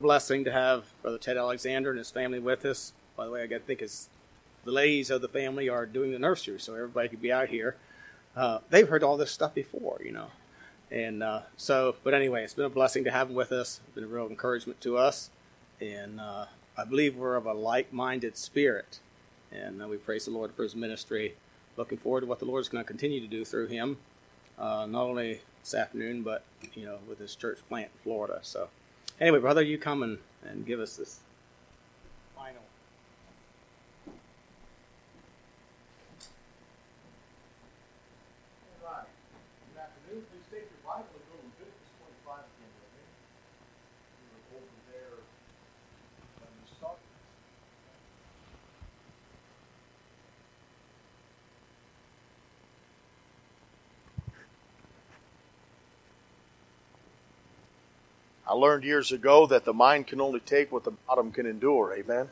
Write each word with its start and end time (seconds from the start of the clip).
blessing 0.00 0.44
to 0.44 0.52
have 0.52 0.84
Brother 1.02 1.18
Ted 1.18 1.36
Alexander 1.36 1.90
and 1.90 1.98
his 1.98 2.08
family 2.08 2.38
with 2.38 2.64
us. 2.64 2.92
By 3.16 3.24
the 3.24 3.32
way, 3.32 3.42
I 3.42 3.48
got 3.48 3.56
to 3.56 3.64
think 3.64 3.80
his, 3.80 4.08
the 4.64 4.70
ladies 4.70 5.10
of 5.10 5.22
the 5.22 5.28
family 5.28 5.68
are 5.68 5.86
doing 5.86 6.12
the 6.12 6.20
nursery, 6.20 6.60
so 6.60 6.72
everybody 6.74 7.08
could 7.08 7.20
be 7.20 7.32
out 7.32 7.48
here. 7.48 7.74
Uh, 8.36 8.60
they've 8.70 8.88
heard 8.88 9.02
all 9.02 9.16
this 9.16 9.32
stuff 9.32 9.54
before, 9.56 10.00
you 10.04 10.12
know. 10.12 10.28
And 10.92 11.20
uh, 11.20 11.40
so, 11.56 11.96
but 12.04 12.14
anyway, 12.14 12.44
it's 12.44 12.54
been 12.54 12.66
a 12.66 12.70
blessing 12.70 13.02
to 13.04 13.10
have 13.10 13.26
them 13.26 13.36
with 13.36 13.50
us. 13.50 13.80
It's 13.84 13.94
been 13.96 14.04
a 14.04 14.06
real 14.06 14.28
encouragement 14.28 14.80
to 14.82 14.96
us. 14.96 15.30
And 15.80 16.20
uh, 16.20 16.46
I 16.76 16.84
believe 16.84 17.16
we're 17.16 17.34
of 17.34 17.46
a 17.46 17.52
like 17.52 17.92
minded 17.92 18.36
spirit. 18.36 19.00
And 19.50 19.82
uh, 19.82 19.88
we 19.88 19.96
praise 19.96 20.26
the 20.26 20.30
Lord 20.30 20.54
for 20.54 20.62
his 20.62 20.76
ministry. 20.76 21.34
Looking 21.76 21.98
forward 21.98 22.20
to 22.20 22.26
what 22.28 22.38
the 22.38 22.44
Lord 22.44 22.60
is 22.60 22.68
going 22.68 22.84
to 22.84 22.86
continue 22.86 23.20
to 23.20 23.26
do 23.26 23.44
through 23.44 23.66
him, 23.66 23.96
uh, 24.60 24.86
not 24.88 25.02
only 25.02 25.40
this 25.60 25.74
afternoon, 25.74 26.22
but, 26.22 26.44
you 26.74 26.86
know, 26.86 26.98
with 27.08 27.18
his 27.18 27.34
church 27.34 27.58
plant 27.68 27.90
in 27.92 28.02
Florida. 28.04 28.38
So, 28.42 28.68
Anyway, 29.20 29.40
brother, 29.40 29.62
you 29.62 29.78
come 29.78 30.04
and, 30.04 30.18
and 30.44 30.64
give 30.64 30.78
us 30.78 30.96
this 30.96 31.18
final. 32.36 32.62
All 38.86 38.92
right. 38.92 39.02
Good 39.74 39.80
afternoon. 39.82 40.22
Please 40.30 40.46
take 40.52 40.70
your 40.70 40.82
Bible 40.86 41.10
and 41.10 41.26
go 41.26 41.34
to 41.34 41.42
Leviticus 41.50 41.90
25 41.98 42.46
again 42.46 42.70
with 42.78 42.94
me. 42.94 43.02
We 44.22 44.54
were 44.54 44.62
over 44.62 44.78
there 44.86 45.18
when 46.38 46.54
we 46.54 46.70
started. 46.78 47.02
I 58.48 58.54
learned 58.54 58.82
years 58.82 59.12
ago 59.12 59.46
that 59.46 59.66
the 59.66 59.74
mind 59.74 60.06
can 60.06 60.22
only 60.22 60.40
take 60.40 60.72
what 60.72 60.84
the 60.84 60.92
bottom 60.92 61.30
can 61.30 61.44
endure. 61.44 61.92
Amen. 61.92 62.28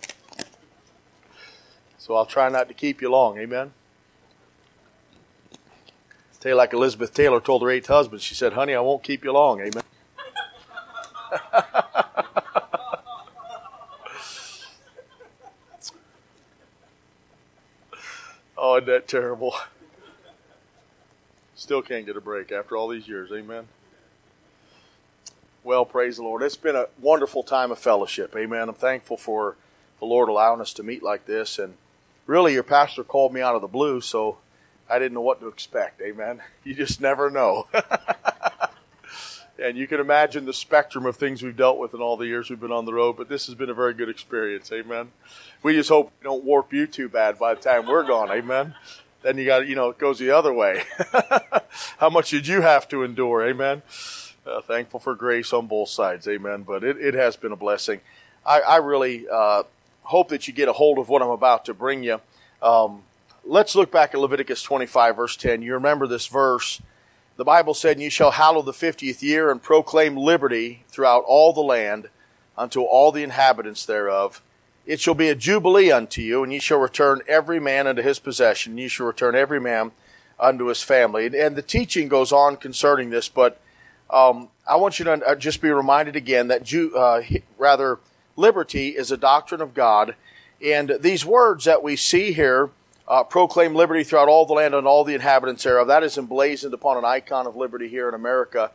So 1.98 2.14
I'll 2.14 2.24
try 2.24 2.48
not 2.48 2.68
to 2.68 2.74
keep 2.74 3.02
you 3.02 3.10
long. 3.10 3.36
Amen. 3.38 3.72
Tell 6.40 6.52
you 6.52 6.56
like 6.56 6.72
Elizabeth 6.72 7.12
Taylor 7.12 7.40
told 7.40 7.60
her 7.62 7.70
eighth 7.70 7.88
husband. 7.88 8.22
She 8.22 8.34
said, 8.34 8.52
"Honey, 8.54 8.74
I 8.74 8.80
won't 8.80 9.02
keep 9.02 9.24
you 9.24 9.32
long." 9.32 9.60
Amen. 9.60 9.82
oh, 18.56 18.76
isn't 18.76 18.86
that 18.86 19.08
terrible? 19.08 19.54
Still 21.56 21.82
can't 21.82 22.06
get 22.06 22.16
a 22.16 22.20
break 22.20 22.52
after 22.52 22.76
all 22.76 22.88
these 22.88 23.08
years. 23.08 23.32
Amen. 23.32 23.66
Well, 25.66 25.84
praise 25.84 26.14
the 26.14 26.22
Lord. 26.22 26.44
It's 26.44 26.56
been 26.56 26.76
a 26.76 26.86
wonderful 27.00 27.42
time 27.42 27.72
of 27.72 27.80
fellowship. 27.80 28.36
Amen. 28.36 28.68
I'm 28.68 28.76
thankful 28.76 29.16
for 29.16 29.56
the 29.98 30.04
Lord 30.04 30.28
allowing 30.28 30.60
us 30.60 30.72
to 30.74 30.84
meet 30.84 31.02
like 31.02 31.26
this. 31.26 31.58
And 31.58 31.74
really, 32.24 32.52
your 32.52 32.62
pastor 32.62 33.02
called 33.02 33.34
me 33.34 33.40
out 33.40 33.56
of 33.56 33.62
the 33.62 33.66
blue, 33.66 34.00
so 34.00 34.38
I 34.88 35.00
didn't 35.00 35.14
know 35.14 35.22
what 35.22 35.40
to 35.40 35.48
expect. 35.48 36.00
Amen. 36.00 36.40
You 36.62 36.72
just 36.74 37.00
never 37.00 37.30
know. 37.30 37.66
and 39.58 39.76
you 39.76 39.88
can 39.88 39.98
imagine 39.98 40.44
the 40.44 40.52
spectrum 40.52 41.04
of 41.04 41.16
things 41.16 41.42
we've 41.42 41.56
dealt 41.56 41.78
with 41.78 41.94
in 41.94 42.00
all 42.00 42.16
the 42.16 42.28
years 42.28 42.48
we've 42.48 42.60
been 42.60 42.70
on 42.70 42.84
the 42.84 42.94
road, 42.94 43.16
but 43.16 43.28
this 43.28 43.46
has 43.46 43.56
been 43.56 43.68
a 43.68 43.74
very 43.74 43.92
good 43.92 44.08
experience. 44.08 44.70
Amen. 44.70 45.10
We 45.64 45.72
just 45.72 45.88
hope 45.88 46.12
we 46.20 46.24
don't 46.24 46.44
warp 46.44 46.72
you 46.72 46.86
too 46.86 47.08
bad 47.08 47.40
by 47.40 47.54
the 47.54 47.60
time 47.60 47.88
we're 47.88 48.06
gone. 48.06 48.30
Amen. 48.30 48.76
Then 49.22 49.36
you 49.36 49.44
got, 49.44 49.66
you 49.66 49.74
know, 49.74 49.88
it 49.88 49.98
goes 49.98 50.20
the 50.20 50.30
other 50.30 50.52
way. 50.52 50.84
How 51.98 52.08
much 52.08 52.30
did 52.30 52.46
you 52.46 52.60
have 52.60 52.86
to 52.90 53.02
endure? 53.02 53.44
Amen. 53.44 53.82
Uh, 54.46 54.60
thankful 54.60 55.00
for 55.00 55.16
grace 55.16 55.52
on 55.52 55.66
both 55.66 55.88
sides. 55.88 56.28
Amen. 56.28 56.62
But 56.62 56.84
it, 56.84 56.96
it 56.98 57.14
has 57.14 57.34
been 57.34 57.50
a 57.50 57.56
blessing. 57.56 58.00
I, 58.44 58.60
I 58.60 58.76
really 58.76 59.26
uh, 59.28 59.64
hope 60.02 60.28
that 60.28 60.46
you 60.46 60.54
get 60.54 60.68
a 60.68 60.72
hold 60.72 60.98
of 60.98 61.08
what 61.08 61.20
I'm 61.20 61.30
about 61.30 61.64
to 61.64 61.74
bring 61.74 62.04
you. 62.04 62.20
Um, 62.62 63.02
let's 63.44 63.74
look 63.74 63.90
back 63.90 64.14
at 64.14 64.20
Leviticus 64.20 64.62
25, 64.62 65.16
verse 65.16 65.36
10. 65.36 65.62
You 65.62 65.74
remember 65.74 66.06
this 66.06 66.28
verse. 66.28 66.80
The 67.36 67.44
Bible 67.44 67.74
said, 67.74 68.00
You 68.00 68.08
shall 68.08 68.30
hallow 68.30 68.62
the 68.62 68.72
fiftieth 68.72 69.20
year 69.20 69.50
and 69.50 69.60
proclaim 69.60 70.16
liberty 70.16 70.84
throughout 70.88 71.24
all 71.26 71.52
the 71.52 71.60
land 71.60 72.08
unto 72.56 72.82
all 72.82 73.10
the 73.10 73.24
inhabitants 73.24 73.84
thereof. 73.84 74.42
It 74.86 75.00
shall 75.00 75.14
be 75.14 75.28
a 75.28 75.34
jubilee 75.34 75.90
unto 75.90 76.22
you, 76.22 76.44
and 76.44 76.52
ye 76.52 76.60
shall 76.60 76.78
return 76.78 77.20
every 77.26 77.58
man 77.58 77.88
unto 77.88 78.00
his 78.00 78.20
possession, 78.20 78.78
ye 78.78 78.86
shall 78.86 79.06
return 79.06 79.34
every 79.34 79.60
man 79.60 79.90
unto 80.38 80.66
his 80.66 80.84
family. 80.84 81.26
And, 81.26 81.34
and 81.34 81.56
the 81.56 81.62
teaching 81.62 82.06
goes 82.06 82.30
on 82.30 82.56
concerning 82.56 83.10
this, 83.10 83.28
but 83.28 83.60
um, 84.10 84.48
I 84.66 84.76
want 84.76 84.98
you 84.98 85.04
to 85.04 85.12
uh, 85.12 85.34
just 85.34 85.60
be 85.60 85.70
reminded 85.70 86.16
again 86.16 86.48
that 86.48 86.62
Jew, 86.62 86.96
uh, 86.96 87.22
rather 87.58 87.98
liberty 88.36 88.88
is 88.90 89.10
a 89.10 89.16
doctrine 89.16 89.60
of 89.60 89.74
God, 89.74 90.14
and 90.64 90.96
these 91.00 91.24
words 91.24 91.64
that 91.64 91.82
we 91.82 91.96
see 91.96 92.32
here 92.32 92.70
uh, 93.08 93.22
proclaim 93.22 93.74
liberty 93.74 94.04
throughout 94.04 94.28
all 94.28 94.46
the 94.46 94.54
land 94.54 94.74
and 94.74 94.86
all 94.86 95.04
the 95.04 95.14
inhabitants 95.14 95.62
thereof. 95.64 95.88
That 95.88 96.02
is 96.02 96.18
emblazoned 96.18 96.74
upon 96.74 96.98
an 96.98 97.04
icon 97.04 97.46
of 97.46 97.56
liberty 97.56 97.88
here 97.88 98.08
in 98.08 98.14
America, 98.14 98.70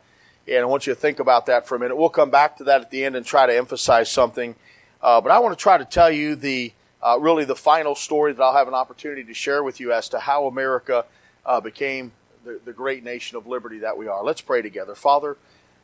and 0.47 0.58
I 0.58 0.66
want 0.66 0.88
you 0.88 0.94
to 0.94 1.00
think 1.00 1.20
about 1.20 1.46
that 1.46 1.68
for 1.68 1.75
a 1.75 1.80
minute. 1.80 1.97
We'll 1.97 2.09
come 2.09 2.30
back 2.30 2.58
to 2.58 2.64
that 2.66 2.81
at 2.81 2.91
the 2.91 3.03
end 3.06 3.16
and 3.16 3.25
try 3.25 3.46
to 3.46 3.56
emphasize 3.56 4.12
something, 4.12 4.56
uh, 5.02 5.22
but 5.22 5.31
I 5.31 5.40
want 5.40 5.58
to 5.58 5.62
try 5.62 5.78
to 5.78 5.86
tell 5.86 6.12
you 6.12 6.36
the 6.36 6.74
uh, 7.02 7.18
really 7.20 7.46
the 7.46 7.56
final 7.56 7.96
story 7.96 8.34
that 8.34 8.41
I'll 8.41 8.53
have 8.53 8.68
an 8.68 8.74
opportunity 8.74 9.24
to 9.24 9.34
share 9.34 9.64
with 9.64 9.80
you 9.80 9.91
as 9.91 10.09
to 10.09 10.20
how 10.20 10.46
America 10.46 11.06
uh, 11.46 11.59
became 11.59 12.12
the, 12.44 12.59
the 12.63 12.74
great 12.74 13.03
nation 13.03 13.38
of 13.38 13.47
liberty 13.47 13.79
that 13.79 13.97
we 13.97 14.07
are. 14.07 14.24
Let's 14.24 14.41
pray 14.41 14.62
together. 14.62 14.96
Father, 14.96 15.38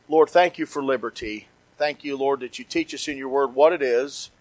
Lord, 0.09 0.29
thank 0.29 0.57
you 0.57 0.65
for 0.65 0.83
liberty. 0.83 1.47
Thank 1.77 2.03
you, 2.03 2.17
Lord, 2.17 2.39
that 2.39 2.57
you 2.57 2.65
teach 2.65 2.93
us 2.93 3.07
in 3.07 3.17
your 3.17 3.29
word 3.29 3.53
what 3.53 3.73
it 3.73 3.81
is. 3.81 4.31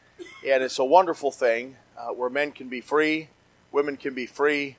And 0.47 0.63
it's 0.63 0.79
a 0.79 0.85
wonderful 0.85 1.31
thing 1.31 1.77
uh, 1.99 2.09
where 2.09 2.31
men 2.31 2.53
can 2.53 2.69
be 2.69 2.81
free, 2.81 3.29
women 3.73 3.97
can 3.97 4.15
be 4.15 4.27
free. 4.27 4.77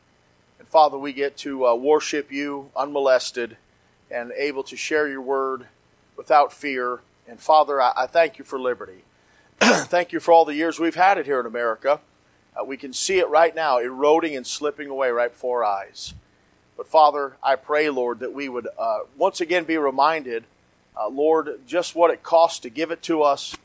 And 0.60 0.68
Father, 0.68 0.98
we 0.98 1.14
get 1.14 1.38
to 1.38 1.68
uh, 1.68 1.76
worship 1.76 2.32
you 2.32 2.72
unmolested 2.76 3.58
and 4.10 4.32
able 4.32 4.64
to 4.64 4.76
share 4.76 5.08
your 5.08 5.22
word 5.22 5.68
without 6.16 6.52
fear. 6.52 7.02
And 7.28 7.40
Father, 7.40 7.82
I, 7.82 7.94
I 7.96 8.08
thank 8.08 8.40
you 8.40 8.46
for 8.46 8.60
liberty. 8.60 9.04
thank 9.60 10.12
you 10.12 10.20
for 10.20 10.32
all 10.32 10.46
the 10.46 10.56
years 10.56 10.80
we've 10.80 10.96
had 10.96 11.18
it 11.18 11.26
here 11.26 11.40
in 11.40 11.46
America. 11.46 12.00
Uh, 12.60 12.64
we 12.64 12.78
can 12.78 12.94
see 12.94 13.20
it 13.20 13.30
right 13.30 13.54
now, 13.54 13.78
eroding 13.78 14.36
and 14.36 14.48
slipping 14.48 14.90
away 14.90 15.12
right 15.12 15.32
before 15.32 15.64
our 15.64 15.86
eyes. 15.86 16.16
But 16.78 16.88
Father, 16.88 17.36
I 17.42 17.56
pray, 17.56 17.90
Lord, 17.90 18.20
that 18.20 18.34
we 18.34 18.48
would 18.48 18.68
uh, 18.78 19.00
once 19.18 19.42
again 19.42 19.64
be 19.64 19.78
reminded, 19.78 20.44
uh, 20.96 21.10
Lord, 21.10 21.60
just 21.66 21.96
what 21.96 22.12
it 22.12 22.22
costs 22.22 22.60
to 22.60 22.70
give 22.70 22.92
it 22.92 23.02
to 23.04 23.24
us. 23.24 23.56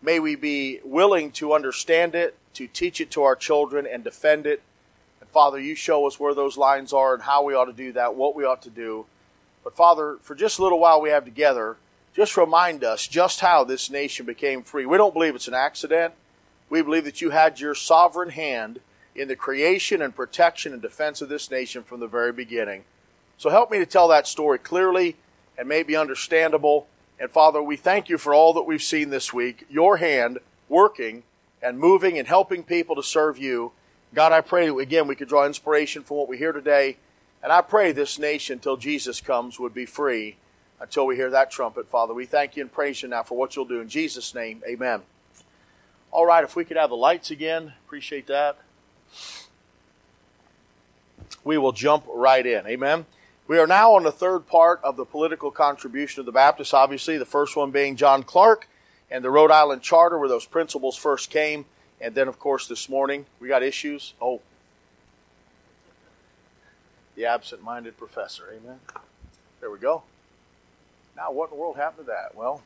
May 0.00 0.18
we 0.18 0.34
be 0.34 0.80
willing 0.82 1.30
to 1.32 1.52
understand 1.52 2.14
it, 2.14 2.34
to 2.54 2.66
teach 2.66 3.00
it 3.00 3.10
to 3.12 3.22
our 3.22 3.36
children, 3.36 3.86
and 3.86 4.02
defend 4.02 4.46
it. 4.46 4.62
And 5.20 5.28
Father, 5.28 5.60
you 5.60 5.74
show 5.74 6.06
us 6.06 6.18
where 6.18 6.34
those 6.34 6.56
lines 6.56 6.94
are 6.94 7.14
and 7.14 7.22
how 7.22 7.44
we 7.44 7.54
ought 7.54 7.66
to 7.66 7.72
do 7.74 7.92
that, 7.92 8.14
what 8.14 8.34
we 8.34 8.44
ought 8.44 8.62
to 8.62 8.70
do. 8.70 9.04
But 9.62 9.76
Father, 9.76 10.16
for 10.22 10.34
just 10.34 10.58
a 10.58 10.62
little 10.62 10.80
while 10.80 11.00
we 11.00 11.10
have 11.10 11.24
together, 11.24 11.76
just 12.14 12.36
remind 12.36 12.84
us 12.84 13.06
just 13.06 13.40
how 13.40 13.64
this 13.64 13.90
nation 13.90 14.26
became 14.26 14.62
free. 14.62 14.86
We 14.86 14.96
don't 14.96 15.14
believe 15.14 15.34
it's 15.34 15.48
an 15.48 15.54
accident. 15.54 16.14
We 16.68 16.82
believe 16.82 17.04
that 17.04 17.20
you 17.20 17.30
had 17.30 17.60
your 17.60 17.74
sovereign 17.74 18.30
hand 18.30 18.80
in 19.14 19.28
the 19.28 19.36
creation 19.36 20.00
and 20.00 20.14
protection 20.14 20.72
and 20.72 20.80
defense 20.80 21.20
of 21.20 21.28
this 21.28 21.50
nation 21.50 21.82
from 21.82 22.00
the 22.00 22.06
very 22.06 22.32
beginning. 22.32 22.84
So 23.36 23.50
help 23.50 23.70
me 23.70 23.78
to 23.78 23.86
tell 23.86 24.08
that 24.08 24.26
story 24.26 24.58
clearly 24.58 25.16
and 25.58 25.68
maybe 25.68 25.96
understandable. 25.96 26.86
And 27.18 27.30
Father, 27.30 27.62
we 27.62 27.76
thank 27.76 28.08
you 28.08 28.18
for 28.18 28.34
all 28.34 28.52
that 28.54 28.62
we've 28.62 28.82
seen 28.82 29.10
this 29.10 29.32
week, 29.32 29.66
your 29.68 29.98
hand 29.98 30.38
working 30.68 31.24
and 31.62 31.78
moving 31.78 32.18
and 32.18 32.26
helping 32.26 32.62
people 32.62 32.96
to 32.96 33.02
serve 33.02 33.38
you. 33.38 33.72
God, 34.14 34.32
I 34.32 34.40
pray 34.40 34.68
again 34.68 35.06
we 35.06 35.14
could 35.14 35.28
draw 35.28 35.46
inspiration 35.46 36.02
from 36.02 36.16
what 36.18 36.28
we 36.28 36.38
hear 36.38 36.52
today. 36.52 36.96
And 37.42 37.52
I 37.52 37.60
pray 37.60 37.92
this 37.92 38.18
nation, 38.18 38.60
till 38.60 38.76
Jesus 38.76 39.20
comes, 39.20 39.58
would 39.58 39.74
be 39.74 39.86
free 39.86 40.36
until 40.80 41.06
we 41.06 41.16
hear 41.16 41.30
that 41.30 41.50
trumpet, 41.50 41.88
Father. 41.88 42.14
We 42.14 42.24
thank 42.24 42.56
you 42.56 42.62
and 42.62 42.72
praise 42.72 43.02
you 43.02 43.08
now 43.08 43.24
for 43.24 43.36
what 43.36 43.56
you'll 43.56 43.64
do. 43.64 43.80
In 43.80 43.88
Jesus' 43.88 44.34
name, 44.34 44.62
amen. 44.68 45.02
All 46.12 46.26
right, 46.26 46.44
if 46.44 46.54
we 46.54 46.64
could 46.64 46.76
have 46.76 46.90
the 46.90 46.96
lights 46.96 47.30
again, 47.30 47.72
appreciate 47.84 48.28
that 48.28 48.58
we 51.44 51.58
will 51.58 51.72
jump 51.72 52.04
right 52.08 52.44
in. 52.44 52.66
Amen. 52.66 53.06
We 53.48 53.58
are 53.58 53.66
now 53.66 53.94
on 53.94 54.04
the 54.04 54.12
third 54.12 54.46
part 54.46 54.80
of 54.82 54.96
the 54.96 55.04
political 55.04 55.50
contribution 55.50 56.20
of 56.20 56.26
the 56.26 56.32
Baptists, 56.32 56.72
obviously, 56.72 57.18
the 57.18 57.24
first 57.24 57.56
one 57.56 57.70
being 57.70 57.96
John 57.96 58.22
Clarke 58.22 58.68
and 59.10 59.24
the 59.24 59.30
Rhode 59.30 59.50
Island 59.50 59.82
Charter, 59.82 60.18
where 60.18 60.28
those 60.28 60.46
principles 60.46 60.96
first 60.96 61.30
came. 61.30 61.66
And 62.00 62.14
then, 62.14 62.28
of 62.28 62.38
course, 62.38 62.66
this 62.66 62.88
morning, 62.88 63.26
we 63.40 63.48
got 63.48 63.62
issues. 63.62 64.14
Oh, 64.20 64.40
the 67.14 67.26
absent 67.26 67.62
minded 67.62 67.96
professor. 67.98 68.44
Amen. 68.52 68.80
There 69.60 69.70
we 69.70 69.78
go. 69.78 70.02
Now, 71.16 71.30
what 71.30 71.50
in 71.50 71.56
the 71.56 71.60
world 71.60 71.76
happened 71.76 72.06
to 72.06 72.12
that? 72.12 72.34
Well, 72.34 72.62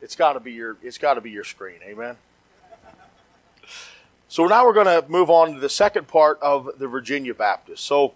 it's 0.00 0.16
got 0.16 0.34
to 0.34 0.40
be 0.40 0.52
your 0.52 0.76
it's 0.82 0.98
got 0.98 1.14
to 1.14 1.20
be 1.20 1.30
your 1.30 1.44
screen. 1.44 1.80
Amen. 1.82 2.16
So 4.30 4.46
now 4.46 4.66
we're 4.66 4.74
going 4.74 5.02
to 5.02 5.08
move 5.08 5.30
on 5.30 5.54
to 5.54 5.58
the 5.60 5.70
second 5.70 6.06
part 6.06 6.38
of 6.42 6.78
the 6.78 6.86
Virginia 6.86 7.32
Baptist. 7.32 7.82
So 7.84 8.12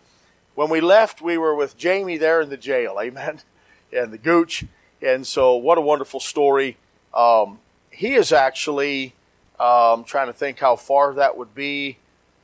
when 0.55 0.69
we 0.69 0.83
left, 0.83 1.23
we 1.23 1.39
were 1.39 1.55
with 1.55 1.79
Jamie 1.79 2.19
there 2.19 2.43
in 2.43 2.51
the 2.51 2.59
jail, 2.59 2.99
amen, 3.01 3.41
and 3.93 4.13
the 4.13 4.19
gooch. 4.19 4.67
And 5.01 5.27
so 5.27 5.57
what 5.57 5.79
a 5.79 5.81
wonderful 5.81 6.21
story. 6.21 6.77
Um, 7.15 7.61
he 7.91 8.13
is 8.13 8.31
actually 8.31 9.15
um, 9.59 10.05
trying 10.05 10.27
to 10.27 10.35
think 10.35 10.59
how 10.59 10.77
far 10.77 11.15
that 11.15 11.39
would 11.39 11.55
be 11.55 11.97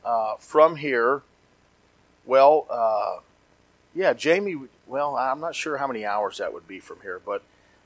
uh, 0.02 0.36
from 0.36 0.76
here. 0.76 1.20
Well, 2.24 2.66
uh, 2.70 3.20
yeah, 3.94 4.14
Jamie. 4.14 4.56
Well, 4.86 5.14
I'm 5.14 5.40
not 5.40 5.54
sure 5.54 5.76
how 5.76 5.86
many 5.86 6.06
hours 6.06 6.38
that 6.38 6.54
would 6.54 6.66
be 6.66 6.80
from 6.80 7.00
here, 7.02 7.20
but 7.24 7.42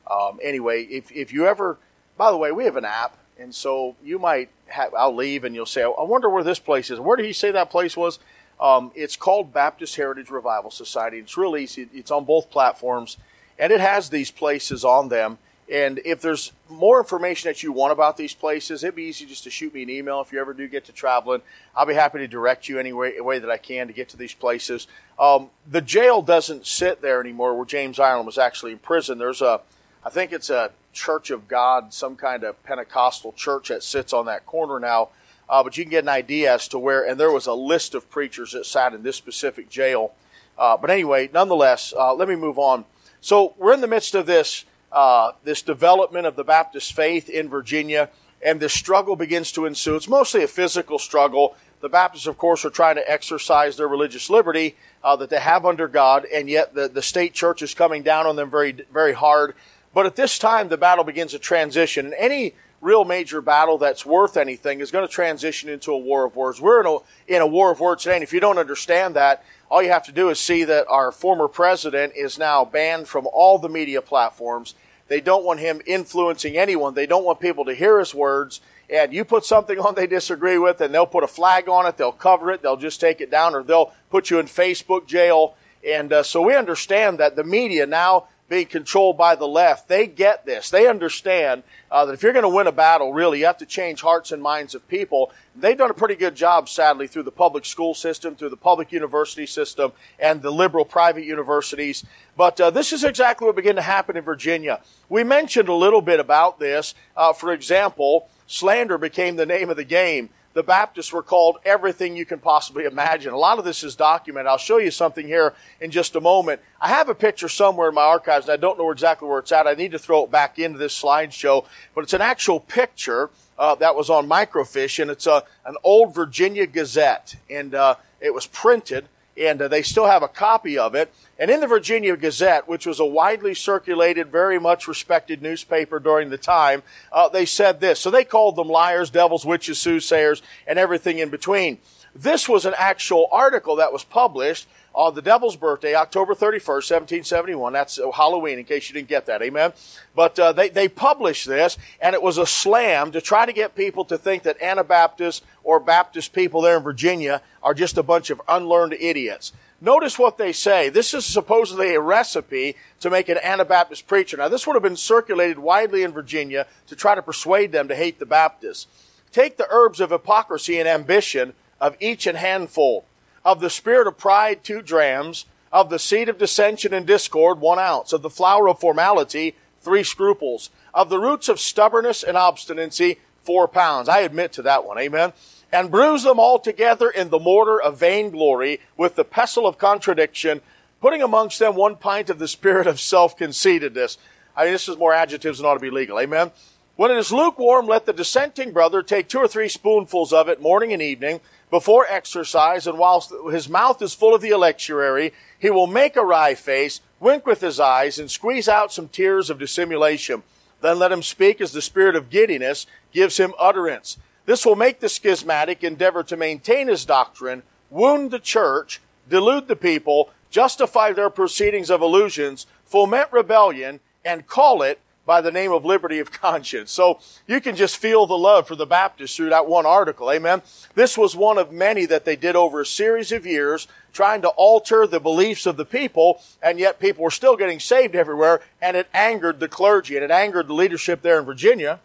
um, 0.08 0.38
anyway, 0.42 0.84
if 0.84 1.10
if 1.10 1.32
you 1.32 1.46
ever, 1.46 1.78
by 2.16 2.30
the 2.30 2.36
way, 2.36 2.52
we 2.52 2.64
have 2.64 2.76
an 2.76 2.84
app, 2.84 3.16
and 3.42 3.54
so 3.54 3.96
you 4.02 4.18
might 4.18 4.50
have. 4.66 4.94
I'll 4.94 5.14
leave, 5.14 5.44
and 5.44 5.54
you'll 5.54 5.66
say, 5.66 5.82
"I 5.82 6.02
wonder 6.02 6.30
where 6.30 6.44
this 6.44 6.58
place 6.58 6.90
is." 6.90 7.00
Where 7.00 7.16
did 7.16 7.26
he 7.26 7.32
say 7.32 7.50
that 7.50 7.70
place 7.70 7.96
was? 7.96 8.18
Um, 8.60 8.92
it's 8.94 9.16
called 9.16 9.52
Baptist 9.52 9.96
Heritage 9.96 10.30
Revival 10.30 10.70
Society. 10.70 11.18
It's 11.18 11.36
real 11.36 11.56
easy. 11.56 11.88
It's 11.92 12.10
on 12.10 12.24
both 12.24 12.50
platforms, 12.50 13.16
and 13.58 13.72
it 13.72 13.80
has 13.80 14.10
these 14.10 14.30
places 14.30 14.84
on 14.84 15.08
them. 15.08 15.38
And 15.70 16.00
if 16.04 16.20
there's 16.20 16.52
more 16.68 16.98
information 16.98 17.48
that 17.48 17.62
you 17.62 17.72
want 17.72 17.92
about 17.92 18.16
these 18.18 18.34
places, 18.34 18.84
it'd 18.84 18.94
be 18.94 19.04
easy 19.04 19.24
just 19.24 19.44
to 19.44 19.50
shoot 19.50 19.72
me 19.72 19.82
an 19.82 19.90
email 19.90 20.20
if 20.20 20.30
you 20.30 20.38
ever 20.38 20.52
do 20.52 20.68
get 20.68 20.84
to 20.84 20.92
traveling. 20.92 21.40
I'll 21.74 21.86
be 21.86 21.94
happy 21.94 22.18
to 22.18 22.28
direct 22.28 22.68
you 22.68 22.78
any 22.78 22.92
way, 22.92 23.18
way 23.20 23.38
that 23.38 23.50
I 23.50 23.56
can 23.56 23.86
to 23.86 23.92
get 23.92 24.10
to 24.10 24.16
these 24.18 24.34
places. 24.34 24.86
Um, 25.18 25.50
the 25.66 25.80
jail 25.80 26.20
doesn't 26.20 26.66
sit 26.66 27.00
there 27.00 27.20
anymore 27.20 27.56
where 27.56 27.64
James 27.64 27.98
Ireland 27.98 28.26
was 28.26 28.38
actually 28.38 28.72
in 28.72 28.78
prison. 28.78 29.18
There's 29.18 29.40
a, 29.40 29.62
I 30.04 30.10
think 30.10 30.32
it's 30.32 30.50
a 30.50 30.72
Church 30.92 31.30
of 31.30 31.48
God, 31.48 31.94
some 31.94 32.16
kind 32.16 32.44
of 32.44 32.62
Pentecostal 32.64 33.32
church 33.32 33.68
that 33.68 33.82
sits 33.82 34.12
on 34.12 34.26
that 34.26 34.44
corner 34.44 34.78
now. 34.78 35.08
Uh, 35.48 35.62
but 35.62 35.76
you 35.76 35.84
can 35.84 35.90
get 35.90 36.04
an 36.04 36.08
idea 36.08 36.52
as 36.52 36.68
to 36.68 36.78
where, 36.78 37.06
and 37.06 37.18
there 37.18 37.30
was 37.30 37.46
a 37.46 37.54
list 37.54 37.94
of 37.94 38.10
preachers 38.10 38.52
that 38.52 38.66
sat 38.66 38.94
in 38.94 39.02
this 39.02 39.16
specific 39.16 39.70
jail. 39.70 40.12
Uh, 40.58 40.76
but 40.76 40.90
anyway, 40.90 41.30
nonetheless, 41.32 41.94
uh, 41.96 42.14
let 42.14 42.28
me 42.28 42.36
move 42.36 42.58
on. 42.58 42.84
So 43.20 43.54
we're 43.58 43.72
in 43.72 43.80
the 43.80 43.86
midst 43.86 44.14
of 44.14 44.26
this 44.26 44.64
uh, 44.92 45.32
this 45.42 45.62
development 45.62 46.26
of 46.26 46.36
the 46.36 46.44
Baptist 46.44 46.92
faith 46.92 47.30
in 47.30 47.48
Virginia, 47.48 48.10
and 48.44 48.60
this 48.60 48.74
struggle 48.74 49.16
begins 49.16 49.50
to 49.52 49.64
ensue. 49.64 49.96
It's 49.96 50.08
mostly 50.08 50.42
a 50.42 50.48
physical 50.48 50.98
struggle. 50.98 51.56
The 51.80 51.88
Baptists, 51.88 52.26
of 52.26 52.36
course, 52.36 52.64
are 52.66 52.70
trying 52.70 52.96
to 52.96 53.10
exercise 53.10 53.76
their 53.76 53.88
religious 53.88 54.28
liberty 54.28 54.76
uh, 55.02 55.16
that 55.16 55.30
they 55.30 55.40
have 55.40 55.64
under 55.64 55.88
God, 55.88 56.26
and 56.26 56.48
yet 56.48 56.74
the, 56.74 56.88
the 56.88 57.02
state 57.02 57.32
church 57.32 57.62
is 57.62 57.72
coming 57.72 58.02
down 58.02 58.26
on 58.26 58.36
them 58.36 58.50
very, 58.50 58.72
very 58.92 59.14
hard. 59.14 59.54
But 59.94 60.06
at 60.06 60.16
this 60.16 60.38
time, 60.38 60.68
the 60.68 60.76
battle 60.76 61.04
begins 61.04 61.32
to 61.32 61.38
transition. 61.38 62.06
And 62.06 62.14
any 62.14 62.54
real 62.80 63.04
major 63.04 63.40
battle 63.40 63.78
that's 63.78 64.04
worth 64.04 64.36
anything 64.36 64.80
is 64.80 64.90
going 64.90 65.06
to 65.06 65.12
transition 65.12 65.68
into 65.68 65.92
a 65.92 65.98
war 65.98 66.26
of 66.26 66.34
words. 66.34 66.60
We're 66.60 66.80
in 66.80 66.86
a, 66.86 66.98
in 67.28 67.40
a 67.40 67.46
war 67.46 67.70
of 67.70 67.80
words 67.80 68.02
today, 68.02 68.16
and 68.16 68.24
if 68.24 68.32
you 68.32 68.40
don't 68.40 68.58
understand 68.58 69.14
that, 69.14 69.44
all 69.70 69.82
you 69.82 69.90
have 69.90 70.04
to 70.04 70.12
do 70.12 70.28
is 70.28 70.38
see 70.38 70.64
that 70.64 70.86
our 70.88 71.12
former 71.12 71.48
president 71.48 72.12
is 72.16 72.38
now 72.38 72.64
banned 72.64 73.08
from 73.08 73.26
all 73.32 73.58
the 73.58 73.68
media 73.68 74.02
platforms. 74.02 74.74
They 75.08 75.20
don't 75.20 75.44
want 75.44 75.60
him 75.60 75.80
influencing 75.86 76.56
anyone. 76.56 76.94
They 76.94 77.06
don't 77.06 77.24
want 77.24 77.40
people 77.40 77.64
to 77.66 77.74
hear 77.74 77.98
his 77.98 78.14
words. 78.14 78.60
And 78.90 79.14
you 79.14 79.24
put 79.24 79.44
something 79.44 79.78
on 79.78 79.94
they 79.94 80.06
disagree 80.06 80.58
with, 80.58 80.80
and 80.80 80.92
they'll 80.92 81.06
put 81.06 81.24
a 81.24 81.28
flag 81.28 81.68
on 81.68 81.86
it. 81.86 81.96
They'll 81.96 82.12
cover 82.12 82.50
it. 82.50 82.62
They'll 82.62 82.76
just 82.76 83.00
take 83.00 83.20
it 83.20 83.30
down, 83.30 83.54
or 83.54 83.62
they'll 83.62 83.92
put 84.10 84.28
you 84.28 84.38
in 84.38 84.46
Facebook 84.46 85.06
jail. 85.06 85.54
And 85.86 86.12
uh, 86.12 86.22
so 86.22 86.42
we 86.42 86.54
understand 86.54 87.18
that 87.18 87.36
the 87.36 87.44
media 87.44 87.86
now 87.86 88.26
being 88.52 88.66
controlled 88.66 89.16
by 89.16 89.34
the 89.34 89.48
left, 89.48 89.88
they 89.88 90.06
get 90.06 90.44
this. 90.44 90.68
They 90.68 90.86
understand 90.86 91.62
uh, 91.90 92.04
that 92.04 92.12
if 92.12 92.22
you're 92.22 92.34
going 92.34 92.42
to 92.42 92.50
win 92.50 92.66
a 92.66 92.72
battle, 92.72 93.10
really, 93.10 93.38
you 93.38 93.46
have 93.46 93.56
to 93.56 93.66
change 93.66 94.02
hearts 94.02 94.30
and 94.30 94.42
minds 94.42 94.74
of 94.74 94.86
people. 94.88 95.32
They've 95.56 95.76
done 95.76 95.88
a 95.88 95.94
pretty 95.94 96.16
good 96.16 96.34
job, 96.34 96.68
sadly, 96.68 97.06
through 97.06 97.22
the 97.22 97.32
public 97.32 97.64
school 97.64 97.94
system, 97.94 98.34
through 98.36 98.50
the 98.50 98.58
public 98.58 98.92
university 98.92 99.46
system, 99.46 99.92
and 100.18 100.42
the 100.42 100.50
liberal 100.50 100.84
private 100.84 101.24
universities. 101.24 102.04
But 102.36 102.60
uh, 102.60 102.68
this 102.68 102.92
is 102.92 103.04
exactly 103.04 103.46
what 103.46 103.56
began 103.56 103.76
to 103.76 103.80
happen 103.80 104.18
in 104.18 104.22
Virginia. 104.22 104.82
We 105.08 105.24
mentioned 105.24 105.70
a 105.70 105.74
little 105.74 106.02
bit 106.02 106.20
about 106.20 106.58
this. 106.58 106.94
Uh, 107.16 107.32
for 107.32 107.54
example, 107.54 108.28
slander 108.46 108.98
became 108.98 109.36
the 109.36 109.46
name 109.46 109.70
of 109.70 109.78
the 109.78 109.84
game 109.84 110.28
the 110.54 110.62
Baptists 110.62 111.12
were 111.12 111.22
called 111.22 111.58
everything 111.64 112.16
you 112.16 112.26
can 112.26 112.38
possibly 112.38 112.84
imagine. 112.84 113.32
A 113.32 113.38
lot 113.38 113.58
of 113.58 113.64
this 113.64 113.82
is 113.82 113.96
documented. 113.96 114.48
I'll 114.48 114.58
show 114.58 114.78
you 114.78 114.90
something 114.90 115.26
here 115.26 115.54
in 115.80 115.90
just 115.90 116.14
a 116.16 116.20
moment. 116.20 116.60
I 116.80 116.88
have 116.88 117.08
a 117.08 117.14
picture 117.14 117.48
somewhere 117.48 117.88
in 117.88 117.94
my 117.94 118.02
archives, 118.02 118.46
and 118.48 118.52
I 118.52 118.56
don't 118.56 118.78
know 118.78 118.90
exactly 118.90 119.28
where 119.28 119.38
it's 119.38 119.52
at. 119.52 119.66
I 119.66 119.74
need 119.74 119.92
to 119.92 119.98
throw 119.98 120.24
it 120.24 120.30
back 120.30 120.58
into 120.58 120.78
this 120.78 121.00
slideshow, 121.00 121.64
but 121.94 122.04
it's 122.04 122.12
an 122.12 122.20
actual 122.20 122.60
picture 122.60 123.30
uh, 123.58 123.74
that 123.76 123.94
was 123.94 124.10
on 124.10 124.28
microfiche, 124.28 125.00
and 125.00 125.10
it's 125.10 125.26
a, 125.26 125.44
an 125.64 125.76
old 125.84 126.14
Virginia 126.14 126.66
Gazette, 126.66 127.36
and 127.48 127.74
uh, 127.74 127.94
it 128.20 128.34
was 128.34 128.46
printed, 128.46 129.08
and 129.36 129.60
uh, 129.62 129.68
they 129.68 129.82
still 129.82 130.06
have 130.06 130.22
a 130.22 130.28
copy 130.28 130.78
of 130.78 130.94
it. 130.94 131.12
And 131.38 131.50
in 131.50 131.60
the 131.60 131.66
Virginia 131.66 132.16
Gazette, 132.16 132.68
which 132.68 132.86
was 132.86 133.00
a 133.00 133.04
widely 133.04 133.54
circulated, 133.54 134.30
very 134.30 134.58
much 134.60 134.86
respected 134.86 135.42
newspaper 135.42 135.98
during 135.98 136.30
the 136.30 136.38
time, 136.38 136.82
uh, 137.10 137.28
they 137.28 137.46
said 137.46 137.80
this. 137.80 137.98
So 138.00 138.10
they 138.10 138.24
called 138.24 138.56
them 138.56 138.68
liars, 138.68 139.10
devils, 139.10 139.44
witches, 139.44 139.78
soothsayers, 139.78 140.42
and 140.66 140.78
everything 140.78 141.18
in 141.18 141.30
between. 141.30 141.78
This 142.14 142.48
was 142.48 142.66
an 142.66 142.74
actual 142.76 143.28
article 143.32 143.76
that 143.76 143.92
was 143.92 144.04
published 144.04 144.68
on 144.94 145.14
the 145.14 145.22
devil's 145.22 145.56
birthday, 145.56 145.94
October 145.94 146.34
31st, 146.34 146.90
1771. 146.90 147.72
That's 147.72 147.98
Halloween, 148.14 148.58
in 148.58 148.64
case 148.64 148.88
you 148.88 148.94
didn't 148.94 149.08
get 149.08 149.26
that. 149.26 149.42
Amen. 149.42 149.72
But 150.14 150.38
uh, 150.38 150.52
they, 150.52 150.68
they 150.68 150.88
published 150.88 151.46
this, 151.46 151.78
and 152.00 152.14
it 152.14 152.22
was 152.22 152.38
a 152.38 152.46
slam 152.46 153.12
to 153.12 153.20
try 153.20 153.46
to 153.46 153.52
get 153.52 153.74
people 153.74 154.04
to 154.06 154.18
think 154.18 154.42
that 154.42 154.60
Anabaptists 154.60 155.42
or 155.64 155.80
Baptist 155.80 156.32
people 156.32 156.60
there 156.60 156.76
in 156.76 156.82
Virginia 156.82 157.42
are 157.62 157.74
just 157.74 157.96
a 157.96 158.02
bunch 158.02 158.30
of 158.30 158.40
unlearned 158.48 158.94
idiots. 158.94 159.52
Notice 159.80 160.16
what 160.16 160.38
they 160.38 160.52
say. 160.52 160.90
This 160.90 161.12
is 161.12 161.26
supposedly 161.26 161.92
a 161.92 162.00
recipe 162.00 162.76
to 163.00 163.10
make 163.10 163.28
an 163.28 163.38
Anabaptist 163.38 164.06
preacher. 164.06 164.36
Now, 164.36 164.48
this 164.48 164.64
would 164.64 164.74
have 164.74 164.82
been 164.82 164.96
circulated 164.96 165.58
widely 165.58 166.04
in 166.04 166.12
Virginia 166.12 166.68
to 166.86 166.94
try 166.94 167.16
to 167.16 167.22
persuade 167.22 167.72
them 167.72 167.88
to 167.88 167.96
hate 167.96 168.20
the 168.20 168.26
Baptists. 168.26 168.86
Take 169.32 169.56
the 169.56 169.66
herbs 169.70 169.98
of 169.98 170.10
hypocrisy 170.10 170.78
and 170.78 170.86
ambition 170.86 171.54
of 171.80 171.96
each 171.98 172.28
an 172.28 172.36
handful, 172.36 173.06
of 173.44 173.60
the 173.60 173.70
spirit 173.70 174.06
of 174.06 174.18
pride, 174.18 174.64
two 174.64 174.82
drams, 174.82 175.46
of 175.72 175.90
the 175.90 175.98
seed 175.98 176.28
of 176.28 176.38
dissension 176.38 176.92
and 176.92 177.06
discord, 177.06 177.60
one 177.60 177.78
ounce, 177.78 178.12
of 178.12 178.22
the 178.22 178.30
flower 178.30 178.68
of 178.68 178.78
formality, 178.78 179.54
three 179.80 180.02
scruples, 180.02 180.70
of 180.92 181.08
the 181.08 181.18
roots 181.18 181.48
of 181.48 181.58
stubbornness 181.58 182.22
and 182.22 182.36
obstinacy, 182.36 183.18
four 183.42 183.66
pounds. 183.66 184.08
I 184.08 184.20
admit 184.20 184.52
to 184.52 184.62
that 184.62 184.84
one. 184.84 184.98
Amen 184.98 185.32
and 185.72 185.90
bruise 185.90 186.22
them 186.22 186.38
all 186.38 186.58
together 186.58 187.08
in 187.08 187.30
the 187.30 187.38
mortar 187.38 187.80
of 187.80 187.98
vainglory 187.98 188.80
with 188.96 189.16
the 189.16 189.24
pestle 189.24 189.66
of 189.66 189.78
contradiction, 189.78 190.60
putting 191.00 191.22
amongst 191.22 191.58
them 191.58 191.74
one 191.74 191.96
pint 191.96 192.28
of 192.28 192.38
the 192.38 192.46
spirit 192.46 192.86
of 192.86 193.00
self-conceitedness. 193.00 194.18
I 194.54 194.64
mean, 194.64 194.74
this 194.74 194.88
is 194.88 194.98
more 194.98 195.14
adjectives 195.14 195.58
than 195.58 195.66
ought 195.66 195.74
to 195.74 195.80
be 195.80 195.90
legal. 195.90 196.20
Amen. 196.20 196.50
When 196.96 197.10
it 197.10 197.16
is 197.16 197.32
lukewarm, 197.32 197.86
let 197.86 198.04
the 198.04 198.12
dissenting 198.12 198.72
brother 198.72 199.02
take 199.02 199.28
two 199.28 199.38
or 199.38 199.48
three 199.48 199.68
spoonfuls 199.68 200.32
of 200.32 200.48
it 200.48 200.60
morning 200.60 200.92
and 200.92 201.00
evening 201.00 201.40
before 201.72 202.06
exercise, 202.06 202.86
and 202.86 202.98
whilst 202.98 203.32
his 203.50 203.66
mouth 203.66 204.02
is 204.02 204.12
full 204.12 204.34
of 204.34 204.42
the 204.42 204.50
electuary, 204.50 205.32
he 205.58 205.70
will 205.70 205.86
make 205.86 206.16
a 206.16 206.24
wry 206.24 206.54
face, 206.54 207.00
wink 207.18 207.46
with 207.46 207.62
his 207.62 207.80
eyes, 207.80 208.18
and 208.18 208.30
squeeze 208.30 208.68
out 208.68 208.92
some 208.92 209.08
tears 209.08 209.48
of 209.48 209.58
dissimulation. 209.58 210.42
Then 210.82 210.98
let 210.98 211.12
him 211.12 211.22
speak 211.22 211.62
as 211.62 211.72
the 211.72 211.80
spirit 211.80 212.14
of 212.14 212.28
giddiness 212.28 212.86
gives 213.10 213.38
him 213.38 213.54
utterance. 213.58 214.18
This 214.44 214.66
will 214.66 214.76
make 214.76 215.00
the 215.00 215.08
schismatic 215.08 215.82
endeavor 215.82 216.22
to 216.24 216.36
maintain 216.36 216.88
his 216.88 217.06
doctrine, 217.06 217.62
wound 217.88 218.32
the 218.32 218.38
church, 218.38 219.00
delude 219.26 219.66
the 219.66 219.74
people, 219.74 220.28
justify 220.50 221.14
their 221.14 221.30
proceedings 221.30 221.88
of 221.88 222.02
illusions, 222.02 222.66
foment 222.84 223.32
rebellion, 223.32 224.00
and 224.26 224.46
call 224.46 224.82
it 224.82 225.00
by 225.24 225.40
the 225.40 225.52
name 225.52 225.72
of 225.72 225.84
liberty 225.84 226.18
of 226.18 226.32
conscience. 226.32 226.90
So 226.90 227.20
you 227.46 227.60
can 227.60 227.76
just 227.76 227.96
feel 227.96 228.26
the 228.26 228.36
love 228.36 228.66
for 228.66 228.74
the 228.74 228.86
Baptists 228.86 229.36
through 229.36 229.50
that 229.50 229.66
one 229.66 229.86
article. 229.86 230.30
Amen. 230.30 230.62
This 230.94 231.16
was 231.16 231.36
one 231.36 231.58
of 231.58 231.72
many 231.72 232.06
that 232.06 232.24
they 232.24 232.36
did 232.36 232.56
over 232.56 232.80
a 232.80 232.86
series 232.86 233.30
of 233.30 233.46
years, 233.46 233.86
trying 234.12 234.42
to 234.42 234.48
alter 234.48 235.06
the 235.06 235.20
beliefs 235.20 235.64
of 235.64 235.76
the 235.76 235.84
people, 235.84 236.42
and 236.62 236.78
yet 236.78 236.98
people 236.98 237.22
were 237.22 237.30
still 237.30 237.56
getting 237.56 237.80
saved 237.80 238.14
everywhere, 238.14 238.60
and 238.80 238.96
it 238.96 239.08
angered 239.14 239.60
the 239.60 239.68
clergy, 239.68 240.16
and 240.16 240.24
it 240.24 240.30
angered 240.30 240.66
the 240.66 240.74
leadership 240.74 241.22
there 241.22 241.38
in 241.38 241.44
Virginia. 241.44 242.00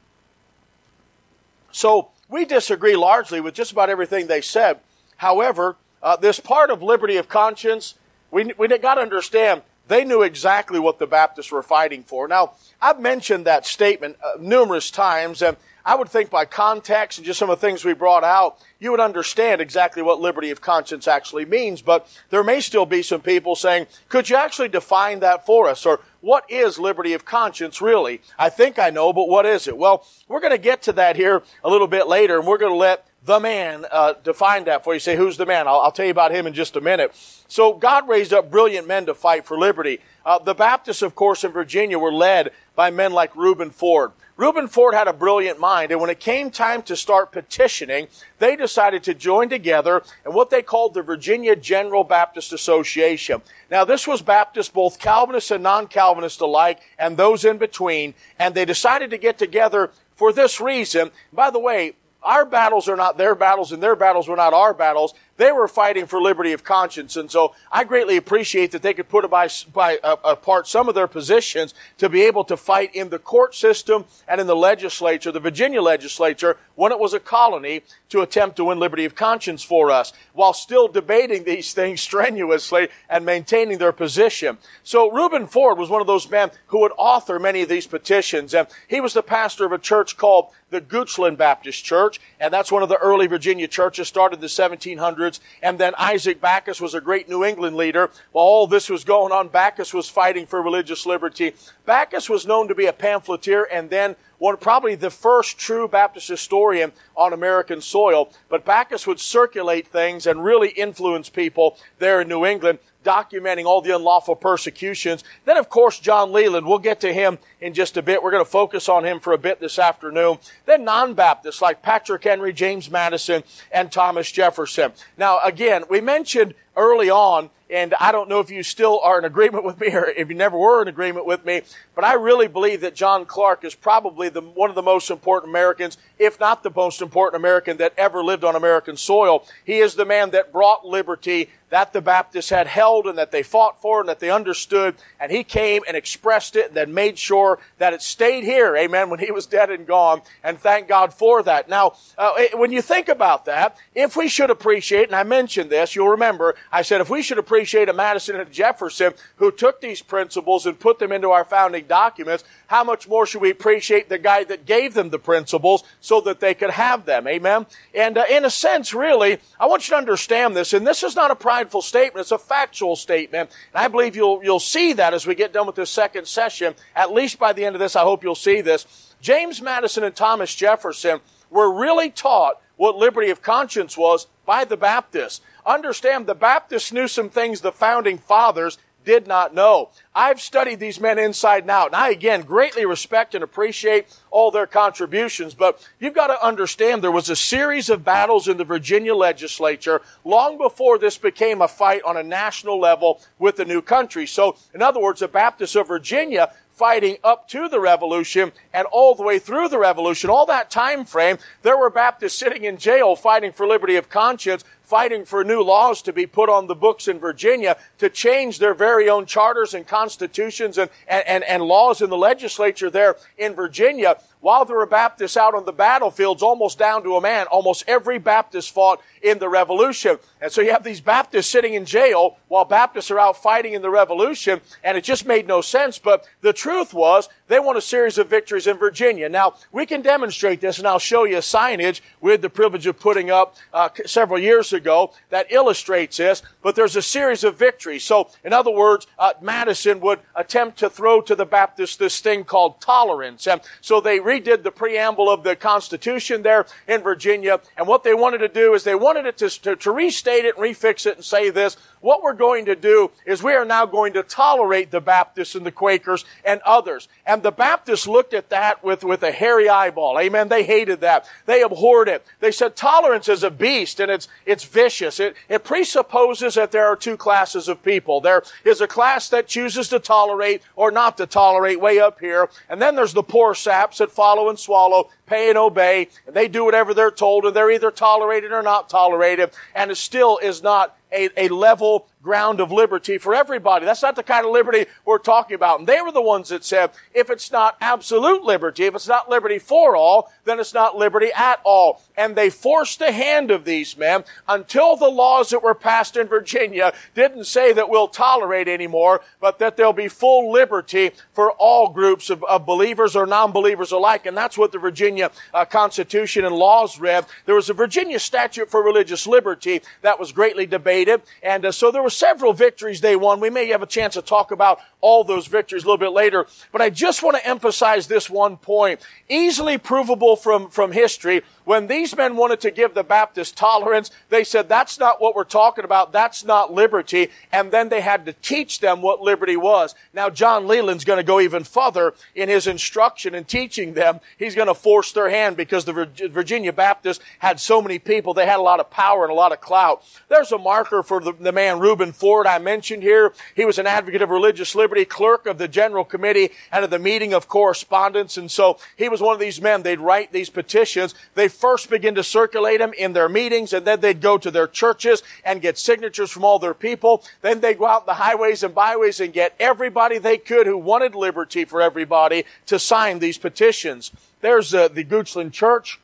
So 1.71 2.09
we 2.29 2.45
disagree 2.45 2.95
largely 2.95 3.41
with 3.41 3.55
just 3.55 3.71
about 3.71 3.89
everything 3.89 4.27
they 4.27 4.41
said. 4.41 4.79
However, 5.17 5.75
uh, 6.03 6.15
this 6.15 6.39
part 6.39 6.69
of 6.69 6.83
liberty 6.83 7.17
of 7.17 7.27
conscience, 7.27 7.95
we, 8.29 8.53
we 8.57 8.67
got 8.67 8.95
to 8.95 9.01
understand 9.01 9.63
they 9.87 10.03
knew 10.03 10.21
exactly 10.21 10.79
what 10.79 10.99
the 10.99 11.07
Baptists 11.07 11.51
were 11.51 11.63
fighting 11.63 12.03
for. 12.03 12.27
Now, 12.27 12.53
I've 12.81 12.99
mentioned 12.99 13.45
that 13.45 13.65
statement 13.65 14.17
uh, 14.23 14.33
numerous 14.39 14.91
times, 14.91 15.41
and 15.41 15.57
I 15.87 15.95
would 15.95 16.09
think 16.09 16.29
by 16.29 16.43
context 16.43 17.17
and 17.17 17.25
just 17.25 17.39
some 17.39 17.49
of 17.49 17.61
the 17.61 17.65
things 17.65 17.85
we 17.85 17.93
brought 17.93 18.25
out, 18.25 18.59
you 18.77 18.91
would 18.91 18.99
understand 18.99 19.61
exactly 19.61 20.03
what 20.03 20.19
liberty 20.19 20.51
of 20.51 20.59
conscience 20.59 21.07
actually 21.07 21.45
means. 21.45 21.81
But 21.81 22.07
there 22.29 22.43
may 22.43 22.59
still 22.59 22.85
be 22.85 23.01
some 23.01 23.21
people 23.21 23.55
saying, 23.55 23.87
could 24.09 24.29
you 24.29 24.35
actually 24.35 24.67
define 24.67 25.21
that 25.21 25.45
for 25.45 25.69
us? 25.69 25.85
Or 25.85 26.01
what 26.19 26.43
is 26.51 26.77
liberty 26.77 27.13
of 27.13 27.23
conscience 27.23 27.81
really? 27.81 28.21
I 28.37 28.49
think 28.49 28.77
I 28.77 28.89
know, 28.89 29.13
but 29.13 29.29
what 29.29 29.45
is 29.45 29.65
it? 29.65 29.77
Well, 29.77 30.05
we're 30.27 30.41
going 30.41 30.51
to 30.51 30.57
get 30.57 30.81
to 30.83 30.93
that 30.93 31.15
here 31.15 31.41
a 31.63 31.69
little 31.69 31.87
bit 31.87 32.07
later, 32.07 32.37
and 32.37 32.45
we're 32.45 32.57
going 32.57 32.73
to 32.73 32.77
let 32.77 33.07
the 33.27 33.39
man 33.41 33.85
uh, 33.91 34.13
define 34.23 34.63
that 34.63 34.85
for 34.85 34.93
you. 34.93 35.01
Say, 35.01 35.17
who's 35.17 35.35
the 35.35 35.45
man? 35.45 35.67
I'll, 35.67 35.81
I'll, 35.81 35.91
tell 35.91 36.05
you 36.05 36.11
about 36.11 36.31
him 36.31 36.47
in 36.47 36.53
just 36.53 36.77
a 36.77 36.81
minute. 36.81 37.13
So 37.49 37.73
God 37.73 38.07
raised 38.07 38.31
up 38.31 38.49
brilliant 38.49 38.87
men 38.87 39.05
to 39.05 39.13
fight 39.13 39.45
for 39.45 39.59
liberty. 39.59 39.99
Uh, 40.25 40.39
the 40.39 40.53
Baptists, 40.53 41.01
of 41.01 41.13
course, 41.13 41.43
in 41.43 41.51
Virginia 41.51 41.99
were 41.99 42.11
led 42.11 42.51
by 42.73 42.89
men 42.89 43.11
like 43.11 43.35
Reuben 43.35 43.69
Ford. 43.69 44.13
Reuben 44.37 44.69
Ford 44.69 44.93
had 44.93 45.09
a 45.09 45.13
brilliant 45.13 45.59
mind, 45.59 45.91
and 45.91 45.99
when 45.99 46.09
it 46.09 46.21
came 46.21 46.51
time 46.51 46.81
to 46.83 46.95
start 46.95 47.33
petitioning, 47.33 48.07
they 48.39 48.55
decided 48.55 49.03
to 49.03 49.13
join 49.13 49.49
together 49.49 50.03
in 50.25 50.31
what 50.31 50.49
they 50.49 50.61
called 50.61 50.93
the 50.93 51.01
Virginia 51.01 51.55
General 51.55 52.05
Baptist 52.05 52.53
Association. 52.53 53.41
Now, 53.69 53.83
this 53.83 54.07
was 54.07 54.21
Baptist, 54.21 54.73
both 54.73 54.99
Calvinist 54.99 55.51
and 55.51 55.63
non-Calvinist 55.63 56.39
alike, 56.39 56.79
and 56.97 57.17
those 57.17 57.43
in 57.43 57.57
between, 57.57 58.13
and 58.39 58.55
they 58.55 58.63
decided 58.63 59.09
to 59.09 59.17
get 59.17 59.37
together 59.37 59.91
for 60.15 60.31
this 60.31 60.61
reason. 60.61 61.11
By 61.33 61.49
the 61.49 61.59
way, 61.59 61.95
our 62.23 62.45
battles 62.45 62.87
are 62.87 62.95
not 62.95 63.17
their 63.17 63.35
battles 63.35 63.71
and 63.71 63.81
their 63.81 63.95
battles 63.95 64.27
were 64.27 64.35
not 64.35 64.53
our 64.53 64.73
battles. 64.73 65.13
They 65.37 65.51
were 65.51 65.67
fighting 65.67 66.07
for 66.07 66.21
liberty 66.21 66.51
of 66.51 66.63
conscience. 66.63 67.15
And 67.15 67.31
so 67.31 67.53
I 67.71 67.83
greatly 67.83 68.17
appreciate 68.17 68.71
that 68.71 68.81
they 68.81 68.93
could 68.93 69.07
put 69.07 69.29
by, 69.29 69.47
by, 69.71 69.99
uh, 70.03 70.17
apart 70.23 70.67
some 70.67 70.89
of 70.89 70.95
their 70.95 71.07
positions 71.07 71.73
to 71.99 72.09
be 72.09 72.23
able 72.23 72.43
to 72.45 72.57
fight 72.57 72.93
in 72.95 73.09
the 73.09 73.19
court 73.19 73.53
system 73.55 74.05
and 74.27 74.41
in 74.41 74.47
the 74.47 74.55
legislature, 74.55 75.31
the 75.31 75.39
Virginia 75.39 75.81
legislature, 75.81 76.57
when 76.75 76.91
it 76.91 76.99
was 76.99 77.13
a 77.13 77.19
colony 77.19 77.83
to 78.09 78.21
attempt 78.21 78.55
to 78.55 78.65
win 78.65 78.79
liberty 78.79 79.05
of 79.05 79.15
conscience 79.15 79.63
for 79.63 79.91
us 79.91 80.11
while 80.33 80.53
still 80.53 80.87
debating 80.87 81.43
these 81.43 81.73
things 81.73 82.01
strenuously 82.07 82.87
and 83.09 83.25
maintaining 83.25 83.77
their 83.77 83.91
position. 83.91 84.57
So 84.83 85.11
Reuben 85.11 85.45
Ford 85.45 85.77
was 85.77 85.89
one 85.89 86.01
of 86.01 86.07
those 86.07 86.29
men 86.29 86.49
who 86.67 86.79
would 86.79 86.93
author 86.97 87.37
many 87.37 87.61
of 87.61 87.69
these 87.69 87.87
petitions. 87.87 88.53
And 88.53 88.67
he 88.87 89.01
was 89.01 89.13
the 89.13 89.23
pastor 89.23 89.65
of 89.65 89.71
a 89.71 89.77
church 89.77 90.17
called 90.17 90.49
the 90.69 90.81
Goochland 90.81 91.37
Baptist 91.37 91.83
Church. 91.83 92.19
And 92.39 92.53
that's 92.53 92.71
one 92.71 92.83
of 92.83 92.89
the 92.89 92.97
early 92.97 93.27
Virginia 93.27 93.67
churches 93.67 94.07
started 94.07 94.37
in 94.37 94.41
the 94.41 94.47
1700s 94.47 95.26
and 95.61 95.79
then 95.79 95.93
Isaac 95.97 96.41
Backus 96.41 96.81
was 96.81 96.93
a 96.93 97.01
great 97.01 97.27
New 97.29 97.43
England 97.43 97.75
leader. 97.75 98.09
While 98.31 98.45
all 98.45 98.67
this 98.67 98.89
was 98.89 99.03
going 99.03 99.31
on, 99.31 99.47
Backus 99.47 99.93
was 99.93 100.09
fighting 100.09 100.45
for 100.45 100.61
religious 100.61 101.05
liberty. 101.05 101.53
Backus 101.85 102.29
was 102.29 102.45
known 102.45 102.67
to 102.67 102.75
be 102.75 102.85
a 102.85 102.93
pamphleteer 102.93 103.67
and 103.71 103.89
then 103.89 104.15
one, 104.39 104.57
probably 104.57 104.95
the 104.95 105.09
first 105.09 105.57
true 105.57 105.87
Baptist 105.87 106.27
historian 106.27 106.91
on 107.15 107.33
American 107.33 107.81
soil. 107.81 108.31
But 108.49 108.65
Backus 108.65 109.07
would 109.07 109.19
circulate 109.19 109.87
things 109.87 110.27
and 110.27 110.43
really 110.43 110.69
influence 110.69 111.29
people 111.29 111.77
there 111.97 112.21
in 112.21 112.27
New 112.27 112.45
England 112.45 112.79
documenting 113.07 113.65
all 113.65 113.79
the 113.79 113.95
unlawful 113.95 114.35
persecutions. 114.35 115.23
Then, 115.45 115.55
of 115.55 115.69
course, 115.69 115.97
John 115.97 116.33
Leland. 116.33 116.67
We'll 116.67 116.77
get 116.77 116.99
to 117.01 117.13
him 117.13 117.39
in 117.61 117.73
just 117.73 117.95
a 117.95 118.01
bit. 118.01 118.21
We're 118.21 118.31
going 118.31 118.43
to 118.43 118.49
focus 118.49 118.89
on 118.89 119.05
him 119.05 119.21
for 119.21 119.31
a 119.31 119.37
bit 119.37 119.61
this 119.61 119.79
afternoon. 119.79 120.39
Then 120.65 120.83
non-Baptists 120.83 121.61
like 121.61 121.81
Patrick 121.81 122.25
Henry, 122.25 122.51
James 122.51 122.91
Madison, 122.91 123.43
and 123.71 123.91
Thomas 123.91 124.29
Jefferson. 124.29 124.91
Now, 125.17 125.39
again, 125.41 125.85
we 125.89 126.01
mentioned 126.01 126.53
early 126.75 127.09
on 127.09 127.49
and 127.69 127.93
I 127.99 128.11
don't 128.11 128.29
know 128.29 128.39
if 128.39 128.49
you 128.49 128.63
still 128.63 128.99
are 129.01 129.19
in 129.19 129.25
agreement 129.25 129.63
with 129.63 129.79
me 129.79 129.93
or 129.93 130.05
if 130.05 130.29
you 130.29 130.35
never 130.35 130.57
were 130.57 130.81
in 130.81 130.87
agreement 130.87 131.25
with 131.25 131.45
me, 131.45 131.61
but 131.95 132.03
I 132.03 132.13
really 132.13 132.47
believe 132.47 132.81
that 132.81 132.95
John 132.95 133.25
Clarke 133.25 133.63
is 133.65 133.75
probably 133.75 134.29
the, 134.29 134.41
one 134.41 134.69
of 134.69 134.75
the 134.75 134.81
most 134.81 135.09
important 135.09 135.51
Americans, 135.51 135.97
if 136.17 136.39
not 136.39 136.63
the 136.63 136.71
most 136.73 137.01
important 137.01 137.41
American 137.41 137.77
that 137.77 137.93
ever 137.97 138.23
lived 138.23 138.43
on 138.43 138.55
American 138.55 138.95
soil. 138.95 139.45
He 139.65 139.79
is 139.79 139.95
the 139.95 140.05
man 140.05 140.31
that 140.31 140.51
brought 140.51 140.85
liberty 140.85 141.49
that 141.69 141.93
the 141.93 142.01
Baptists 142.01 142.49
had 142.49 142.67
held 142.67 143.07
and 143.07 143.17
that 143.17 143.31
they 143.31 143.43
fought 143.43 143.81
for 143.81 143.99
and 143.99 144.09
that 144.09 144.19
they 144.19 144.29
understood. 144.29 144.95
And 145.19 145.31
he 145.31 145.43
came 145.43 145.81
and 145.87 145.97
expressed 145.97 146.55
it 146.55 146.67
and 146.67 146.75
then 146.75 146.93
made 146.93 147.19
sure 147.19 147.59
that 147.77 147.93
it 147.93 148.01
stayed 148.01 148.43
here. 148.43 148.75
Amen. 148.75 149.09
When 149.09 149.19
he 149.19 149.31
was 149.31 149.45
dead 149.45 149.69
and 149.69 149.85
gone. 149.85 150.21
And 150.43 150.57
thank 150.59 150.87
God 150.87 151.13
for 151.13 151.43
that. 151.43 151.67
Now, 151.67 151.95
uh, 152.17 152.33
when 152.53 152.71
you 152.71 152.81
think 152.81 153.09
about 153.09 153.45
that, 153.45 153.77
if 153.93 154.15
we 154.15 154.27
should 154.29 154.49
appreciate, 154.49 155.07
and 155.07 155.15
I 155.15 155.23
mentioned 155.23 155.69
this, 155.69 155.95
you'll 155.95 156.09
remember, 156.09 156.55
I 156.71 156.81
said 156.81 157.01
if 157.01 157.09
we 157.09 157.21
should 157.21 157.37
appreciate 157.37 157.89
a 157.89 157.93
Madison 157.93 158.37
and 158.37 158.47
a 158.47 158.51
Jefferson 158.51 159.13
who 159.37 159.51
took 159.51 159.81
these 159.81 160.01
principles 160.01 160.65
and 160.65 160.79
put 160.79 160.99
them 160.99 161.11
into 161.11 161.31
our 161.31 161.43
founding 161.43 161.85
documents, 161.85 162.43
how 162.67 162.83
much 162.83 163.07
more 163.07 163.25
should 163.25 163.41
we 163.41 163.49
appreciate 163.49 164.09
the 164.09 164.17
guy 164.17 164.43
that 164.45 164.65
gave 164.65 164.93
them 164.93 165.09
the 165.09 165.19
principles 165.19 165.83
so 165.99 166.21
that 166.21 166.39
they 166.39 166.53
could 166.53 166.71
have 166.71 167.05
them? 167.05 167.27
Amen. 167.27 167.65
And 167.93 168.17
uh, 168.17 168.25
in 168.29 168.45
a 168.45 168.49
sense, 168.49 168.93
really, 168.93 169.39
I 169.59 169.65
want 169.65 169.87
you 169.87 169.93
to 169.93 169.97
understand 169.97 170.55
this, 170.55 170.73
and 170.73 170.85
this 170.85 171.03
is 171.03 171.15
not 171.15 171.31
a 171.31 171.35
prideful 171.57 171.81
statement; 171.81 172.21
it's 172.21 172.31
a 172.31 172.37
factual 172.37 172.95
statement. 172.95 173.49
And 173.73 173.83
I 173.83 173.87
believe 173.87 174.15
you'll 174.15 174.43
you'll 174.43 174.59
see 174.59 174.93
that 174.93 175.15
as 175.15 175.25
we 175.25 175.33
get 175.33 175.53
done 175.53 175.65
with 175.65 175.75
this 175.75 175.89
second 175.89 176.27
session. 176.27 176.75
At 176.95 177.11
least 177.11 177.39
by 177.39 177.51
the 177.51 177.65
end 177.65 177.75
of 177.75 177.79
this, 177.79 177.95
I 177.95 178.01
hope 178.01 178.23
you'll 178.23 178.35
see 178.35 178.61
this. 178.61 179.15
James 179.21 179.59
Madison 179.59 180.03
and 180.03 180.15
Thomas 180.15 180.53
Jefferson 180.53 181.19
were 181.49 181.73
really 181.73 182.11
taught 182.11 182.61
what 182.75 182.95
liberty 182.95 183.31
of 183.31 183.41
conscience 183.41 183.97
was 183.97 184.27
by 184.45 184.65
the 184.65 184.77
Baptists. 184.77 185.41
Understand 185.65 186.27
the 186.27 186.35
Baptists 186.35 186.93
knew 186.93 187.07
some 187.07 187.29
things 187.29 187.61
the 187.61 187.71
founding 187.71 188.19
fathers 188.19 188.77
did 189.07 189.25
not 189.25 189.55
know. 189.55 189.89
I've 190.13 190.41
studied 190.41 190.81
these 190.81 190.99
men 190.99 191.17
inside 191.17 191.63
and 191.63 191.71
out, 191.71 191.87
and 191.87 191.95
I 191.95 192.09
again 192.09 192.41
greatly 192.41 192.85
respect 192.85 193.33
and 193.33 193.43
appreciate 193.43 194.05
all 194.29 194.51
their 194.51 194.67
contributions, 194.67 195.53
but 195.53 195.81
you've 195.97 196.13
got 196.13 196.27
to 196.27 196.45
understand 196.45 197.01
there 197.01 197.09
was 197.09 197.29
a 197.29 197.35
series 197.35 197.89
of 197.89 198.03
battles 198.03 198.49
in 198.49 198.57
the 198.57 198.65
Virginia 198.65 199.15
legislature 199.15 200.01
long 200.25 200.57
before 200.57 200.99
this 200.99 201.17
became 201.17 201.61
a 201.61 201.69
fight 201.69 202.01
on 202.03 202.17
a 202.17 202.21
national 202.21 202.77
level 202.81 203.21
with 203.39 203.55
the 203.55 203.63
new 203.63 203.81
country. 203.81 204.27
So, 204.27 204.57
in 204.73 204.81
other 204.81 204.99
words, 204.99 205.21
the 205.21 205.29
Baptists 205.29 205.77
of 205.77 205.87
Virginia 205.87 206.51
fighting 206.77 207.17
up 207.23 207.47
to 207.47 207.67
the 207.67 207.79
revolution 207.79 208.51
and 208.71 208.85
all 208.91 209.15
the 209.15 209.23
way 209.23 209.39
through 209.39 209.67
the 209.67 209.79
revolution, 209.79 210.29
all 210.29 210.45
that 210.45 210.69
time 210.69 211.05
frame, 211.05 211.37
there 211.63 211.77
were 211.77 211.89
Baptists 211.89 212.37
sitting 212.37 212.65
in 212.65 212.77
jail 212.77 213.15
fighting 213.15 213.51
for 213.51 213.65
liberty 213.65 213.95
of 213.95 214.09
conscience, 214.09 214.63
fighting 214.87 215.25
for 215.25 215.43
new 215.43 215.61
laws 215.61 216.01
to 216.01 216.13
be 216.13 216.25
put 216.25 216.49
on 216.49 216.67
the 216.67 216.73
books 216.73 217.09
in 217.09 217.19
Virginia 217.19 217.75
to 217.97 218.09
change 218.09 218.57
their 218.57 218.73
very 218.73 219.09
own 219.09 219.25
charters 219.25 219.73
and 219.73 219.85
constitutions 219.85 220.77
and, 220.77 220.89
and, 221.09 221.43
and, 221.43 221.61
laws 221.61 222.01
in 222.01 222.09
the 222.09 222.15
legislature 222.15 222.89
there 222.89 223.17
in 223.37 223.53
Virginia. 223.53 224.17
While 224.39 224.63
there 224.63 224.77
were 224.77 224.85
Baptists 224.85 225.35
out 225.35 225.55
on 225.55 225.65
the 225.65 225.73
battlefields, 225.73 226.41
almost 226.41 226.79
down 226.79 227.03
to 227.03 227.17
a 227.17 227.21
man, 227.21 227.47
almost 227.47 227.83
every 227.85 228.17
Baptist 228.17 228.71
fought 228.71 229.01
in 229.21 229.39
the 229.39 229.49
revolution. 229.49 230.19
And 230.39 230.53
so 230.53 230.61
you 230.61 230.71
have 230.71 230.85
these 230.85 231.01
Baptists 231.01 231.47
sitting 231.47 231.73
in 231.73 231.83
jail 231.83 232.37
while 232.47 232.63
Baptists 232.63 233.11
are 233.11 233.19
out 233.19 233.43
fighting 233.43 233.73
in 233.73 233.81
the 233.81 233.89
revolution, 233.89 234.61
and 234.85 234.97
it 234.97 235.03
just 235.03 235.25
made 235.25 235.47
no 235.47 235.59
sense. 235.59 235.99
But 235.99 236.25
the 236.39 236.53
truth 236.53 236.93
was, 236.93 237.27
they 237.47 237.59
won 237.59 237.77
a 237.77 237.81
series 237.81 238.17
of 238.17 238.29
victories 238.29 238.67
in 238.67 238.77
Virginia. 238.77 239.29
Now, 239.29 239.55
we 239.71 239.85
can 239.85 240.01
demonstrate 240.01 240.61
this, 240.61 240.77
and 240.77 240.87
I'll 240.87 240.99
show 240.99 241.23
you 241.23 241.37
a 241.37 241.41
signage 241.41 242.01
had 242.31 242.41
the 242.41 242.49
privilege 242.49 242.85
of 242.87 242.99
putting 242.99 243.31
up 243.31 243.55
uh, 243.73 243.89
several 244.05 244.39
years 244.39 244.73
ago 244.73 245.13
that 245.29 245.51
illustrates 245.51 246.17
this, 246.17 246.41
but 246.67 246.75
there's 246.75 246.97
a 246.97 247.01
series 247.01 247.45
of 247.45 247.57
victories. 247.57 248.03
So, 248.03 248.29
in 248.43 248.51
other 248.51 248.71
words, 248.71 249.07
uh, 249.17 249.31
Madison 249.39 250.01
would 250.01 250.19
attempt 250.35 250.79
to 250.79 250.89
throw 250.89 251.21
to 251.21 251.33
the 251.33 251.45
Baptists 251.45 251.95
this 251.95 252.19
thing 252.19 252.43
called 252.43 252.81
tolerance. 252.81 253.47
And 253.47 253.61
so 253.79 254.01
they 254.01 254.19
redid 254.19 254.63
the 254.63 254.71
preamble 254.71 255.29
of 255.29 255.45
the 255.45 255.55
Constitution 255.55 256.41
there 256.41 256.65
in 256.85 257.03
Virginia, 257.03 257.61
and 257.77 257.87
what 257.87 258.03
they 258.03 258.13
wanted 258.13 258.39
to 258.39 258.49
do 258.49 258.73
is 258.73 258.83
they 258.83 258.95
wanted 258.95 259.25
it 259.25 259.37
to, 259.37 259.49
to, 259.61 259.77
to 259.77 259.91
restate 259.93 260.43
it 260.43 260.57
and 260.57 260.65
refix 260.65 261.05
it 261.05 261.15
and 261.15 261.23
say 261.23 261.49
this, 261.49 261.77
what 262.01 262.21
we're 262.21 262.33
going 262.33 262.65
to 262.65 262.75
do 262.75 263.11
is 263.25 263.41
we 263.41 263.53
are 263.53 263.65
now 263.65 263.85
going 263.85 264.13
to 264.13 264.23
tolerate 264.23 264.91
the 264.91 265.01
Baptists 265.01 265.55
and 265.55 265.65
the 265.65 265.71
Quakers 265.71 266.25
and 266.45 266.61
others. 266.61 267.07
And 267.25 267.41
the 267.41 267.51
Baptists 267.51 268.07
looked 268.07 268.33
at 268.33 268.49
that 268.49 268.83
with, 268.83 269.03
with 269.03 269.23
a 269.23 269.31
hairy 269.31 269.67
eyeball. 269.67 270.19
Amen. 270.19 270.49
They 270.49 270.63
hated 270.63 271.01
that. 271.01 271.27
They 271.45 271.61
abhorred 271.61 272.07
it. 272.07 272.25
They 272.39 272.51
said 272.51 272.75
tolerance 272.75 273.27
is 273.27 273.43
a 273.43 273.49
beast 273.49 273.99
and 273.99 274.11
it's, 274.11 274.27
it's 274.45 274.63
vicious. 274.63 275.19
It, 275.19 275.35
it 275.49 275.63
presupposes 275.63 276.56
that 276.57 276.71
there 276.71 276.85
are 276.85 276.95
two 276.95 277.15
classes 277.15 277.67
of 277.67 277.81
people. 277.81 278.19
There 278.19 278.43
is 278.65 278.81
a 278.81 278.87
class 278.87 279.29
that 279.29 279.47
chooses 279.47 279.87
to 279.89 279.99
tolerate 279.99 280.61
or 280.75 280.91
not 280.91 281.17
to 281.17 281.25
tolerate 281.25 281.79
way 281.79 281.99
up 281.99 282.19
here. 282.19 282.49
And 282.69 282.81
then 282.81 282.95
there's 282.95 283.13
the 283.13 283.23
poor 283.23 283.55
saps 283.55 283.99
that 283.99 284.11
follow 284.11 284.49
and 284.49 284.59
swallow, 284.59 285.09
pay 285.25 285.49
and 285.49 285.57
obey, 285.57 286.09
and 286.25 286.35
they 286.35 286.47
do 286.47 286.65
whatever 286.65 286.93
they're 286.93 287.11
told 287.11 287.45
and 287.45 287.55
they're 287.55 287.71
either 287.71 287.91
tolerated 287.91 288.51
or 288.51 288.61
not 288.61 288.89
tolerated. 288.89 289.51
And 289.73 289.91
it 289.91 289.95
still 289.97 290.37
is 290.39 290.61
not 290.61 290.97
a, 291.11 291.29
a 291.37 291.47
level 291.47 292.07
ground 292.27 292.59
of 292.59 292.73
liberty 292.73 293.17
for 293.17 293.33
everybody. 293.33 293.85
That's 293.85 294.01
not 294.01 294.17
the 294.17 294.21
kind 294.21 294.45
of 294.45 294.51
liberty 294.51 294.85
we're 295.05 295.17
talking 295.17 295.55
about. 295.55 295.79
And 295.79 295.87
they 295.87 296.01
were 296.01 296.11
the 296.11 296.21
ones 296.21 296.49
that 296.49 296.65
said, 296.65 296.91
if 297.13 297.29
it's 297.29 297.53
not 297.53 297.77
absolute 297.79 298.43
liberty, 298.43 298.83
if 298.83 298.95
it's 298.95 299.07
not 299.07 299.29
liberty 299.29 299.59
for 299.59 299.95
all, 299.95 300.29
then 300.43 300.59
it's 300.59 300.73
not 300.73 300.97
liberty 300.97 301.29
at 301.33 301.61
all. 301.63 302.01
And 302.17 302.35
they 302.35 302.49
forced 302.49 302.99
the 302.99 303.13
hand 303.13 303.49
of 303.49 303.63
these 303.63 303.97
men 303.97 304.25
until 304.45 304.97
the 304.97 305.09
laws 305.09 305.51
that 305.51 305.63
were 305.63 305.73
passed 305.73 306.17
in 306.17 306.27
Virginia 306.27 306.91
didn't 307.15 307.45
say 307.45 307.71
that 307.71 307.89
we'll 307.89 308.09
tolerate 308.09 308.67
anymore, 308.67 309.21
but 309.39 309.59
that 309.59 309.77
there'll 309.77 309.93
be 309.93 310.09
full 310.09 310.51
liberty 310.51 311.11
for 311.31 311.53
all 311.53 311.93
groups 311.93 312.29
of, 312.29 312.43
of 312.43 312.65
believers 312.65 313.15
or 313.15 313.25
non-believers 313.25 313.93
alike. 313.93 314.25
And 314.25 314.35
that's 314.35 314.57
what 314.57 314.73
the 314.73 314.79
Virginia 314.79 315.31
uh, 315.53 315.63
Constitution 315.63 316.43
and 316.43 316.53
laws 316.53 316.99
read. 316.99 317.25
There 317.45 317.55
was 317.55 317.69
a 317.69 317.73
Virginia 317.73 318.19
statute 318.19 318.69
for 318.69 318.83
religious 318.83 319.25
liberty 319.25 319.81
that 320.01 320.19
was 320.19 320.33
greatly 320.33 320.65
debated. 320.65 321.21
And 321.41 321.63
uh, 321.63 321.71
so 321.71 321.89
there 321.89 322.03
was 322.03 322.16
several 322.17 322.53
victories 322.53 323.01
they 323.01 323.15
won. 323.15 323.39
We 323.39 323.49
may 323.49 323.67
have 323.67 323.81
a 323.81 323.87
chance 323.87 324.15
to 324.15 324.21
talk 324.21 324.51
about 324.51 324.79
all 325.01 325.23
those 325.23 325.47
victories 325.47 325.83
a 325.83 325.85
little 325.85 325.97
bit 325.97 326.11
later, 326.11 326.47
but 326.71 326.81
I 326.81 326.89
just 326.89 327.23
want 327.23 327.37
to 327.37 327.47
emphasize 327.47 328.07
this 328.07 328.29
one 328.29 328.57
point. 328.57 328.99
Easily 329.29 329.77
provable 329.77 330.35
from, 330.35 330.69
from 330.69 330.91
history. 330.91 331.43
When 331.67 331.87
these 331.87 332.15
men 332.15 332.37
wanted 332.37 332.61
to 332.61 332.71
give 332.71 332.93
the 332.93 333.03
Baptist 333.03 333.57
tolerance, 333.57 334.09
they 334.29 334.45
said, 334.45 334.69
that's 334.69 334.97
not 334.97 335.19
what 335.19 335.35
we're 335.35 335.43
talking 335.43 335.83
about. 335.83 336.13
That's 336.13 336.45
not 336.45 336.71
liberty. 336.71 337.29
And 337.51 337.71
then 337.71 337.89
they 337.89 337.99
had 337.99 338.25
to 338.25 338.31
teach 338.31 338.79
them 338.79 339.01
what 339.01 339.19
liberty 339.19 339.57
was. 339.57 339.93
Now, 340.13 340.29
John 340.29 340.65
Leland's 340.65 341.03
going 341.03 341.17
to 341.17 341.23
go 341.23 341.41
even 341.41 341.65
further 341.65 342.13
in 342.33 342.47
his 342.47 342.67
instruction 342.67 343.35
and 343.35 343.45
teaching 343.45 343.95
them. 343.95 344.21
He's 344.37 344.55
going 344.55 344.69
to 344.69 344.73
force 344.73 345.11
their 345.11 345.29
hand 345.29 345.57
because 345.57 345.83
the 345.83 345.91
Virginia 346.31 346.71
Baptists 346.71 347.21
had 347.39 347.59
so 347.59 347.81
many 347.81 347.99
people. 347.99 348.33
They 348.33 348.45
had 348.45 348.59
a 348.59 348.61
lot 348.61 348.79
of 348.79 348.89
power 348.89 349.23
and 349.23 349.31
a 349.31 349.35
lot 349.35 349.51
of 349.51 349.59
clout. 349.59 350.05
There's 350.29 350.53
a 350.53 350.57
marker 350.57 351.03
for 351.03 351.19
the, 351.19 351.33
the 351.33 351.51
man 351.51 351.79
Reuben 351.79 352.13
Ford 352.13 352.47
I 352.47 352.59
mentioned 352.59 353.03
here. 353.03 353.33
He 353.57 353.65
was 353.65 353.77
an 353.77 353.87
advocate 353.87 354.21
of 354.21 354.29
religious 354.29 354.73
liberty, 354.73 355.03
clerk 355.03 355.45
of 355.45 355.57
the 355.57 355.67
General 355.67 356.05
Committee 356.05 356.51
and 356.71 356.85
of 356.85 356.91
the 356.91 356.97
meeting 356.97 357.33
of 357.33 357.49
correspondence. 357.49 358.37
And 358.37 358.49
so 358.49 358.79
he 358.95 359.09
was 359.09 359.19
one 359.19 359.33
of 359.33 359.41
these 359.41 359.61
men. 359.61 359.83
They'd 359.83 359.99
write 359.99 360.31
these 360.31 360.49
petitions. 360.49 361.13
They 361.35 361.49
first 361.57 361.89
begin 361.89 362.15
to 362.15 362.23
circulate 362.23 362.79
them 362.79 362.93
in 362.93 363.13
their 363.13 363.27
meetings 363.27 363.73
and 363.73 363.85
then 363.85 363.99
they'd 363.99 364.21
go 364.21 364.37
to 364.37 364.51
their 364.51 364.67
churches 364.67 365.23
and 365.43 365.61
get 365.61 365.77
signatures 365.77 366.31
from 366.31 366.45
all 366.45 366.59
their 366.59 366.73
people. 366.73 367.23
Then 367.41 367.59
they'd 367.59 367.79
go 367.79 367.87
out 367.87 368.05
the 368.05 368.13
highways 368.15 368.63
and 368.63 368.75
byways 368.75 369.19
and 369.19 369.33
get 369.33 369.55
everybody 369.59 370.17
they 370.17 370.37
could 370.37 370.67
who 370.67 370.77
wanted 370.77 371.15
liberty 371.15 371.65
for 371.65 371.81
everybody 371.81 372.45
to 372.67 372.77
sign 372.77 373.19
these 373.19 373.37
petitions. 373.37 374.11
There's 374.41 374.73
uh, 374.73 374.87
the 374.87 375.03
Goochland 375.03 375.51
Church. 375.51 375.99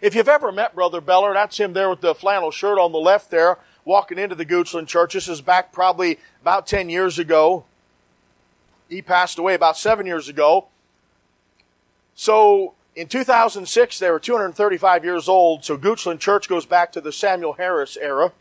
If 0.00 0.14
you've 0.14 0.28
ever 0.28 0.50
met 0.52 0.74
Brother 0.74 1.00
Beller, 1.00 1.34
that's 1.34 1.58
him 1.58 1.72
there 1.72 1.90
with 1.90 2.00
the 2.00 2.14
flannel 2.14 2.50
shirt 2.50 2.78
on 2.78 2.92
the 2.92 2.98
left 2.98 3.30
there, 3.30 3.58
walking 3.84 4.18
into 4.18 4.34
the 4.34 4.46
Goochland 4.46 4.88
Church. 4.88 5.14
This 5.14 5.28
is 5.28 5.40
back 5.40 5.72
probably 5.72 6.18
about 6.40 6.66
10 6.66 6.88
years 6.88 7.18
ago. 7.18 7.64
He 8.88 9.02
passed 9.02 9.38
away 9.38 9.54
about 9.54 9.76
seven 9.76 10.06
years 10.06 10.28
ago. 10.28 10.66
So 12.14 12.74
in 12.96 13.08
2006, 13.08 13.98
they 13.98 14.10
were 14.10 14.18
235 14.18 15.04
years 15.04 15.28
old, 15.28 15.64
so 15.64 15.76
Goochland 15.76 16.18
Church 16.18 16.48
goes 16.48 16.64
back 16.64 16.90
to 16.92 17.00
the 17.02 17.12
Samuel 17.12 17.52
Harris 17.52 17.96
era. 17.96 18.32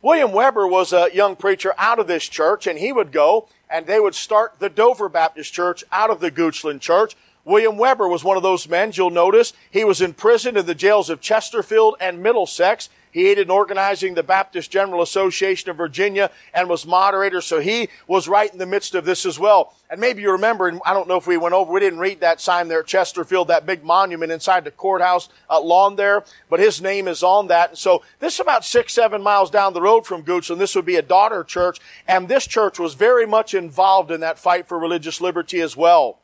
William 0.00 0.32
Webber 0.32 0.66
was 0.66 0.92
a 0.92 1.10
young 1.14 1.36
preacher 1.36 1.74
out 1.76 1.98
of 1.98 2.06
this 2.06 2.24
church, 2.24 2.66
and 2.66 2.78
he 2.78 2.90
would 2.90 3.12
go 3.12 3.48
and 3.70 3.86
they 3.86 4.00
would 4.00 4.14
start 4.14 4.54
the 4.58 4.68
Dover 4.68 5.08
Baptist 5.08 5.52
Church 5.52 5.84
out 5.90 6.10
of 6.10 6.20
the 6.20 6.30
Goochland 6.30 6.80
Church. 6.80 7.16
William 7.44 7.76
Webber 7.76 8.08
was 8.08 8.24
one 8.24 8.36
of 8.36 8.42
those 8.42 8.68
men, 8.68 8.92
you'll 8.94 9.10
notice. 9.10 9.52
He 9.70 9.84
was 9.84 10.00
imprisoned 10.00 10.56
in 10.56 10.66
the 10.66 10.74
jails 10.74 11.10
of 11.10 11.20
Chesterfield 11.20 11.96
and 12.00 12.22
Middlesex. 12.22 12.88
He 13.14 13.28
aided 13.28 13.46
in 13.46 13.50
organizing 13.52 14.14
the 14.14 14.24
Baptist 14.24 14.72
General 14.72 15.00
Association 15.00 15.70
of 15.70 15.76
Virginia 15.76 16.32
and 16.52 16.68
was 16.68 16.84
moderator, 16.84 17.40
so 17.40 17.60
he 17.60 17.88
was 18.08 18.26
right 18.26 18.52
in 18.52 18.58
the 18.58 18.66
midst 18.66 18.92
of 18.96 19.04
this 19.04 19.24
as 19.24 19.38
well. 19.38 19.72
And 19.88 20.00
maybe 20.00 20.20
you 20.20 20.32
remember, 20.32 20.66
and 20.66 20.80
I 20.84 20.92
don't 20.92 21.06
know 21.06 21.16
if 21.16 21.28
we 21.28 21.36
went 21.36 21.54
over, 21.54 21.72
we 21.72 21.78
didn't 21.78 22.00
read 22.00 22.22
that 22.22 22.40
sign 22.40 22.66
there 22.66 22.80
at 22.80 22.88
Chesterfield, 22.88 23.46
that 23.46 23.66
big 23.66 23.84
monument 23.84 24.32
inside 24.32 24.64
the 24.64 24.72
courthouse 24.72 25.28
uh, 25.48 25.60
lawn 25.60 25.94
there, 25.94 26.24
but 26.50 26.58
his 26.58 26.82
name 26.82 27.06
is 27.06 27.22
on 27.22 27.46
that. 27.46 27.68
And 27.68 27.78
so 27.78 28.02
this 28.18 28.34
is 28.34 28.40
about 28.40 28.64
six, 28.64 28.92
seven 28.92 29.22
miles 29.22 29.48
down 29.48 29.74
the 29.74 29.80
road 29.80 30.06
from 30.06 30.24
Goochland. 30.24 30.58
This 30.58 30.74
would 30.74 30.84
be 30.84 30.96
a 30.96 31.02
daughter 31.02 31.44
church, 31.44 31.78
and 32.08 32.26
this 32.26 32.48
church 32.48 32.80
was 32.80 32.94
very 32.94 33.26
much 33.26 33.54
involved 33.54 34.10
in 34.10 34.22
that 34.22 34.40
fight 34.40 34.66
for 34.66 34.76
religious 34.76 35.20
liberty 35.20 35.60
as 35.60 35.76
well. 35.76 36.18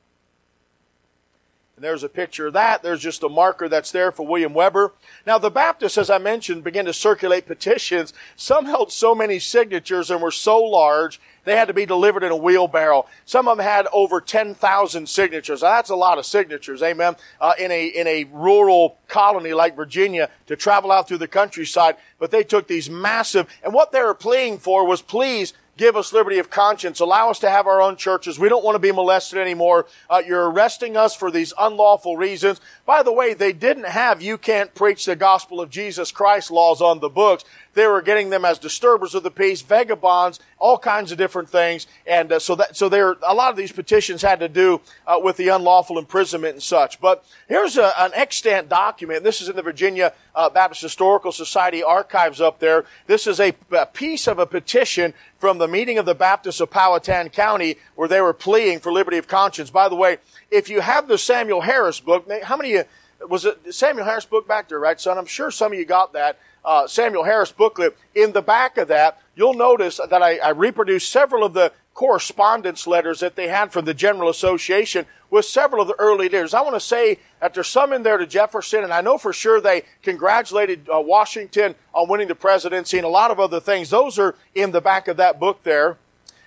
And 1.80 1.87
there's 1.87 2.04
a 2.04 2.10
picture 2.10 2.49
of 2.49 2.52
that. 2.52 2.82
There's 2.82 3.00
just 3.00 3.22
a 3.22 3.28
marker 3.30 3.66
that's 3.66 3.90
there 3.90 4.12
for 4.12 4.26
William 4.26 4.52
Webber. 4.52 4.92
Now, 5.26 5.38
the 5.38 5.50
Baptists, 5.50 5.96
as 5.96 6.10
I 6.10 6.18
mentioned, 6.18 6.62
began 6.62 6.84
to 6.84 6.92
circulate 6.92 7.46
petitions. 7.46 8.12
Some 8.37 8.66
held 8.66 8.92
so 8.92 9.14
many 9.14 9.38
signatures 9.38 10.10
and 10.10 10.20
were 10.20 10.30
so 10.30 10.62
large, 10.62 11.18
they 11.44 11.56
had 11.56 11.68
to 11.68 11.75
be 11.75 11.87
delivered 11.87 12.22
in 12.22 12.32
a 12.32 12.37
wheelbarrow. 12.37 13.06
Some 13.25 13.49
of 13.49 13.56
them 13.56 13.64
had 13.64 13.87
over 13.94 14.20
10,000 14.20 15.08
signatures. 15.08 15.62
Now, 15.62 15.70
that's 15.70 15.88
a 15.88 15.96
lot 15.96 16.18
of 16.18 16.26
signatures, 16.26 16.82
amen, 16.82 17.16
uh, 17.40 17.54
in, 17.58 17.70
a, 17.70 17.87
in 17.87 18.06
a 18.06 18.25
rural 18.25 18.99
colony 19.08 19.54
like 19.54 19.75
Virginia 19.75 20.28
to 20.49 20.56
travel 20.56 20.92
out 20.92 21.08
through 21.08 21.16
the 21.16 21.28
countryside. 21.28 21.96
But 22.18 22.30
they 22.30 22.44
took 22.44 22.68
these 22.68 22.90
massive, 22.90 23.46
and 23.64 23.72
what 23.72 23.90
they 23.90 24.02
were 24.02 24.12
pleading 24.12 24.58
for 24.58 24.87
was, 24.87 25.00
please, 25.00 25.54
give 25.80 25.96
us 25.96 26.12
liberty 26.12 26.38
of 26.38 26.50
conscience. 26.50 27.00
Allow 27.00 27.30
us 27.30 27.38
to 27.38 27.49
have 27.49 27.66
our 27.66 27.80
own 27.80 27.96
churches. 27.96 28.38
We 28.38 28.50
don't 28.50 28.62
want 28.62 28.75
to 28.75 28.78
be 28.80 28.92
molested 28.92 29.38
anymore. 29.38 29.87
Uh, 30.10 30.22
you're 30.25 30.50
arresting 30.50 30.94
us 30.94 31.16
for 31.16 31.30
these 31.30 31.54
unlawful 31.58 32.18
reasons. 32.18 32.60
By 32.84 33.02
the 33.02 33.14
way, 33.14 33.32
they 33.32 33.54
didn't 33.54 33.87
have 33.87 34.20
you 34.20 34.37
can't 34.37 34.75
preach 34.75 35.06
the 35.06 35.16
gospel 35.16 35.59
of 35.59 35.70
Jesus 35.70 36.12
Christ 36.12 36.50
laws 36.50 36.83
on 36.83 37.00
the 37.00 37.09
books. 37.09 37.44
They 37.74 37.87
were 37.87 38.02
getting 38.02 38.30
them 38.30 38.44
as 38.44 38.59
disturbers 38.59 39.14
of 39.14 39.22
the 39.22 39.30
peace, 39.30 39.62
vagabonds, 39.62 40.40
all 40.59 40.78
kinds 40.78 41.12
of 41.12 41.18
different 41.18 41.48
things. 41.48 41.87
And 42.06 42.33
uh, 42.33 42.38
so 42.38 42.54
that, 42.56 42.76
so 42.76 42.88
there, 42.88 43.16
a 43.22 43.35
lot 43.35 43.50
of 43.50 43.56
these 43.56 43.72
petitions 43.72 44.22
had 44.22 44.40
to 44.40 44.48
do 44.48 44.80
uh, 45.06 45.20
with 45.22 45.37
the 45.37 45.48
unlawful 45.48 45.98
imprisonment 45.98 46.54
and 46.54 46.62
such. 46.62 47.00
But 47.00 47.24
here's 47.48 47.76
a, 47.76 47.92
an 48.00 48.11
extant 48.14 48.68
document. 48.68 49.22
This 49.22 49.40
is 49.40 49.48
in 49.48 49.56
the 49.56 49.62
Virginia 49.62 50.12
uh, 50.35 50.50
Baptist 50.50 50.83
Historical 50.83 51.33
Society 51.33 51.83
archives 51.83 52.40
up 52.40 52.59
there. 52.59 52.85
This 53.06 53.26
is 53.26 53.38
a, 53.38 53.54
a 53.70 53.87
piece 53.87 54.26
of 54.26 54.38
a 54.38 54.46
petition 54.46 55.14
from 55.38 55.59
the 55.59 55.68
meeting 55.68 55.96
of 55.96 56.06
the 56.06 56.14
Baptists 56.14 56.61
of 56.61 56.70
Powhatan 56.70 57.30
County 57.30 57.76
where 57.94 58.09
they 58.09 58.20
were 58.20 58.35
pleading 58.35 58.80
for 58.80 58.92
liberty 58.92 59.16
of 59.16 59.28
conscience. 59.28 59.70
By 59.70 59.88
the 59.88 59.96
way, 59.96 60.18
if 60.50 60.68
you 60.68 60.80
have 60.80 61.09
the 61.09 61.18
Samuel 61.18 61.62
Harris 61.62 62.00
book, 62.00 62.28
how 62.42 62.56
many 62.56 62.74
of 62.74 62.87
you, 63.20 63.26
was 63.28 63.44
it 63.44 63.74
Samuel 63.74 64.06
Harris 64.06 64.24
book 64.24 64.48
back 64.48 64.68
there, 64.68 64.80
right, 64.80 65.00
son? 65.00 65.18
I'm 65.18 65.26
sure 65.26 65.50
some 65.50 65.72
of 65.72 65.78
you 65.78 65.85
got 65.85 66.12
that 66.14 66.38
uh, 66.64 66.87
Samuel 66.87 67.25
Harris 67.25 67.53
booklet, 67.53 67.96
in 68.14 68.33
the 68.33 68.42
back 68.42 68.77
of 68.77 68.88
that, 68.88 69.20
you'll 69.35 69.55
notice 69.55 70.01
that 70.09 70.23
I, 70.23 70.38
I 70.38 70.51
reproduced 70.51 71.11
several 71.11 71.44
of 71.44 71.55
the 71.55 71.73
correspondence 71.94 72.87
letters 72.87 73.20
that 73.20 73.37
they 73.37 73.49
had 73.49 73.73
from 73.73 73.85
the 73.85 73.94
General 73.94 74.29
Association 74.29 75.07
with 75.29 75.44
several 75.44 75.83
of 75.83 75.88
the 75.88 75.99
early 75.99 76.25
leaders. 76.25 76.55
I 76.55 76.61
want 76.62 76.75
to 76.75 76.81
say 76.81 77.18
that 77.40 77.55
there's 77.55 77.68
some 77.68 77.92
in 77.92 78.03
there 78.03 78.16
to 78.16 78.27
Jefferson, 78.27 78.85
and 78.85 78.92
I 78.92 79.01
know 79.01 79.18
for 79.18 79.33
sure 79.33 79.61
they 79.61 79.83
congratulated 80.03 80.88
uh, 80.88 81.01
Washington 81.01 81.75
on 81.94 82.09
winning 82.09 82.29
the 82.29 82.35
presidency 82.35 82.99
and 82.99 83.05
a 83.05 83.11
lot 83.11 83.31
of 83.31 83.38
other 83.38 83.61
things. 83.61 83.90
Those 83.90 84.18
are 84.18 84.35
in 84.55 84.73
the 84.73 84.81
back 84.81 85.09
of 85.09 85.16
that 85.18 85.38
book 85.38 85.62
there. 85.62 85.99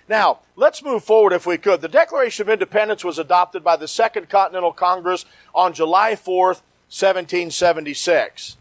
Now, 0.08 0.40
let's 0.54 0.82
move 0.82 1.02
forward 1.02 1.32
if 1.32 1.46
we 1.46 1.56
could. 1.56 1.80
The 1.80 1.88
Declaration 1.88 2.42
of 2.42 2.52
Independence 2.52 3.04
was 3.04 3.18
adopted 3.18 3.64
by 3.64 3.76
the 3.76 3.88
Second 3.88 4.28
Continental 4.28 4.72
Congress 4.72 5.24
on 5.54 5.72
July 5.72 6.12
4th, 6.12 6.60
1776. 6.90 8.56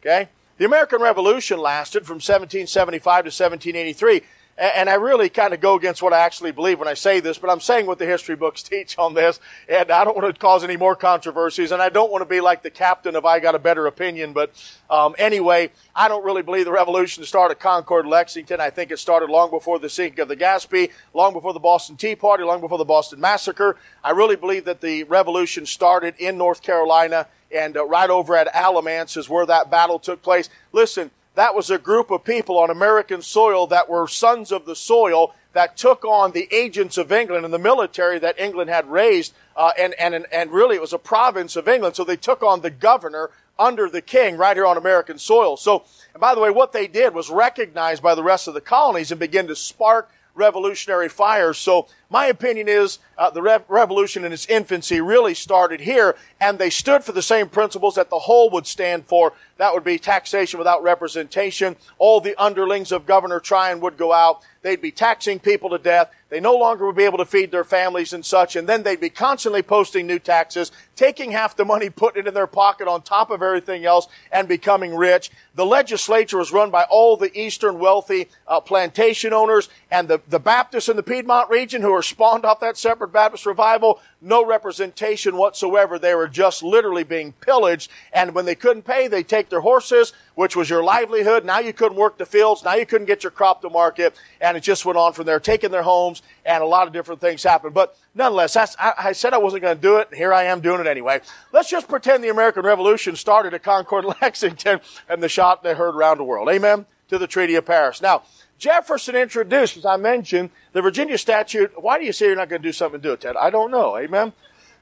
Okay? 0.00 0.28
The 0.58 0.64
American 0.66 1.00
Revolution 1.00 1.58
lasted 1.58 2.04
from 2.04 2.16
1775 2.16 3.02
to 3.02 3.28
1783. 3.28 4.22
And 4.60 4.90
I 4.90 4.94
really 4.96 5.30
kind 5.30 5.54
of 5.54 5.60
go 5.62 5.74
against 5.74 6.02
what 6.02 6.12
I 6.12 6.18
actually 6.18 6.52
believe 6.52 6.78
when 6.78 6.86
I 6.86 6.92
say 6.92 7.18
this, 7.20 7.38
but 7.38 7.48
I'm 7.48 7.60
saying 7.60 7.86
what 7.86 7.98
the 7.98 8.04
history 8.04 8.36
books 8.36 8.62
teach 8.64 8.98
on 8.98 9.14
this. 9.14 9.40
And 9.70 9.90
I 9.90 10.04
don't 10.04 10.14
want 10.14 10.34
to 10.34 10.38
cause 10.38 10.62
any 10.62 10.76
more 10.76 10.94
controversies. 10.94 11.72
And 11.72 11.80
I 11.80 11.88
don't 11.88 12.12
want 12.12 12.20
to 12.20 12.26
be 12.26 12.42
like 12.42 12.62
the 12.62 12.70
captain 12.70 13.16
of 13.16 13.24
I 13.24 13.40
got 13.40 13.54
a 13.54 13.58
better 13.58 13.86
opinion. 13.86 14.34
But 14.34 14.52
um, 14.90 15.14
anyway, 15.16 15.70
I 15.96 16.08
don't 16.08 16.22
really 16.26 16.42
believe 16.42 16.66
the 16.66 16.72
revolution 16.72 17.24
started 17.24 17.52
at 17.52 17.60
Concord, 17.60 18.04
Lexington. 18.04 18.60
I 18.60 18.68
think 18.68 18.90
it 18.90 18.98
started 18.98 19.30
long 19.30 19.48
before 19.48 19.78
the 19.78 19.88
sinking 19.88 20.20
of 20.20 20.28
the 20.28 20.36
Gaspee, 20.36 20.90
long 21.14 21.32
before 21.32 21.54
the 21.54 21.58
Boston 21.58 21.96
Tea 21.96 22.14
Party, 22.14 22.44
long 22.44 22.60
before 22.60 22.76
the 22.76 22.84
Boston 22.84 23.18
Massacre. 23.18 23.78
I 24.04 24.10
really 24.10 24.36
believe 24.36 24.66
that 24.66 24.82
the 24.82 25.04
revolution 25.04 25.64
started 25.64 26.16
in 26.18 26.36
North 26.36 26.60
Carolina 26.60 27.28
and 27.54 27.76
uh, 27.76 27.84
right 27.86 28.10
over 28.10 28.36
at 28.36 28.54
Alamance 28.54 29.16
is 29.16 29.28
where 29.28 29.46
that 29.46 29.70
battle 29.70 29.98
took 29.98 30.22
place. 30.22 30.48
Listen, 30.72 31.10
that 31.34 31.54
was 31.54 31.70
a 31.70 31.78
group 31.78 32.10
of 32.10 32.24
people 32.24 32.58
on 32.58 32.70
American 32.70 33.22
soil 33.22 33.66
that 33.68 33.88
were 33.88 34.06
sons 34.08 34.52
of 34.52 34.66
the 34.66 34.76
soil 34.76 35.34
that 35.52 35.76
took 35.76 36.04
on 36.04 36.32
the 36.32 36.48
agents 36.52 36.96
of 36.96 37.10
England 37.10 37.44
and 37.44 37.52
the 37.52 37.58
military 37.58 38.18
that 38.18 38.38
England 38.38 38.70
had 38.70 38.88
raised, 38.90 39.34
uh, 39.56 39.72
and, 39.78 39.94
and, 39.94 40.26
and 40.32 40.52
really 40.52 40.76
it 40.76 40.80
was 40.80 40.92
a 40.92 40.98
province 40.98 41.56
of 41.56 41.68
England. 41.68 41.96
So 41.96 42.04
they 42.04 42.16
took 42.16 42.42
on 42.42 42.60
the 42.60 42.70
governor 42.70 43.30
under 43.58 43.88
the 43.88 44.00
king 44.00 44.36
right 44.36 44.56
here 44.56 44.66
on 44.66 44.76
American 44.76 45.18
soil. 45.18 45.56
So, 45.56 45.84
and 46.14 46.20
by 46.20 46.34
the 46.34 46.40
way, 46.40 46.50
what 46.50 46.72
they 46.72 46.86
did 46.86 47.14
was 47.14 47.30
recognized 47.30 48.02
by 48.02 48.14
the 48.14 48.22
rest 48.22 48.48
of 48.48 48.54
the 48.54 48.60
colonies 48.60 49.10
and 49.10 49.20
begin 49.20 49.46
to 49.48 49.56
spark 49.56 50.10
revolutionary 50.34 51.08
fires. 51.08 51.58
So 51.58 51.86
my 52.08 52.26
opinion 52.26 52.68
is 52.68 52.98
uh, 53.16 53.30
the 53.30 53.42
rev- 53.42 53.64
revolution 53.68 54.24
in 54.24 54.32
its 54.32 54.46
infancy 54.46 55.00
really 55.00 55.34
started 55.34 55.80
here, 55.80 56.16
and 56.40 56.58
they 56.58 56.70
stood 56.70 57.04
for 57.04 57.12
the 57.12 57.22
same 57.22 57.48
principles 57.48 57.94
that 57.94 58.10
the 58.10 58.20
whole 58.20 58.50
would 58.50 58.66
stand 58.66 59.06
for. 59.06 59.32
That 59.58 59.74
would 59.74 59.84
be 59.84 59.98
taxation 59.98 60.58
without 60.58 60.82
representation. 60.82 61.76
All 61.98 62.20
the 62.20 62.40
underlings 62.42 62.92
of 62.92 63.06
Governor 63.06 63.40
Tryon 63.40 63.80
would 63.80 63.96
go 63.96 64.12
out. 64.12 64.42
They'd 64.62 64.82
be 64.82 64.92
taxing 64.92 65.38
people 65.38 65.70
to 65.70 65.78
death. 65.78 66.10
They 66.28 66.38
no 66.38 66.54
longer 66.54 66.86
would 66.86 66.96
be 66.96 67.04
able 67.04 67.18
to 67.18 67.24
feed 67.24 67.50
their 67.50 67.64
families 67.64 68.12
and 68.12 68.24
such. 68.24 68.54
And 68.54 68.68
then 68.68 68.82
they'd 68.82 69.00
be 69.00 69.10
constantly 69.10 69.62
posting 69.62 70.06
new 70.06 70.18
taxes, 70.18 70.70
taking 70.94 71.32
half 71.32 71.56
the 71.56 71.64
money, 71.64 71.90
putting 71.90 72.20
it 72.20 72.28
in 72.28 72.34
their 72.34 72.46
pocket 72.46 72.86
on 72.86 73.02
top 73.02 73.30
of 73.30 73.42
everything 73.42 73.84
else 73.84 74.06
and 74.30 74.46
becoming 74.46 74.94
rich. 74.94 75.30
The 75.54 75.66
legislature 75.66 76.38
was 76.38 76.52
run 76.52 76.70
by 76.70 76.84
all 76.84 77.16
the 77.16 77.36
Eastern 77.36 77.78
wealthy 77.78 78.28
uh, 78.46 78.60
plantation 78.60 79.32
owners 79.32 79.68
and 79.90 80.06
the, 80.06 80.20
the 80.28 80.38
Baptists 80.38 80.88
in 80.88 80.96
the 80.96 81.02
Piedmont 81.02 81.50
region 81.50 81.82
who 81.82 81.92
are 81.92 82.02
spawned 82.02 82.44
off 82.44 82.60
that 82.60 82.76
separate 82.76 83.12
Baptist 83.12 83.46
revival. 83.46 84.00
No 84.20 84.44
representation 84.44 85.36
whatsoever. 85.36 85.98
They 85.98 86.14
were 86.14 86.28
just 86.28 86.62
literally 86.62 87.04
being 87.04 87.32
pillaged. 87.32 87.90
And 88.12 88.34
when 88.34 88.44
they 88.44 88.54
couldn't 88.54 88.82
pay, 88.82 89.08
they 89.08 89.22
take 89.24 89.48
their 89.48 89.62
horses, 89.62 90.12
which 90.34 90.56
was 90.56 90.70
your 90.70 90.82
livelihood. 90.82 91.44
Now 91.44 91.58
you 91.58 91.72
couldn't 91.72 91.98
work 91.98 92.18
the 92.18 92.26
fields. 92.26 92.64
Now 92.64 92.74
you 92.74 92.86
couldn't 92.86 93.06
get 93.06 93.22
your 93.22 93.30
crop 93.30 93.62
to 93.62 93.70
market. 93.70 94.14
And 94.40 94.56
it 94.56 94.60
just 94.60 94.84
went 94.84 94.98
on 94.98 95.12
from 95.12 95.26
there, 95.26 95.40
taking 95.40 95.70
their 95.70 95.82
homes 95.82 96.22
and 96.44 96.62
a 96.62 96.66
lot 96.66 96.86
of 96.86 96.92
different 96.92 97.20
things 97.20 97.42
happened. 97.42 97.74
But 97.74 97.96
nonetheless, 98.14 98.56
I, 98.56 98.92
I, 98.98 99.12
said 99.12 99.34
I 99.34 99.38
wasn't 99.38 99.62
going 99.62 99.76
to 99.76 99.82
do 99.82 99.98
it. 99.98 100.08
And 100.10 100.16
here 100.16 100.32
I 100.32 100.44
am 100.44 100.60
doing 100.60 100.80
it 100.80 100.86
anyway. 100.86 101.20
Let's 101.52 101.70
just 101.70 101.88
pretend 101.88 102.24
the 102.24 102.30
American 102.30 102.64
Revolution 102.64 103.16
started 103.16 103.54
at 103.54 103.62
Concord, 103.62 104.04
Lexington, 104.22 104.80
and 105.08 105.22
the 105.22 105.28
shot 105.28 105.62
they 105.62 105.74
heard 105.74 105.94
around 105.94 106.18
the 106.18 106.24
world. 106.24 106.48
Amen? 106.48 106.86
To 107.08 107.18
the 107.18 107.26
Treaty 107.26 107.56
of 107.56 107.66
Paris. 107.66 108.00
Now, 108.00 108.22
Jefferson 108.58 109.16
introduced, 109.16 109.78
as 109.78 109.86
I 109.86 109.96
mentioned, 109.96 110.50
the 110.72 110.82
Virginia 110.82 111.16
statute. 111.16 111.82
Why 111.82 111.98
do 111.98 112.04
you 112.04 112.12
say 112.12 112.26
you're 112.26 112.36
not 112.36 112.50
going 112.50 112.62
to 112.62 112.68
do 112.68 112.72
something 112.72 113.00
to 113.00 113.08
do 113.08 113.12
it, 113.14 113.22
Ted? 113.22 113.36
I 113.36 113.50
don't 113.50 113.70
know. 113.70 113.96
Amen? 113.96 114.34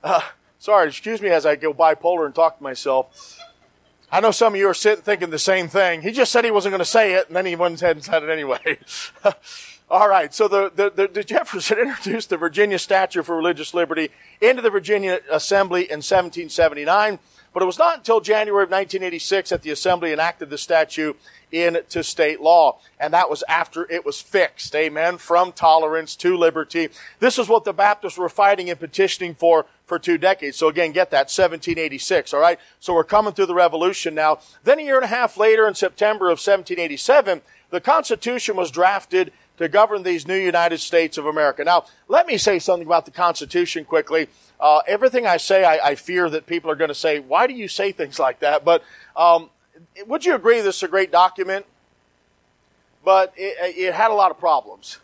Uh, 0.02 0.20
sorry, 0.58 0.88
excuse 0.88 1.22
me 1.22 1.28
as 1.28 1.46
I 1.46 1.54
go 1.56 1.72
bipolar 1.72 2.26
and 2.26 2.34
talk 2.34 2.58
to 2.58 2.62
myself. 2.62 3.38
I 4.10 4.20
know 4.20 4.30
some 4.30 4.54
of 4.54 4.58
you 4.58 4.68
are 4.68 4.74
sitting 4.74 5.02
thinking 5.02 5.30
the 5.30 5.38
same 5.38 5.68
thing. 5.68 6.00
He 6.00 6.12
just 6.12 6.32
said 6.32 6.44
he 6.44 6.50
wasn't 6.50 6.72
going 6.72 6.78
to 6.78 6.84
say 6.84 7.14
it, 7.14 7.26
and 7.28 7.36
then 7.36 7.44
he 7.44 7.56
went 7.56 7.82
ahead 7.82 7.96
and 7.96 8.04
said 8.04 8.22
it 8.22 8.30
anyway. 8.30 8.78
All 9.90 10.08
right, 10.08 10.34
so 10.34 10.48
the, 10.48 10.70
the, 10.74 10.90
the, 10.90 11.08
the, 11.08 11.24
Jefferson 11.24 11.78
introduced 11.80 12.30
the 12.30 12.36
Virginia 12.36 12.78
Statute 12.78 13.24
for 13.24 13.36
Religious 13.36 13.72
Liberty 13.72 14.10
into 14.40 14.62
the 14.62 14.70
Virginia 14.70 15.20
Assembly 15.30 15.82
in 15.82 15.98
1779, 15.98 17.18
but 17.52 17.62
it 17.62 17.66
was 17.66 17.78
not 17.78 17.98
until 17.98 18.20
January 18.20 18.64
of 18.64 18.70
1986 18.70 19.50
that 19.50 19.62
the 19.62 19.70
Assembly 19.70 20.12
enacted 20.12 20.50
the 20.50 20.58
statute 20.58 21.18
into 21.50 22.02
state 22.02 22.40
law. 22.40 22.78
And 23.00 23.12
that 23.14 23.30
was 23.30 23.42
after 23.48 23.90
it 23.90 24.04
was 24.04 24.20
fixed. 24.20 24.74
Amen. 24.74 25.18
From 25.18 25.52
tolerance 25.52 26.14
to 26.16 26.36
liberty. 26.36 26.88
This 27.20 27.38
is 27.38 27.48
what 27.48 27.64
the 27.64 27.72
Baptists 27.72 28.18
were 28.18 28.28
fighting 28.28 28.68
and 28.70 28.78
petitioning 28.78 29.34
for 29.34 29.66
for 29.84 29.98
two 29.98 30.18
decades. 30.18 30.58
So 30.58 30.68
again, 30.68 30.92
get 30.92 31.10
that, 31.10 31.30
1786, 31.30 32.34
all 32.34 32.40
right? 32.40 32.60
So 32.78 32.92
we're 32.92 33.04
coming 33.04 33.32
through 33.32 33.46
the 33.46 33.54
revolution 33.54 34.14
now. 34.14 34.40
Then 34.62 34.78
a 34.78 34.82
year 34.82 34.96
and 34.96 35.04
a 35.04 35.08
half 35.08 35.38
later, 35.38 35.66
in 35.66 35.74
September 35.74 36.26
of 36.26 36.38
1787, 36.38 37.40
the 37.70 37.80
Constitution 37.80 38.54
was 38.54 38.70
drafted 38.70 39.32
to 39.58 39.68
govern 39.68 40.02
these 40.02 40.26
new 40.26 40.36
United 40.36 40.78
States 40.78 41.18
of 41.18 41.26
America. 41.26 41.64
Now, 41.64 41.84
let 42.08 42.26
me 42.26 42.38
say 42.38 42.58
something 42.58 42.86
about 42.86 43.04
the 43.04 43.10
Constitution 43.10 43.84
quickly. 43.84 44.28
Uh, 44.58 44.80
everything 44.86 45.26
I 45.26 45.36
say, 45.36 45.64
I, 45.64 45.90
I, 45.90 45.94
fear 45.94 46.28
that 46.30 46.46
people 46.46 46.68
are 46.68 46.74
going 46.74 46.88
to 46.88 46.94
say, 46.94 47.20
why 47.20 47.46
do 47.46 47.54
you 47.54 47.68
say 47.68 47.92
things 47.92 48.18
like 48.18 48.40
that? 48.40 48.64
But 48.64 48.82
um, 49.14 49.50
would 50.06 50.24
you 50.24 50.34
agree 50.34 50.60
this 50.60 50.78
is 50.78 50.82
a 50.82 50.88
great 50.88 51.12
document? 51.12 51.64
But 53.04 53.32
it, 53.36 53.76
it 53.76 53.94
had 53.94 54.10
a 54.10 54.14
lot 54.14 54.32
of 54.32 54.38
problems. 54.38 54.98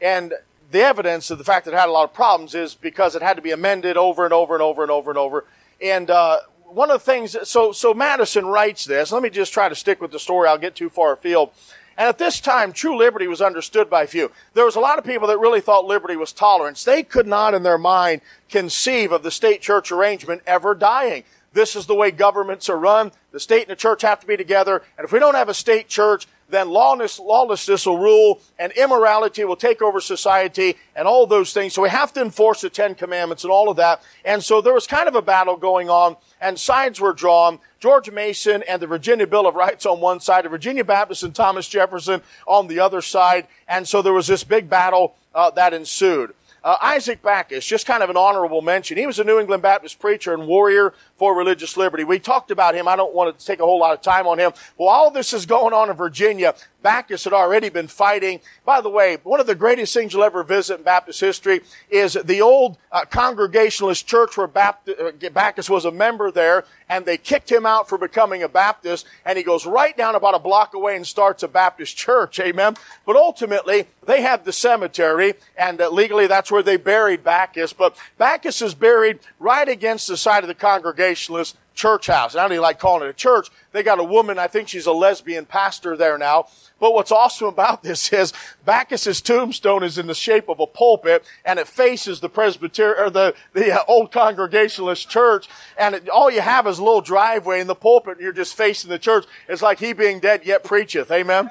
And 0.00 0.32
the 0.70 0.80
evidence 0.80 1.30
of 1.30 1.36
the 1.36 1.44
fact 1.44 1.66
that 1.66 1.74
it 1.74 1.78
had 1.78 1.88
a 1.88 1.92
lot 1.92 2.04
of 2.04 2.14
problems 2.14 2.54
is 2.54 2.74
because 2.74 3.14
it 3.14 3.20
had 3.20 3.36
to 3.36 3.42
be 3.42 3.50
amended 3.50 3.98
over 3.98 4.24
and 4.24 4.32
over 4.32 4.54
and 4.54 4.62
over 4.62 4.82
and 4.82 4.90
over 4.90 5.10
and 5.10 5.18
over. 5.18 5.44
And 5.80 6.10
uh, 6.10 6.40
one 6.64 6.90
of 6.90 7.04
the 7.04 7.04
things, 7.04 7.36
so 7.44 7.72
so 7.72 7.92
Madison 7.92 8.46
writes 8.46 8.86
this. 8.86 9.12
Let 9.12 9.22
me 9.22 9.30
just 9.30 9.52
try 9.52 9.68
to 9.68 9.74
stick 9.74 10.00
with 10.00 10.10
the 10.10 10.18
story. 10.18 10.48
I'll 10.48 10.58
get 10.58 10.74
too 10.74 10.88
far 10.88 11.12
afield. 11.12 11.50
And 11.96 12.08
at 12.08 12.18
this 12.18 12.40
time, 12.40 12.72
true 12.72 12.96
liberty 12.96 13.26
was 13.26 13.42
understood 13.42 13.90
by 13.90 14.06
few. 14.06 14.30
There 14.54 14.64
was 14.64 14.76
a 14.76 14.80
lot 14.80 14.98
of 14.98 15.04
people 15.04 15.28
that 15.28 15.38
really 15.38 15.60
thought 15.60 15.84
liberty 15.84 16.16
was 16.16 16.32
tolerance. 16.32 16.84
They 16.84 17.02
could 17.02 17.26
not 17.26 17.54
in 17.54 17.62
their 17.62 17.78
mind 17.78 18.22
conceive 18.48 19.12
of 19.12 19.22
the 19.22 19.30
state 19.30 19.60
church 19.60 19.92
arrangement 19.92 20.42
ever 20.46 20.74
dying. 20.74 21.24
This 21.52 21.76
is 21.76 21.86
the 21.86 21.94
way 21.94 22.10
governments 22.10 22.68
are 22.70 22.78
run. 22.78 23.12
The 23.30 23.40
state 23.40 23.62
and 23.62 23.70
the 23.70 23.76
church 23.76 24.02
have 24.02 24.20
to 24.20 24.26
be 24.26 24.36
together. 24.36 24.82
And 24.96 25.04
if 25.04 25.12
we 25.12 25.18
don't 25.18 25.34
have 25.34 25.48
a 25.48 25.54
state 25.54 25.88
church, 25.88 26.26
then 26.48 26.68
lawless, 26.68 27.18
lawlessness 27.18 27.86
will 27.86 27.98
rule 27.98 28.40
and 28.58 28.72
immorality 28.72 29.44
will 29.44 29.56
take 29.56 29.82
over 29.82 30.00
society 30.00 30.76
and 30.94 31.08
all 31.08 31.26
those 31.26 31.52
things. 31.52 31.72
So 31.72 31.82
we 31.82 31.88
have 31.88 32.12
to 32.14 32.22
enforce 32.22 32.60
the 32.60 32.70
Ten 32.70 32.94
Commandments 32.94 33.44
and 33.44 33.50
all 33.50 33.68
of 33.68 33.76
that. 33.76 34.02
And 34.24 34.42
so 34.42 34.60
there 34.60 34.74
was 34.74 34.86
kind 34.86 35.08
of 35.08 35.14
a 35.14 35.22
battle 35.22 35.56
going 35.56 35.90
on 35.90 36.16
and 36.40 36.58
sides 36.58 37.00
were 37.00 37.12
drawn. 37.12 37.58
George 37.82 38.12
Mason 38.12 38.62
and 38.68 38.80
the 38.80 38.86
Virginia 38.86 39.26
Bill 39.26 39.44
of 39.44 39.56
Rights 39.56 39.86
on 39.86 40.00
one 40.00 40.20
side, 40.20 40.44
the 40.44 40.48
Virginia 40.48 40.84
Baptist 40.84 41.24
and 41.24 41.34
Thomas 41.34 41.66
Jefferson 41.66 42.22
on 42.46 42.68
the 42.68 42.78
other 42.78 43.02
side. 43.02 43.48
And 43.66 43.88
so 43.88 44.02
there 44.02 44.12
was 44.12 44.28
this 44.28 44.44
big 44.44 44.70
battle 44.70 45.16
uh, 45.34 45.50
that 45.50 45.74
ensued. 45.74 46.32
Uh, 46.62 46.76
Isaac 46.80 47.22
Backus, 47.22 47.66
just 47.66 47.84
kind 47.84 48.04
of 48.04 48.08
an 48.08 48.16
honorable 48.16 48.62
mention. 48.62 48.98
He 48.98 49.04
was 49.04 49.18
a 49.18 49.24
New 49.24 49.40
England 49.40 49.64
Baptist 49.64 49.98
preacher 49.98 50.32
and 50.32 50.46
warrior 50.46 50.94
for 51.22 51.36
religious 51.36 51.76
liberty. 51.76 52.02
We 52.02 52.18
talked 52.18 52.50
about 52.50 52.74
him. 52.74 52.88
I 52.88 52.96
don't 52.96 53.14
want 53.14 53.38
to 53.38 53.46
take 53.46 53.60
a 53.60 53.64
whole 53.64 53.78
lot 53.78 53.92
of 53.92 54.02
time 54.02 54.26
on 54.26 54.40
him. 54.40 54.50
Well, 54.76 54.88
all 54.88 55.08
this 55.08 55.32
is 55.32 55.46
going 55.46 55.72
on 55.72 55.88
in 55.88 55.94
Virginia. 55.94 56.56
Backus 56.82 57.22
had 57.22 57.32
already 57.32 57.68
been 57.68 57.86
fighting. 57.86 58.40
By 58.64 58.80
the 58.80 58.90
way, 58.90 59.18
one 59.22 59.38
of 59.38 59.46
the 59.46 59.54
greatest 59.54 59.94
things 59.94 60.12
you'll 60.12 60.24
ever 60.24 60.42
visit 60.42 60.78
in 60.78 60.82
Baptist 60.82 61.20
history 61.20 61.60
is 61.88 62.14
the 62.14 62.40
old 62.40 62.76
uh, 62.90 63.04
Congregationalist 63.04 64.04
church 64.04 64.36
where 64.36 64.48
Baptist, 64.48 64.98
uh, 65.00 65.72
was 65.72 65.84
a 65.84 65.92
member 65.92 66.32
there, 66.32 66.64
and 66.88 67.06
they 67.06 67.16
kicked 67.16 67.52
him 67.52 67.64
out 67.64 67.88
for 67.88 67.98
becoming 67.98 68.42
a 68.42 68.48
Baptist, 68.48 69.06
and 69.24 69.38
he 69.38 69.44
goes 69.44 69.64
right 69.64 69.96
down 69.96 70.16
about 70.16 70.34
a 70.34 70.40
block 70.40 70.74
away 70.74 70.96
and 70.96 71.06
starts 71.06 71.44
a 71.44 71.48
Baptist 71.48 71.96
church. 71.96 72.40
Amen. 72.40 72.74
But 73.06 73.14
ultimately, 73.14 73.86
they 74.04 74.22
have 74.22 74.44
the 74.44 74.52
cemetery, 74.52 75.34
and 75.56 75.80
uh, 75.80 75.88
legally 75.88 76.26
that's 76.26 76.50
where 76.50 76.64
they 76.64 76.76
buried 76.76 77.22
Backus. 77.22 77.72
But 77.72 77.96
Backus 78.18 78.60
is 78.60 78.74
buried 78.74 79.20
right 79.38 79.68
against 79.68 80.08
the 80.08 80.16
side 80.16 80.42
of 80.42 80.48
the 80.48 80.54
congregation 80.54 81.11
Congregationalist 81.12 81.56
church 81.74 82.06
house. 82.06 82.34
And 82.34 82.40
I 82.40 82.44
don't 82.44 82.52
even 82.52 82.62
like 82.62 82.78
calling 82.78 83.06
it 83.06 83.10
a 83.10 83.14
church. 83.14 83.48
They 83.72 83.82
got 83.82 83.98
a 83.98 84.04
woman, 84.04 84.38
I 84.38 84.46
think 84.46 84.68
she's 84.68 84.86
a 84.86 84.92
lesbian 84.92 85.46
pastor 85.46 85.96
there 85.96 86.18
now. 86.18 86.46
But 86.78 86.92
what's 86.92 87.12
awesome 87.12 87.48
about 87.48 87.82
this 87.82 88.12
is 88.12 88.32
Backus's 88.64 89.20
tombstone 89.20 89.82
is 89.82 89.98
in 89.98 90.06
the 90.06 90.14
shape 90.14 90.48
of 90.48 90.60
a 90.60 90.66
pulpit 90.66 91.24
and 91.44 91.58
it 91.58 91.68
faces 91.68 92.20
the 92.20 92.28
Presbyterian, 92.28 93.02
or 93.02 93.10
the, 93.10 93.34
the 93.52 93.72
uh, 93.72 93.84
old 93.88 94.12
Congregationalist 94.12 95.08
church. 95.08 95.48
And 95.78 95.94
it, 95.94 96.08
all 96.08 96.30
you 96.30 96.40
have 96.40 96.66
is 96.66 96.78
a 96.78 96.84
little 96.84 97.00
driveway 97.00 97.60
in 97.60 97.66
the 97.66 97.74
pulpit 97.74 98.14
and 98.14 98.22
you're 98.22 98.32
just 98.32 98.54
facing 98.54 98.90
the 98.90 98.98
church. 98.98 99.24
It's 99.48 99.62
like 99.62 99.78
he 99.78 99.92
being 99.92 100.20
dead 100.20 100.42
yet 100.44 100.64
preacheth. 100.64 101.10
Amen. 101.10 101.50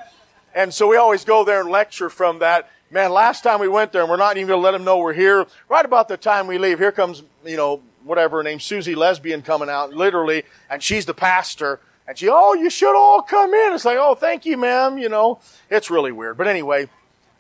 And 0.53 0.73
so 0.73 0.87
we 0.87 0.97
always 0.97 1.23
go 1.23 1.43
there 1.43 1.61
and 1.61 1.69
lecture 1.69 2.09
from 2.09 2.39
that. 2.39 2.69
Man, 2.91 3.11
last 3.11 3.41
time 3.41 3.59
we 3.59 3.69
went 3.69 3.93
there 3.93 4.01
and 4.01 4.09
we're 4.09 4.17
not 4.17 4.35
even 4.35 4.49
going 4.49 4.59
to 4.59 4.63
let 4.63 4.71
them 4.71 4.83
know 4.83 4.97
we're 4.97 5.13
here. 5.13 5.47
Right 5.69 5.85
about 5.85 6.09
the 6.09 6.17
time 6.17 6.45
we 6.45 6.57
leave, 6.57 6.77
here 6.77 6.91
comes, 6.91 7.23
you 7.45 7.55
know, 7.55 7.81
whatever 8.03 8.43
named 8.43 8.61
Susie 8.61 8.95
Lesbian 8.95 9.41
coming 9.41 9.69
out, 9.69 9.93
literally, 9.93 10.43
and 10.69 10.81
she's 10.81 11.05
the 11.05 11.13
pastor. 11.13 11.79
And 12.07 12.17
she, 12.17 12.27
oh, 12.29 12.53
you 12.53 12.69
should 12.69 12.95
all 12.95 13.21
come 13.21 13.53
in. 13.53 13.73
It's 13.73 13.85
like, 13.85 13.97
oh, 13.99 14.15
thank 14.15 14.45
you, 14.45 14.57
ma'am. 14.57 14.97
You 14.97 15.09
know, 15.09 15.39
it's 15.69 15.89
really 15.89 16.11
weird. 16.11 16.37
But 16.37 16.47
anyway, 16.47 16.89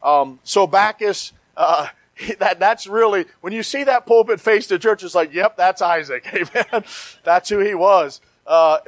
um, 0.03 0.39
so 0.43 0.67
Backus, 0.67 1.33
uh, 1.57 1.87
that, 2.39 2.59
that's 2.59 2.87
really, 2.87 3.25
when 3.41 3.53
you 3.53 3.63
see 3.63 3.83
that 3.83 4.05
pulpit 4.05 4.39
face 4.39 4.67
the 4.67 4.79
church, 4.79 5.03
it's 5.03 5.15
like, 5.15 5.33
yep, 5.33 5.57
that's 5.57 5.81
Isaac. 5.81 6.25
Amen. 6.33 6.83
that's 7.23 7.49
who 7.49 7.59
he 7.59 7.73
was. 7.73 8.21
Uh, 8.45 8.79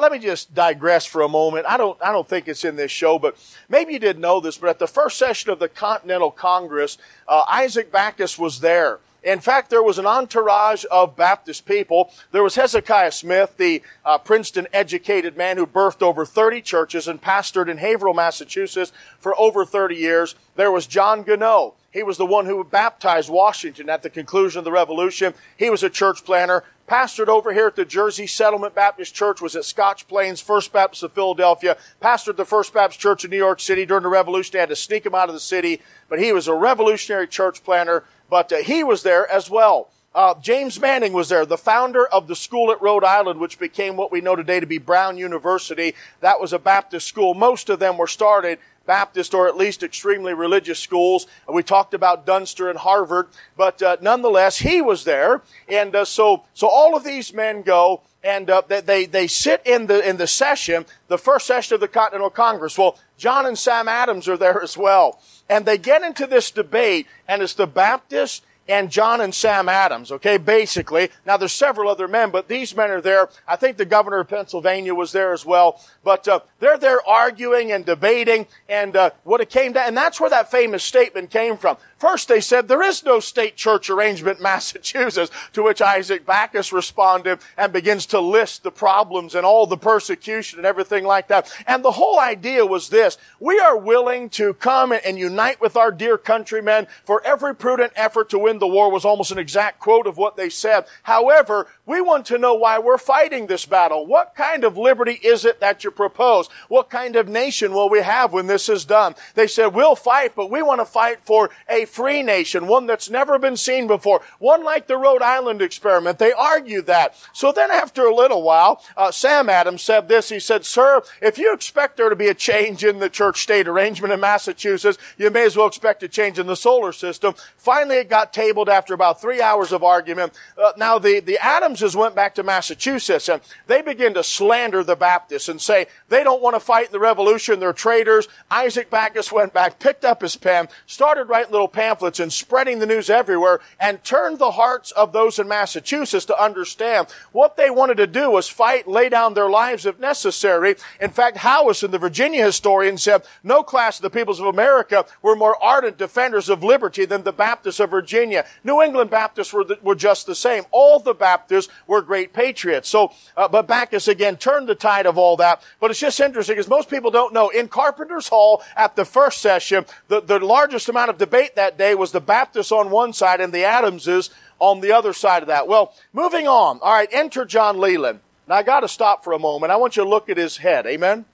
let 0.00 0.10
me 0.10 0.18
just 0.18 0.52
digress 0.54 1.06
for 1.06 1.22
a 1.22 1.28
moment. 1.28 1.64
I 1.66 1.76
don't, 1.76 1.96
I 2.02 2.12
don't 2.12 2.26
think 2.28 2.48
it's 2.48 2.64
in 2.64 2.76
this 2.76 2.90
show, 2.90 3.18
but 3.18 3.36
maybe 3.68 3.92
you 3.92 3.98
didn't 3.98 4.20
know 4.20 4.40
this, 4.40 4.58
but 4.58 4.68
at 4.68 4.78
the 4.78 4.88
first 4.88 5.16
session 5.16 5.50
of 5.50 5.58
the 5.58 5.68
Continental 5.68 6.30
Congress, 6.30 6.98
uh, 7.28 7.42
Isaac 7.48 7.92
Backus 7.92 8.38
was 8.38 8.60
there. 8.60 8.98
In 9.26 9.40
fact, 9.40 9.70
there 9.70 9.82
was 9.82 9.98
an 9.98 10.06
entourage 10.06 10.84
of 10.88 11.16
Baptist 11.16 11.66
people. 11.66 12.12
There 12.30 12.44
was 12.44 12.54
Hezekiah 12.54 13.10
Smith, 13.10 13.56
the 13.56 13.82
uh, 14.04 14.18
Princeton 14.18 14.68
educated 14.72 15.36
man 15.36 15.56
who 15.56 15.66
birthed 15.66 16.00
over 16.00 16.24
30 16.24 16.62
churches 16.62 17.08
and 17.08 17.20
pastored 17.20 17.68
in 17.68 17.78
Haverhill, 17.78 18.14
Massachusetts 18.14 18.92
for 19.18 19.34
over 19.36 19.64
30 19.64 19.96
years. 19.96 20.36
There 20.54 20.70
was 20.70 20.86
John 20.86 21.24
Gano. 21.24 21.74
He 21.90 22.04
was 22.04 22.18
the 22.18 22.26
one 22.26 22.46
who 22.46 22.62
baptized 22.62 23.28
Washington 23.28 23.90
at 23.90 24.04
the 24.04 24.10
conclusion 24.10 24.60
of 24.60 24.64
the 24.64 24.70
Revolution. 24.70 25.34
He 25.56 25.70
was 25.70 25.82
a 25.82 25.90
church 25.90 26.24
planter. 26.24 26.62
Pastored 26.86 27.26
over 27.26 27.52
here 27.52 27.66
at 27.66 27.74
the 27.74 27.84
Jersey 27.84 28.28
Settlement 28.28 28.76
Baptist 28.76 29.12
Church, 29.12 29.40
was 29.40 29.56
at 29.56 29.64
Scotch 29.64 30.06
Plains 30.06 30.40
First 30.40 30.72
Baptist 30.72 31.02
of 31.02 31.12
Philadelphia, 31.12 31.76
pastored 32.00 32.36
the 32.36 32.44
First 32.44 32.72
Baptist 32.72 33.00
Church 33.00 33.24
in 33.24 33.30
New 33.32 33.36
York 33.36 33.58
City 33.58 33.84
during 33.84 34.04
the 34.04 34.08
Revolution. 34.08 34.52
They 34.52 34.60
had 34.60 34.68
to 34.68 34.76
sneak 34.76 35.04
him 35.04 35.14
out 35.14 35.28
of 35.28 35.34
the 35.34 35.40
city, 35.40 35.80
but 36.08 36.20
he 36.20 36.32
was 36.32 36.46
a 36.46 36.54
revolutionary 36.54 37.26
church 37.26 37.64
planter 37.64 38.04
but 38.28 38.52
uh, 38.52 38.56
he 38.56 38.84
was 38.84 39.02
there 39.02 39.30
as 39.30 39.50
well. 39.50 39.90
Uh, 40.14 40.34
James 40.40 40.80
Manning 40.80 41.12
was 41.12 41.28
there, 41.28 41.44
the 41.44 41.58
founder 41.58 42.06
of 42.06 42.26
the 42.26 42.34
school 42.36 42.72
at 42.72 42.80
Rhode 42.80 43.04
Island, 43.04 43.38
which 43.38 43.58
became 43.58 43.96
what 43.96 44.10
we 44.10 44.22
know 44.22 44.34
today 44.34 44.60
to 44.60 44.66
be 44.66 44.78
Brown 44.78 45.18
University. 45.18 45.94
That 46.20 46.40
was 46.40 46.54
a 46.54 46.58
Baptist 46.58 47.06
school. 47.06 47.34
Most 47.34 47.68
of 47.68 47.80
them 47.80 47.98
were 47.98 48.06
started 48.06 48.58
Baptist 48.86 49.34
or 49.34 49.48
at 49.48 49.56
least 49.56 49.82
extremely 49.82 50.32
religious 50.32 50.78
schools. 50.78 51.26
We 51.46 51.62
talked 51.62 51.92
about 51.92 52.24
Dunster 52.24 52.70
and 52.70 52.78
Harvard, 52.78 53.28
but 53.56 53.82
uh, 53.82 53.96
nonetheless, 54.00 54.58
he 54.58 54.80
was 54.80 55.04
there, 55.04 55.42
and 55.68 55.94
uh, 55.94 56.04
so 56.04 56.44
so 56.54 56.68
all 56.68 56.96
of 56.96 57.04
these 57.04 57.34
men 57.34 57.62
go 57.62 58.02
and 58.22 58.48
uh, 58.48 58.62
they 58.66 59.06
they 59.06 59.26
sit 59.26 59.62
in 59.64 59.86
the 59.86 60.08
in 60.08 60.16
the 60.16 60.26
session, 60.26 60.86
the 61.08 61.18
first 61.18 61.46
session 61.46 61.74
of 61.74 61.80
the 61.80 61.88
Continental 61.88 62.30
Congress. 62.30 62.78
Well, 62.78 62.98
John 63.16 63.46
and 63.46 63.58
Sam 63.58 63.88
Adams 63.88 64.28
are 64.28 64.36
there 64.36 64.62
as 64.62 64.76
well. 64.76 65.20
And 65.48 65.64
they 65.64 65.78
get 65.78 66.02
into 66.02 66.26
this 66.26 66.50
debate, 66.50 67.06
and 67.28 67.42
it's 67.42 67.54
the 67.54 67.66
Baptists 67.66 68.42
and 68.68 68.90
John 68.90 69.20
and 69.20 69.34
Sam 69.34 69.68
Adams, 69.68 70.10
okay, 70.10 70.38
basically. 70.38 71.10
Now 71.24 71.36
there's 71.36 71.52
several 71.52 71.88
other 71.88 72.08
men, 72.08 72.30
but 72.30 72.48
these 72.48 72.74
men 72.74 72.90
are 72.90 73.00
there. 73.00 73.28
I 73.46 73.56
think 73.56 73.76
the 73.76 73.84
governor 73.84 74.20
of 74.20 74.28
Pennsylvania 74.28 74.94
was 74.94 75.12
there 75.12 75.32
as 75.32 75.46
well. 75.46 75.80
But 76.02 76.26
uh, 76.26 76.40
they're 76.58 76.78
there 76.78 77.06
arguing 77.06 77.72
and 77.72 77.84
debating, 77.84 78.46
and 78.68 78.96
uh, 78.96 79.10
what 79.24 79.40
it 79.40 79.50
came 79.50 79.72
down, 79.72 79.88
and 79.88 79.96
that's 79.96 80.20
where 80.20 80.30
that 80.30 80.50
famous 80.50 80.82
statement 80.82 81.30
came 81.30 81.56
from. 81.56 81.76
First, 81.98 82.28
they 82.28 82.40
said 82.42 82.68
there 82.68 82.82
is 82.82 83.04
no 83.04 83.20
state 83.20 83.56
church 83.56 83.88
arrangement 83.88 84.36
in 84.38 84.42
Massachusetts, 84.42 85.30
to 85.54 85.62
which 85.62 85.80
Isaac 85.80 86.26
Backus 86.26 86.70
responded 86.70 87.38
and 87.56 87.72
begins 87.72 88.04
to 88.06 88.20
list 88.20 88.62
the 88.62 88.70
problems 88.70 89.34
and 89.34 89.46
all 89.46 89.66
the 89.66 89.78
persecution 89.78 90.58
and 90.58 90.66
everything 90.66 91.04
like 91.04 91.28
that. 91.28 91.50
And 91.66 91.82
the 91.82 91.92
whole 91.92 92.20
idea 92.20 92.66
was 92.66 92.90
this. 92.90 93.16
We 93.40 93.58
are 93.58 93.78
willing 93.78 94.28
to 94.30 94.52
come 94.54 94.92
and 94.92 95.18
unite 95.18 95.58
with 95.60 95.74
our 95.74 95.90
dear 95.90 96.18
countrymen 96.18 96.86
for 97.04 97.24
every 97.24 97.54
prudent 97.54 97.92
effort 97.96 98.28
to 98.30 98.38
win 98.38 98.58
the 98.58 98.66
war 98.66 98.90
was 98.90 99.06
almost 99.06 99.32
an 99.32 99.38
exact 99.38 99.80
quote 99.80 100.06
of 100.06 100.18
what 100.18 100.36
they 100.36 100.50
said. 100.50 100.84
However, 101.04 101.66
we 101.86 102.02
want 102.02 102.26
to 102.26 102.36
know 102.36 102.54
why 102.54 102.78
we're 102.78 102.98
fighting 102.98 103.46
this 103.46 103.64
battle. 103.64 104.06
What 104.06 104.34
kind 104.34 104.64
of 104.64 104.76
liberty 104.76 105.18
is 105.22 105.46
it 105.46 105.60
that 105.60 105.82
you 105.82 105.90
propose? 105.90 106.48
What 106.68 106.90
kind 106.90 107.16
of 107.16 107.26
nation 107.26 107.72
will 107.72 107.88
we 107.88 108.02
have 108.02 108.34
when 108.34 108.48
this 108.48 108.68
is 108.68 108.84
done? 108.84 109.14
They 109.34 109.46
said, 109.46 109.68
we'll 109.68 109.96
fight, 109.96 110.34
but 110.36 110.50
we 110.50 110.60
want 110.60 110.80
to 110.82 110.84
fight 110.84 111.20
for 111.22 111.48
a 111.70 111.85
free 111.86 112.22
nation, 112.22 112.66
one 112.66 112.86
that's 112.86 113.08
never 113.08 113.38
been 113.38 113.56
seen 113.56 113.86
before, 113.86 114.22
one 114.38 114.62
like 114.64 114.86
the 114.86 114.96
Rhode 114.96 115.22
Island 115.22 115.62
experiment. 115.62 116.18
They 116.18 116.32
argued 116.32 116.86
that. 116.86 117.14
So 117.32 117.52
then 117.52 117.70
after 117.70 118.02
a 118.02 118.14
little 118.14 118.42
while, 118.42 118.82
uh, 118.96 119.10
Sam 119.10 119.48
Adams 119.48 119.82
said 119.82 120.08
this. 120.08 120.28
He 120.28 120.40
said, 120.40 120.64
sir, 120.64 121.02
if 121.20 121.38
you 121.38 121.52
expect 121.52 121.96
there 121.96 122.08
to 122.08 122.16
be 122.16 122.28
a 122.28 122.34
change 122.34 122.84
in 122.84 122.98
the 122.98 123.08
church-state 123.08 123.68
arrangement 123.68 124.12
in 124.12 124.20
Massachusetts, 124.20 124.98
you 125.16 125.30
may 125.30 125.44
as 125.44 125.56
well 125.56 125.66
expect 125.66 126.02
a 126.02 126.08
change 126.08 126.38
in 126.38 126.46
the 126.46 126.56
solar 126.56 126.92
system. 126.92 127.34
Finally, 127.56 127.96
it 127.96 128.08
got 128.08 128.32
tabled 128.32 128.68
after 128.68 128.94
about 128.94 129.20
three 129.20 129.40
hours 129.40 129.72
of 129.72 129.82
argument. 129.82 130.32
Uh, 130.56 130.72
now, 130.76 130.98
the, 130.98 131.20
the 131.20 131.38
Adamses 131.38 131.96
went 131.96 132.14
back 132.14 132.34
to 132.34 132.42
Massachusetts 132.42 133.28
and 133.28 133.40
they 133.66 133.82
began 133.82 134.14
to 134.14 134.24
slander 134.24 134.82
the 134.82 134.96
Baptists 134.96 135.48
and 135.48 135.60
say 135.60 135.86
they 136.08 136.24
don't 136.24 136.42
want 136.42 136.54
to 136.54 136.60
fight 136.60 136.90
the 136.90 136.98
revolution, 136.98 137.60
they're 137.60 137.72
traitors. 137.72 138.28
Isaac 138.50 138.90
Backus 138.90 139.30
went 139.30 139.52
back, 139.52 139.78
picked 139.78 140.04
up 140.04 140.22
his 140.22 140.36
pen, 140.36 140.68
started 140.86 141.24
writing 141.24 141.52
little 141.52 141.68
pamphlets 141.76 142.18
and 142.18 142.32
spreading 142.32 142.78
the 142.78 142.86
news 142.86 143.10
everywhere 143.10 143.60
and 143.78 144.02
turned 144.02 144.38
the 144.38 144.52
hearts 144.52 144.92
of 144.92 145.12
those 145.12 145.38
in 145.38 145.46
Massachusetts 145.46 146.24
to 146.24 146.42
understand 146.42 147.06
what 147.32 147.58
they 147.58 147.68
wanted 147.68 147.98
to 147.98 148.06
do 148.06 148.30
was 148.30 148.48
fight, 148.48 148.88
lay 148.88 149.10
down 149.10 149.34
their 149.34 149.50
lives 149.50 149.84
if 149.84 150.00
necessary. 150.00 150.76
In 151.02 151.10
fact, 151.10 151.36
Howison, 151.36 151.90
the 151.90 151.98
Virginia 151.98 152.42
historian, 152.42 152.96
said 152.96 153.24
no 153.44 153.62
class 153.62 153.98
of 153.98 154.02
the 154.02 154.10
peoples 154.10 154.40
of 154.40 154.46
America 154.46 155.04
were 155.20 155.36
more 155.36 155.62
ardent 155.62 155.98
defenders 155.98 156.48
of 156.48 156.64
liberty 156.64 157.04
than 157.04 157.24
the 157.24 157.32
Baptists 157.32 157.78
of 157.78 157.90
Virginia. 157.90 158.46
New 158.64 158.80
England 158.80 159.10
Baptists 159.10 159.52
were, 159.52 159.64
the, 159.64 159.78
were 159.82 159.94
just 159.94 160.24
the 160.24 160.34
same. 160.34 160.64
All 160.70 160.98
the 160.98 161.12
Baptists 161.12 161.70
were 161.86 162.00
great 162.00 162.32
patriots. 162.32 162.88
So, 162.88 163.12
uh, 163.36 163.48
but 163.48 163.68
Backus 163.68 164.08
again 164.08 164.38
turned 164.38 164.66
the 164.66 164.74
tide 164.74 165.04
of 165.04 165.18
all 165.18 165.36
that. 165.36 165.62
But 165.78 165.90
it's 165.90 166.00
just 166.00 166.20
interesting 166.20 166.54
because 166.54 166.68
most 166.68 166.88
people 166.88 167.10
don't 167.10 167.34
know. 167.34 167.50
In 167.50 167.68
Carpenter's 167.68 168.28
Hall 168.28 168.62
at 168.76 168.96
the 168.96 169.04
first 169.04 169.42
session, 169.42 169.84
the, 170.08 170.22
the 170.22 170.38
largest 170.38 170.88
amount 170.88 171.10
of 171.10 171.18
debate 171.18 171.54
that 171.56 171.65
day 171.76 171.94
was 171.94 172.12
the 172.12 172.20
Baptists 172.20 172.72
on 172.72 172.90
one 172.90 173.12
side 173.12 173.40
and 173.40 173.52
the 173.52 173.64
Adamses 173.64 174.30
on 174.58 174.80
the 174.80 174.92
other 174.92 175.12
side 175.12 175.42
of 175.42 175.48
that. 175.48 175.68
Well, 175.68 175.94
moving 176.12 176.46
on. 176.46 176.78
All 176.80 176.92
right, 176.92 177.08
enter 177.12 177.44
John 177.44 177.78
Leland. 177.78 178.20
Now 178.48 178.56
I 178.56 178.62
got 178.62 178.80
to 178.80 178.88
stop 178.88 179.24
for 179.24 179.32
a 179.32 179.38
moment. 179.38 179.72
I 179.72 179.76
want 179.76 179.96
you 179.96 180.04
to 180.04 180.08
look 180.08 180.28
at 180.28 180.36
his 180.36 180.58
head. 180.58 180.86
Amen. 180.86 181.24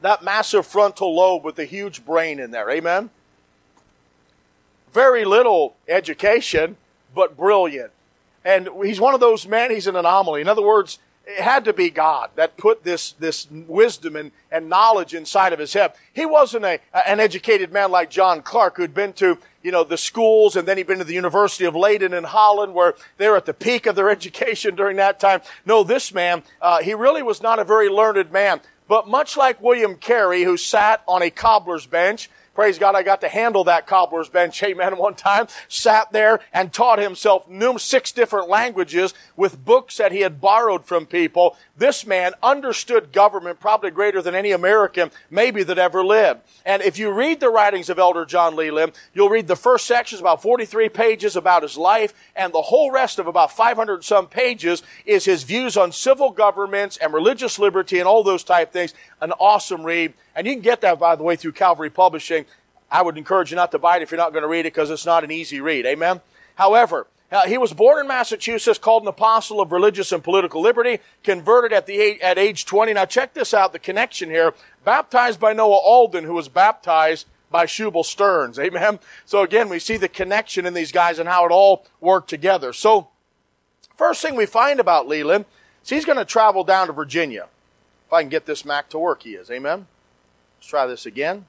That 0.00 0.22
massive 0.22 0.66
frontal 0.66 1.14
lobe 1.14 1.44
with 1.44 1.56
the 1.56 1.64
huge 1.64 2.04
brain 2.04 2.38
in 2.38 2.50
there. 2.50 2.70
Amen. 2.70 3.10
Very 4.92 5.24
little 5.24 5.76
education, 5.88 6.76
but 7.14 7.36
brilliant. 7.36 7.90
And 8.44 8.68
he's 8.84 9.00
one 9.00 9.14
of 9.14 9.20
those 9.20 9.46
men, 9.46 9.70
he's 9.70 9.86
an 9.86 9.96
anomaly. 9.96 10.40
In 10.40 10.48
other 10.48 10.62
words, 10.62 10.98
it 11.28 11.42
had 11.42 11.66
to 11.66 11.74
be 11.74 11.90
God 11.90 12.30
that 12.36 12.56
put 12.56 12.84
this, 12.84 13.12
this 13.12 13.46
wisdom 13.50 14.16
and, 14.16 14.32
and 14.50 14.70
knowledge 14.70 15.12
inside 15.12 15.52
of 15.52 15.58
his 15.58 15.74
head. 15.74 15.92
He 16.14 16.24
wasn't 16.24 16.64
a, 16.64 16.80
an 17.06 17.20
educated 17.20 17.70
man 17.70 17.90
like 17.90 18.08
John 18.08 18.40
Clarke 18.40 18.78
who'd 18.78 18.94
been 18.94 19.12
to, 19.14 19.36
you 19.62 19.70
know, 19.70 19.84
the 19.84 19.98
schools 19.98 20.56
and 20.56 20.66
then 20.66 20.78
he'd 20.78 20.86
been 20.86 20.98
to 20.98 21.04
the 21.04 21.12
University 21.12 21.66
of 21.66 21.76
Leiden 21.76 22.14
in 22.14 22.24
Holland 22.24 22.72
where 22.72 22.94
they 23.18 23.28
were 23.28 23.36
at 23.36 23.44
the 23.44 23.52
peak 23.52 23.84
of 23.84 23.94
their 23.94 24.08
education 24.18 24.74
during 24.74 24.96
that 24.96 25.20
time. 25.20 25.42
No, 25.66 25.84
this 25.84 26.14
man, 26.14 26.42
uh, 26.62 26.80
he 26.80 26.94
really 26.94 27.22
was 27.22 27.42
not 27.42 27.58
a 27.58 27.64
very 27.64 27.90
learned 27.90 28.32
man. 28.32 28.62
But 28.88 29.06
much 29.06 29.36
like 29.36 29.60
William 29.62 29.96
Carey, 29.96 30.44
who 30.44 30.56
sat 30.56 31.02
on 31.06 31.20
a 31.20 31.28
cobbler's 31.28 31.84
bench, 31.84 32.30
Praise 32.58 32.76
God, 32.76 32.96
I 32.96 33.04
got 33.04 33.20
to 33.20 33.28
handle 33.28 33.62
that 33.62 33.86
cobbler's 33.86 34.28
bench, 34.28 34.60
amen, 34.64 34.98
one 34.98 35.14
time. 35.14 35.46
Sat 35.68 36.10
there 36.10 36.40
and 36.52 36.72
taught 36.72 36.98
himself 36.98 37.48
six 37.78 38.10
different 38.10 38.48
languages 38.48 39.14
with 39.36 39.64
books 39.64 39.96
that 39.98 40.10
he 40.10 40.22
had 40.22 40.40
borrowed 40.40 40.84
from 40.84 41.06
people. 41.06 41.56
This 41.78 42.04
man 42.04 42.34
understood 42.42 43.12
government 43.12 43.60
probably 43.60 43.92
greater 43.92 44.20
than 44.20 44.34
any 44.34 44.50
American 44.50 45.12
maybe 45.30 45.62
that 45.62 45.78
ever 45.78 46.04
lived. 46.04 46.40
And 46.66 46.82
if 46.82 46.98
you 46.98 47.10
read 47.10 47.38
the 47.38 47.50
writings 47.50 47.88
of 47.88 48.00
Elder 48.00 48.24
John 48.24 48.56
Leland, 48.56 48.92
you'll 49.14 49.28
read 49.28 49.46
the 49.46 49.54
first 49.54 49.86
sections, 49.86 50.20
about 50.20 50.42
43 50.42 50.88
pages 50.88 51.36
about 51.36 51.62
his 51.62 51.76
life, 51.76 52.12
and 52.34 52.52
the 52.52 52.62
whole 52.62 52.90
rest 52.90 53.20
of 53.20 53.28
about 53.28 53.52
500 53.52 54.04
some 54.04 54.26
pages 54.26 54.82
is 55.06 55.24
his 55.24 55.44
views 55.44 55.76
on 55.76 55.92
civil 55.92 56.30
governments 56.30 56.96
and 56.96 57.14
religious 57.14 57.60
liberty 57.60 58.00
and 58.00 58.08
all 58.08 58.24
those 58.24 58.42
type 58.42 58.72
things. 58.72 58.92
An 59.20 59.30
awesome 59.32 59.84
read. 59.84 60.14
And 60.34 60.48
you 60.48 60.54
can 60.54 60.62
get 60.62 60.80
that, 60.80 60.98
by 60.98 61.14
the 61.14 61.22
way, 61.22 61.36
through 61.36 61.52
Calvary 61.52 61.90
Publishing. 61.90 62.44
I 62.90 63.02
would 63.02 63.16
encourage 63.16 63.50
you 63.52 63.56
not 63.56 63.70
to 63.70 63.78
buy 63.78 63.98
it 63.98 64.02
if 64.02 64.10
you're 64.10 64.18
not 64.18 64.32
going 64.32 64.42
to 64.42 64.48
read 64.48 64.60
it 64.60 64.74
because 64.74 64.90
it's 64.90 65.06
not 65.06 65.22
an 65.22 65.30
easy 65.30 65.60
read. 65.60 65.86
Amen? 65.86 66.20
However, 66.56 67.06
uh, 67.30 67.46
he 67.46 67.58
was 67.58 67.74
born 67.74 68.00
in 68.00 68.08
Massachusetts, 68.08 68.78
called 68.78 69.02
an 69.02 69.08
apostle 69.08 69.60
of 69.60 69.70
religious 69.70 70.12
and 70.12 70.24
political 70.24 70.62
liberty, 70.62 71.00
converted 71.22 71.72
at 71.72 71.86
the 71.86 71.98
age, 72.00 72.20
at 72.20 72.38
age 72.38 72.64
20. 72.64 72.94
Now 72.94 73.04
check 73.04 73.34
this 73.34 73.52
out, 73.52 73.72
the 73.72 73.78
connection 73.78 74.30
here. 74.30 74.54
Baptized 74.84 75.38
by 75.38 75.52
Noah 75.52 75.76
Alden, 75.76 76.24
who 76.24 76.32
was 76.32 76.48
baptized 76.48 77.26
by 77.50 77.66
Shubal 77.66 78.04
Stearns. 78.04 78.58
Amen? 78.58 78.98
So 79.26 79.42
again, 79.42 79.68
we 79.68 79.78
see 79.78 79.98
the 79.98 80.08
connection 80.08 80.64
in 80.64 80.72
these 80.72 80.92
guys 80.92 81.18
and 81.18 81.28
how 81.28 81.44
it 81.44 81.52
all 81.52 81.86
worked 82.00 82.30
together. 82.30 82.72
So, 82.72 83.08
first 83.94 84.22
thing 84.22 84.34
we 84.34 84.46
find 84.46 84.80
about 84.80 85.06
Leland 85.06 85.44
is 85.82 85.90
he's 85.90 86.04
going 86.06 86.18
to 86.18 86.24
travel 86.24 86.64
down 86.64 86.86
to 86.86 86.92
Virginia. 86.94 87.48
If 88.06 88.12
I 88.14 88.22
can 88.22 88.30
get 88.30 88.46
this 88.46 88.64
Mac 88.64 88.88
to 88.90 88.98
work, 88.98 89.22
he 89.22 89.32
is. 89.32 89.50
Amen? 89.50 89.86
Let's 90.58 90.66
try 90.66 90.86
this 90.86 91.04
again. 91.04 91.44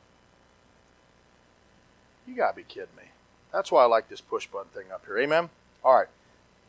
You 2.28 2.36
gotta 2.36 2.56
be 2.56 2.64
kidding 2.64 2.96
me. 2.96 3.04
That's 3.52 3.72
why 3.72 3.84
I 3.84 3.86
like 3.88 4.10
this 4.10 4.22
push 4.22 4.46
button 4.46 4.70
thing 4.72 4.92
up 4.94 5.04
here. 5.06 5.18
Amen? 5.18 5.50
All 5.84 5.96
right. 5.96 6.08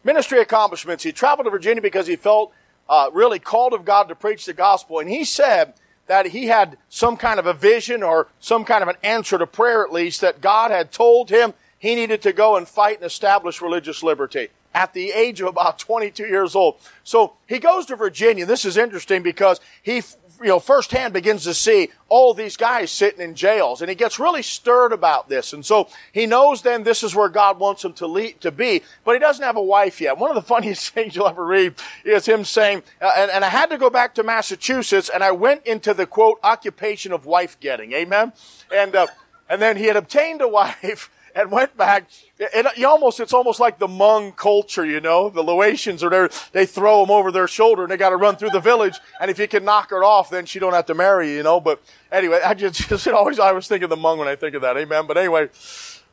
Ministry 0.04 0.40
accomplishments. 0.40 1.04
He 1.04 1.12
traveled 1.12 1.44
to 1.44 1.50
Virginia 1.50 1.82
because 1.82 2.06
he 2.06 2.16
felt 2.16 2.52
uh, 2.88 3.10
really 3.12 3.38
called 3.38 3.72
of 3.72 3.84
God 3.84 4.08
to 4.08 4.14
preach 4.14 4.46
the 4.46 4.52
gospel. 4.52 4.98
And 4.98 5.08
he 5.08 5.24
said 5.24 5.74
that 6.06 6.26
he 6.26 6.46
had 6.46 6.76
some 6.88 7.16
kind 7.16 7.38
of 7.38 7.46
a 7.46 7.54
vision 7.54 8.02
or 8.02 8.28
some 8.40 8.64
kind 8.64 8.82
of 8.82 8.88
an 8.88 8.96
answer 9.02 9.38
to 9.38 9.46
prayer 9.46 9.84
at 9.84 9.92
least 9.92 10.20
that 10.22 10.40
God 10.40 10.70
had 10.70 10.90
told 10.90 11.30
him 11.30 11.54
he 11.78 11.94
needed 11.94 12.20
to 12.22 12.32
go 12.32 12.56
and 12.56 12.66
fight 12.66 12.96
and 12.96 13.06
establish 13.06 13.62
religious 13.62 14.02
liberty 14.02 14.48
at 14.74 14.92
the 14.92 15.10
age 15.10 15.40
of 15.40 15.46
about 15.46 15.78
22 15.78 16.26
years 16.26 16.54
old. 16.54 16.76
So 17.04 17.34
he 17.46 17.58
goes 17.58 17.86
to 17.86 17.96
Virginia. 17.96 18.46
This 18.46 18.64
is 18.64 18.76
interesting 18.76 19.22
because 19.22 19.60
he 19.82 20.02
you 20.40 20.48
know, 20.48 20.59
firsthand 20.59 21.12
begins 21.12 21.44
to 21.44 21.53
see 21.53 21.90
all 22.09 22.33
these 22.33 22.57
guys 22.57 22.90
sitting 22.90 23.20
in 23.20 23.35
jails. 23.35 23.83
And 23.83 23.90
he 23.90 23.94
gets 23.94 24.18
really 24.18 24.42
stirred 24.42 24.92
about 24.92 25.29
this. 25.29 25.53
And 25.53 25.64
so 25.64 25.88
he 26.12 26.26
knows 26.26 26.62
then 26.62 26.83
this 26.83 27.03
is 27.03 27.14
where 27.14 27.29
God 27.29 27.59
wants 27.59 27.85
him 27.85 27.92
to 27.94 28.07
lead, 28.07 28.40
to 28.40 28.50
be, 28.50 28.83
but 29.05 29.12
he 29.12 29.18
doesn't 29.18 29.44
have 29.44 29.57
a 29.57 29.62
wife 29.62 30.00
yet. 30.00 30.18
One 30.18 30.31
of 30.31 30.35
the 30.35 30.42
funniest 30.55 30.90
things 30.90 31.14
you'll 31.14 31.29
ever 31.29 31.44
read 31.44 31.74
is 32.05 32.26
him 32.26 32.44
saying, 32.44 32.83
uh, 33.00 33.12
and, 33.16 33.31
and 33.31 33.44
I 33.44 33.48
had 33.48 33.70
to 33.70 33.79
go 33.79 33.90
back 33.90 34.14
to 34.14 34.22
Massachusetts 34.22 35.11
and 35.12 35.22
I 35.22 35.33
went 35.33 35.66
into 35.66 35.92
the 35.92 36.07
quote, 36.07 36.38
occupation 36.42 37.12
of 37.12 37.26
wife 37.26 37.61
getting. 37.61 37.92
Amen? 37.92 38.33
And, 38.74 38.96
uh, 38.96 39.09
and 39.48 39.61
then 39.61 39.76
he 39.76 39.85
had 39.85 39.96
obtained 39.96 40.40
a 40.40 40.48
wife 40.48 41.11
and 41.34 41.50
went 41.50 41.76
back. 41.76 42.08
And 42.54 42.68
you 42.76 42.88
almost, 42.88 43.20
it's 43.20 43.32
almost 43.32 43.60
like 43.60 43.78
the 43.78 43.86
Hmong 43.86 44.36
culture, 44.36 44.84
you 44.84 45.00
know. 45.00 45.28
The 45.28 45.42
Laotians 45.42 46.02
are 46.02 46.10
there, 46.10 46.30
they 46.52 46.66
throw 46.66 47.00
them 47.00 47.10
over 47.10 47.30
their 47.30 47.48
shoulder 47.48 47.82
and 47.82 47.90
they 47.90 47.96
got 47.96 48.10
to 48.10 48.16
run 48.16 48.36
through 48.36 48.50
the 48.50 48.60
village. 48.60 48.98
And 49.20 49.30
if 49.30 49.38
you 49.38 49.48
can 49.48 49.64
knock 49.64 49.90
her 49.90 50.04
off, 50.04 50.30
then 50.30 50.46
she 50.46 50.58
don't 50.58 50.72
have 50.72 50.86
to 50.86 50.94
marry 50.94 51.30
you, 51.30 51.36
you 51.38 51.42
know. 51.42 51.60
But 51.60 51.82
anyway, 52.10 52.40
I 52.44 52.54
just, 52.54 52.80
just 52.88 53.08
always, 53.08 53.38
I 53.38 53.52
was 53.52 53.68
thinking 53.68 53.88
the 53.88 53.96
Hmong 53.96 54.18
when 54.18 54.28
I 54.28 54.36
think 54.36 54.54
of 54.54 54.62
that. 54.62 54.76
Amen. 54.76 55.06
But 55.06 55.16
anyway, 55.18 55.48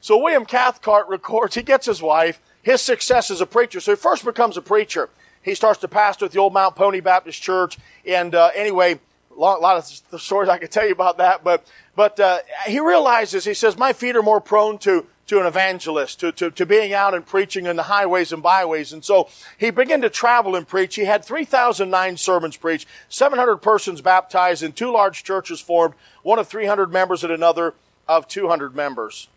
so 0.01 0.17
William 0.17 0.45
Cathcart 0.45 1.07
records, 1.07 1.55
he 1.55 1.63
gets 1.63 1.85
his 1.85 2.01
wife, 2.01 2.41
his 2.61 2.81
success 2.81 3.31
as 3.31 3.41
a 3.41 3.45
preacher. 3.45 3.79
So 3.79 3.91
he 3.91 3.95
first 3.95 4.25
becomes 4.25 4.57
a 4.57 4.61
preacher. 4.61 5.09
He 5.41 5.55
starts 5.55 5.79
to 5.79 5.87
pastor 5.87 6.25
at 6.25 6.31
the 6.31 6.39
old 6.39 6.53
Mount 6.53 6.75
Pony 6.75 6.99
Baptist 6.99 7.41
Church. 7.41 7.77
And, 8.05 8.35
uh, 8.35 8.51
anyway, 8.53 8.99
a 9.37 9.39
lot 9.39 9.77
of 9.77 10.21
stories 10.21 10.49
I 10.49 10.57
could 10.57 10.71
tell 10.71 10.85
you 10.85 10.91
about 10.91 11.19
that, 11.19 11.43
but 11.43 11.65
but 11.97 12.19
uh, 12.19 12.39
he 12.67 12.79
realizes, 12.79 13.45
he 13.45 13.55
says, 13.55 13.75
my 13.75 13.91
feet 13.91 14.15
are 14.15 14.21
more 14.21 14.39
prone 14.39 14.77
to, 14.79 15.07
to 15.25 15.39
an 15.39 15.47
evangelist, 15.47 16.19
to, 16.19 16.31
to, 16.33 16.51
to 16.51 16.63
being 16.63 16.93
out 16.93 17.15
and 17.15 17.25
preaching 17.25 17.65
in 17.65 17.75
the 17.75 17.83
highways 17.83 18.31
and 18.31 18.43
byways. 18.43 18.93
And 18.93 19.03
so 19.03 19.29
he 19.57 19.71
began 19.71 20.01
to 20.01 20.09
travel 20.11 20.55
and 20.55 20.67
preach. 20.67 20.93
He 20.93 21.05
had 21.05 21.25
3,009 21.25 22.17
sermons 22.17 22.55
preached, 22.55 22.87
700 23.09 23.57
persons 23.57 24.01
baptized, 24.01 24.61
and 24.61 24.75
two 24.75 24.91
large 24.91 25.23
churches 25.23 25.59
formed, 25.59 25.95
one 26.21 26.37
of 26.37 26.47
300 26.47 26.93
members 26.93 27.23
and 27.23 27.33
another 27.33 27.73
of 28.07 28.27
200 28.27 28.75
members. 28.75 29.27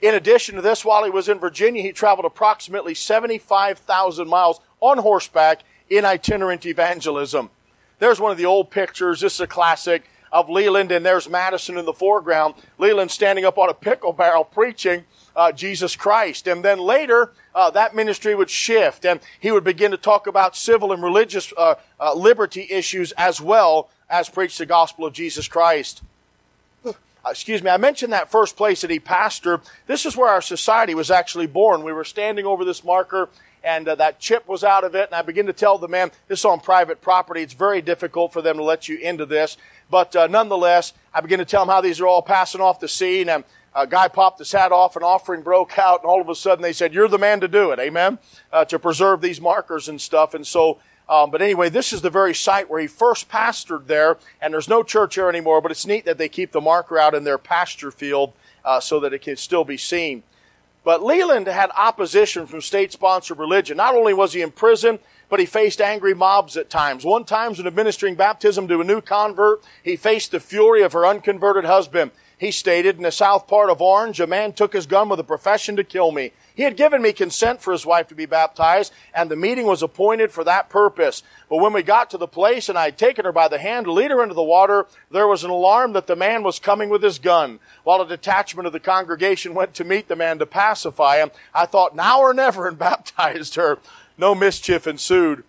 In 0.00 0.14
addition 0.14 0.54
to 0.54 0.62
this, 0.62 0.86
while 0.86 1.04
he 1.04 1.10
was 1.10 1.28
in 1.28 1.38
Virginia, 1.38 1.82
he 1.82 1.92
traveled 1.92 2.24
approximately 2.24 2.94
75,000 2.94 4.26
miles 4.26 4.60
on 4.80 4.96
horseback 4.98 5.64
in 5.90 6.06
itinerant 6.06 6.64
evangelism. 6.64 7.50
There's 7.98 8.20
one 8.20 8.30
of 8.30 8.38
the 8.38 8.46
old 8.46 8.70
pictures. 8.70 9.20
This 9.20 9.34
is 9.34 9.40
a 9.40 9.46
classic 9.46 10.04
of 10.30 10.48
Leland, 10.48 10.92
and 10.92 11.04
there's 11.04 11.28
Madison 11.28 11.78
in 11.78 11.84
the 11.84 11.92
foreground. 11.92 12.54
Leland 12.78 13.10
standing 13.10 13.44
up 13.44 13.58
on 13.58 13.68
a 13.68 13.74
pickle 13.74 14.12
barrel 14.12 14.44
preaching 14.44 15.04
uh, 15.34 15.52
Jesus 15.52 15.96
Christ. 15.96 16.46
And 16.46 16.64
then 16.64 16.78
later, 16.78 17.32
uh, 17.54 17.70
that 17.70 17.94
ministry 17.94 18.34
would 18.34 18.50
shift, 18.50 19.04
and 19.04 19.20
he 19.40 19.50
would 19.50 19.64
begin 19.64 19.90
to 19.90 19.96
talk 19.96 20.26
about 20.26 20.56
civil 20.56 20.92
and 20.92 21.02
religious 21.02 21.52
uh, 21.56 21.76
uh 22.00 22.14
liberty 22.14 22.66
issues 22.70 23.12
as 23.12 23.40
well 23.40 23.88
as 24.10 24.28
preach 24.28 24.58
the 24.58 24.66
gospel 24.66 25.04
of 25.04 25.12
Jesus 25.12 25.48
Christ. 25.48 26.02
Uh, 26.84 26.92
excuse 27.30 27.62
me, 27.62 27.70
I 27.70 27.76
mentioned 27.76 28.12
that 28.12 28.30
first 28.30 28.56
place 28.56 28.80
that 28.82 28.90
he 28.90 29.00
pastored. 29.00 29.62
This 29.86 30.06
is 30.06 30.16
where 30.16 30.28
our 30.28 30.42
society 30.42 30.94
was 30.94 31.10
actually 31.10 31.46
born. 31.46 31.82
We 31.82 31.92
were 31.92 32.04
standing 32.04 32.46
over 32.46 32.64
this 32.64 32.84
marker 32.84 33.28
and 33.62 33.88
uh, 33.88 33.94
that 33.96 34.18
chip 34.18 34.46
was 34.48 34.64
out 34.64 34.84
of 34.84 34.94
it. 34.94 35.06
And 35.06 35.14
I 35.14 35.22
begin 35.22 35.46
to 35.46 35.52
tell 35.52 35.78
the 35.78 35.88
man, 35.88 36.10
this 36.28 36.40
is 36.40 36.44
on 36.44 36.60
private 36.60 37.00
property. 37.00 37.42
It's 37.42 37.54
very 37.54 37.82
difficult 37.82 38.32
for 38.32 38.42
them 38.42 38.56
to 38.56 38.62
let 38.62 38.88
you 38.88 38.98
into 38.98 39.26
this. 39.26 39.56
But 39.90 40.14
uh, 40.14 40.26
nonetheless, 40.26 40.92
I 41.14 41.20
begin 41.20 41.38
to 41.38 41.44
tell 41.44 41.62
him 41.62 41.68
how 41.68 41.80
these 41.80 42.00
are 42.00 42.06
all 42.06 42.22
passing 42.22 42.60
off 42.60 42.80
the 42.80 42.88
scene. 42.88 43.28
And 43.28 43.44
a 43.74 43.86
guy 43.86 44.08
popped 44.08 44.38
his 44.38 44.50
hat 44.50 44.72
off, 44.72 44.96
an 44.96 45.02
offering 45.02 45.42
broke 45.42 45.78
out, 45.78 46.02
and 46.02 46.10
all 46.10 46.20
of 46.20 46.28
a 46.28 46.34
sudden 46.34 46.62
they 46.62 46.72
said, 46.72 46.92
You're 46.92 47.08
the 47.08 47.18
man 47.18 47.40
to 47.40 47.48
do 47.48 47.70
it, 47.70 47.78
amen? 47.78 48.18
Uh, 48.52 48.64
to 48.66 48.78
preserve 48.78 49.20
these 49.20 49.40
markers 49.40 49.88
and 49.88 50.00
stuff. 50.00 50.34
And 50.34 50.46
so, 50.46 50.78
um, 51.08 51.30
but 51.30 51.40
anyway, 51.40 51.68
this 51.68 51.92
is 51.92 52.02
the 52.02 52.10
very 52.10 52.34
site 52.34 52.68
where 52.68 52.80
he 52.80 52.86
first 52.86 53.28
pastored 53.28 53.86
there, 53.86 54.18
and 54.40 54.52
there's 54.52 54.68
no 54.68 54.82
church 54.82 55.14
here 55.14 55.28
anymore, 55.28 55.60
but 55.60 55.70
it's 55.70 55.86
neat 55.86 56.04
that 56.04 56.18
they 56.18 56.28
keep 56.28 56.52
the 56.52 56.60
marker 56.60 56.98
out 56.98 57.14
in 57.14 57.24
their 57.24 57.38
pasture 57.38 57.90
field 57.90 58.32
uh, 58.64 58.80
so 58.80 59.00
that 59.00 59.12
it 59.12 59.22
can 59.22 59.36
still 59.36 59.64
be 59.64 59.76
seen. 59.76 60.22
But 60.88 61.04
Leland 61.04 61.46
had 61.48 61.70
opposition 61.76 62.46
from 62.46 62.62
state 62.62 62.92
sponsored 62.92 63.38
religion. 63.38 63.76
Not 63.76 63.94
only 63.94 64.14
was 64.14 64.32
he 64.32 64.40
in 64.40 64.50
prison, 64.50 64.98
but 65.28 65.38
he 65.38 65.44
faced 65.44 65.82
angry 65.82 66.14
mobs 66.14 66.56
at 66.56 66.70
times. 66.70 67.04
One 67.04 67.26
time, 67.26 67.52
when 67.52 67.66
administering 67.66 68.14
baptism 68.14 68.66
to 68.68 68.80
a 68.80 68.84
new 68.84 69.02
convert, 69.02 69.62
he 69.82 69.96
faced 69.96 70.30
the 70.30 70.40
fury 70.40 70.80
of 70.80 70.94
her 70.94 71.04
unconverted 71.04 71.66
husband. 71.66 72.12
He 72.38 72.52
stated, 72.52 72.96
in 72.96 73.02
the 73.02 73.10
south 73.10 73.48
part 73.48 73.68
of 73.68 73.82
Orange, 73.82 74.20
a 74.20 74.26
man 74.26 74.52
took 74.52 74.72
his 74.72 74.86
gun 74.86 75.08
with 75.08 75.18
a 75.18 75.24
profession 75.24 75.74
to 75.74 75.82
kill 75.82 76.12
me. 76.12 76.30
He 76.54 76.62
had 76.62 76.76
given 76.76 77.02
me 77.02 77.12
consent 77.12 77.60
for 77.60 77.72
his 77.72 77.84
wife 77.84 78.06
to 78.08 78.14
be 78.14 78.26
baptized, 78.26 78.92
and 79.12 79.28
the 79.28 79.36
meeting 79.36 79.66
was 79.66 79.82
appointed 79.82 80.30
for 80.30 80.44
that 80.44 80.70
purpose. 80.70 81.24
But 81.50 81.56
when 81.56 81.72
we 81.72 81.82
got 81.82 82.10
to 82.10 82.18
the 82.18 82.28
place 82.28 82.68
and 82.68 82.78
I 82.78 82.84
had 82.86 82.98
taken 82.98 83.24
her 83.24 83.32
by 83.32 83.48
the 83.48 83.58
hand 83.58 83.86
to 83.86 83.92
lead 83.92 84.12
her 84.12 84.22
into 84.22 84.36
the 84.36 84.42
water, 84.42 84.86
there 85.10 85.26
was 85.26 85.42
an 85.42 85.50
alarm 85.50 85.94
that 85.94 86.06
the 86.06 86.14
man 86.14 86.44
was 86.44 86.60
coming 86.60 86.90
with 86.90 87.02
his 87.02 87.18
gun. 87.18 87.58
While 87.82 88.00
a 88.02 88.08
detachment 88.08 88.68
of 88.68 88.72
the 88.72 88.78
congregation 88.78 89.52
went 89.52 89.74
to 89.74 89.84
meet 89.84 90.06
the 90.06 90.14
man 90.14 90.38
to 90.38 90.46
pacify 90.46 91.16
him, 91.16 91.32
I 91.52 91.66
thought, 91.66 91.96
now 91.96 92.20
or 92.20 92.32
never, 92.32 92.68
and 92.68 92.78
baptized 92.78 93.56
her. 93.56 93.78
No 94.16 94.36
mischief 94.36 94.86
ensued. 94.86 95.42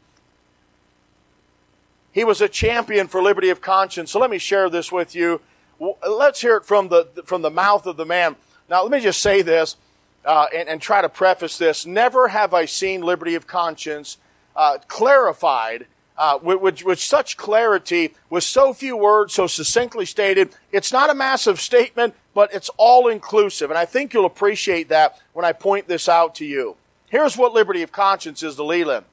He 2.11 2.23
was 2.23 2.41
a 2.41 2.49
champion 2.49 3.07
for 3.07 3.21
liberty 3.21 3.49
of 3.49 3.61
conscience. 3.61 4.11
So 4.11 4.19
let 4.19 4.31
me 4.31 4.39
share 4.39 4.69
this 4.71 4.91
with 4.91 5.13
you 5.13 5.41
let's 5.79 6.41
hear 6.41 6.57
it 6.57 6.65
from 6.65 6.89
the, 6.89 7.07
from 7.25 7.41
the 7.41 7.49
mouth 7.49 7.85
of 7.85 7.97
the 7.97 8.05
man. 8.05 8.35
Now, 8.69 8.83
let 8.83 8.91
me 8.91 8.99
just 8.99 9.21
say 9.21 9.41
this 9.41 9.77
uh, 10.25 10.47
and, 10.53 10.69
and, 10.69 10.81
try 10.81 11.01
to 11.01 11.09
preface 11.09 11.57
this. 11.57 11.85
Never 11.85 12.27
have 12.27 12.53
I 12.53 12.65
seen 12.65 13.01
liberty 13.01 13.35
of 13.35 13.47
conscience 13.47 14.17
uh, 14.55 14.77
clarified 14.87 15.87
uh, 16.17 16.37
with, 16.41 16.59
with, 16.59 16.83
with, 16.83 16.99
such 16.99 17.37
clarity, 17.37 18.13
with 18.29 18.43
so 18.43 18.73
few 18.73 18.97
words, 18.97 19.33
so 19.33 19.47
succinctly 19.47 20.05
stated. 20.05 20.49
It's 20.71 20.91
not 20.91 21.09
a 21.09 21.15
massive 21.15 21.61
statement, 21.61 22.13
but 22.33 22.53
it's 22.53 22.69
all 22.75 23.07
inclusive. 23.07 23.71
And 23.71 23.77
I 23.77 23.85
think 23.85 24.13
you'll 24.13 24.25
appreciate 24.25 24.89
that 24.89 25.17
when 25.31 25.45
I 25.45 25.53
point 25.53 25.87
this 25.87 26.09
out 26.09 26.35
to 26.35 26.45
you. 26.45 26.75
Here's 27.07 27.37
what 27.37 27.53
liberty 27.53 27.81
of 27.81 27.91
conscience 27.91 28.43
is 28.43 28.55
to 28.57 28.63
Leland 28.63 29.05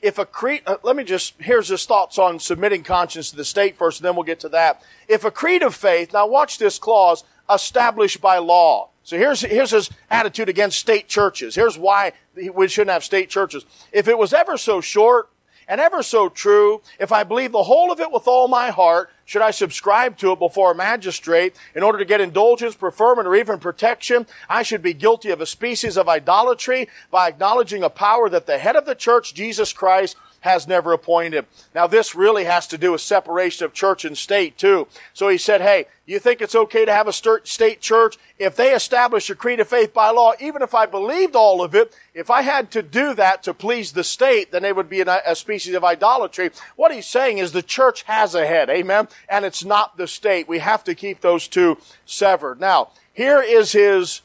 if 0.00 0.18
a 0.18 0.26
creed, 0.26 0.62
uh, 0.66 0.76
let 0.82 0.96
me 0.96 1.04
just, 1.04 1.34
here's 1.38 1.68
his 1.68 1.86
thoughts 1.86 2.18
on 2.18 2.38
submitting 2.38 2.82
conscience 2.82 3.30
to 3.30 3.36
the 3.36 3.44
state 3.44 3.76
first, 3.76 4.00
and 4.00 4.06
then 4.06 4.14
we'll 4.14 4.24
get 4.24 4.40
to 4.40 4.48
that. 4.50 4.82
If 5.08 5.24
a 5.24 5.30
creed 5.30 5.62
of 5.62 5.74
faith, 5.74 6.12
now 6.12 6.26
watch 6.26 6.58
this 6.58 6.78
clause, 6.78 7.24
established 7.52 8.20
by 8.20 8.38
law. 8.38 8.90
So 9.02 9.16
here's, 9.16 9.40
here's 9.40 9.70
his 9.70 9.90
attitude 10.10 10.48
against 10.48 10.78
state 10.78 11.08
churches. 11.08 11.54
Here's 11.54 11.76
why 11.76 12.12
we 12.54 12.68
shouldn't 12.68 12.92
have 12.92 13.04
state 13.04 13.28
churches. 13.28 13.64
If 13.92 14.08
it 14.08 14.16
was 14.16 14.32
ever 14.32 14.56
so 14.56 14.80
short, 14.80 15.28
and 15.68 15.80
ever 15.80 16.02
so 16.02 16.28
true, 16.28 16.82
if 16.98 17.12
I 17.12 17.22
believe 17.24 17.52
the 17.52 17.62
whole 17.62 17.92
of 17.92 18.00
it 18.00 18.10
with 18.10 18.26
all 18.26 18.48
my 18.48 18.70
heart, 18.70 19.10
should 19.24 19.42
I 19.42 19.50
subscribe 19.50 20.16
to 20.18 20.32
it 20.32 20.38
before 20.38 20.72
a 20.72 20.74
magistrate 20.74 21.56
in 21.74 21.82
order 21.82 21.98
to 21.98 22.04
get 22.04 22.20
indulgence, 22.20 22.74
preferment, 22.74 23.28
or 23.28 23.34
even 23.34 23.58
protection? 23.58 24.26
I 24.48 24.62
should 24.62 24.82
be 24.82 24.94
guilty 24.94 25.30
of 25.30 25.40
a 25.40 25.46
species 25.46 25.96
of 25.96 26.08
idolatry 26.08 26.88
by 27.10 27.28
acknowledging 27.28 27.82
a 27.82 27.90
power 27.90 28.28
that 28.28 28.46
the 28.46 28.58
head 28.58 28.76
of 28.76 28.86
the 28.86 28.94
church, 28.94 29.34
Jesus 29.34 29.72
Christ, 29.72 30.16
has 30.42 30.68
never 30.68 30.92
appointed. 30.92 31.46
Now 31.74 31.86
this 31.86 32.14
really 32.14 32.44
has 32.44 32.66
to 32.68 32.78
do 32.78 32.92
with 32.92 33.00
separation 33.00 33.64
of 33.64 33.72
church 33.72 34.04
and 34.04 34.16
state 34.16 34.58
too. 34.58 34.86
So 35.12 35.28
he 35.28 35.38
said, 35.38 35.60
hey, 35.60 35.86
you 36.04 36.18
think 36.18 36.40
it's 36.40 36.54
okay 36.54 36.84
to 36.84 36.92
have 36.92 37.08
a 37.08 37.12
state 37.12 37.80
church? 37.80 38.18
If 38.38 38.56
they 38.56 38.74
establish 38.74 39.30
a 39.30 39.36
creed 39.36 39.60
of 39.60 39.68
faith 39.68 39.94
by 39.94 40.10
law, 40.10 40.32
even 40.40 40.60
if 40.60 40.74
I 40.74 40.86
believed 40.86 41.36
all 41.36 41.62
of 41.62 41.74
it, 41.74 41.96
if 42.12 42.28
I 42.28 42.42
had 42.42 42.70
to 42.72 42.82
do 42.82 43.14
that 43.14 43.42
to 43.44 43.54
please 43.54 43.92
the 43.92 44.04
state, 44.04 44.50
then 44.50 44.64
it 44.64 44.74
would 44.74 44.88
be 44.88 45.00
a 45.00 45.34
species 45.36 45.74
of 45.74 45.84
idolatry. 45.84 46.50
What 46.76 46.92
he's 46.92 47.06
saying 47.06 47.38
is 47.38 47.52
the 47.52 47.62
church 47.62 48.02
has 48.02 48.34
a 48.34 48.46
head, 48.46 48.68
amen? 48.68 49.08
And 49.28 49.44
it's 49.44 49.64
not 49.64 49.96
the 49.96 50.08
state. 50.08 50.48
We 50.48 50.58
have 50.58 50.82
to 50.84 50.94
keep 50.94 51.20
those 51.20 51.46
two 51.48 51.78
severed. 52.04 52.60
Now, 52.60 52.90
here 53.12 53.40
is 53.40 53.72
his, 53.72 54.22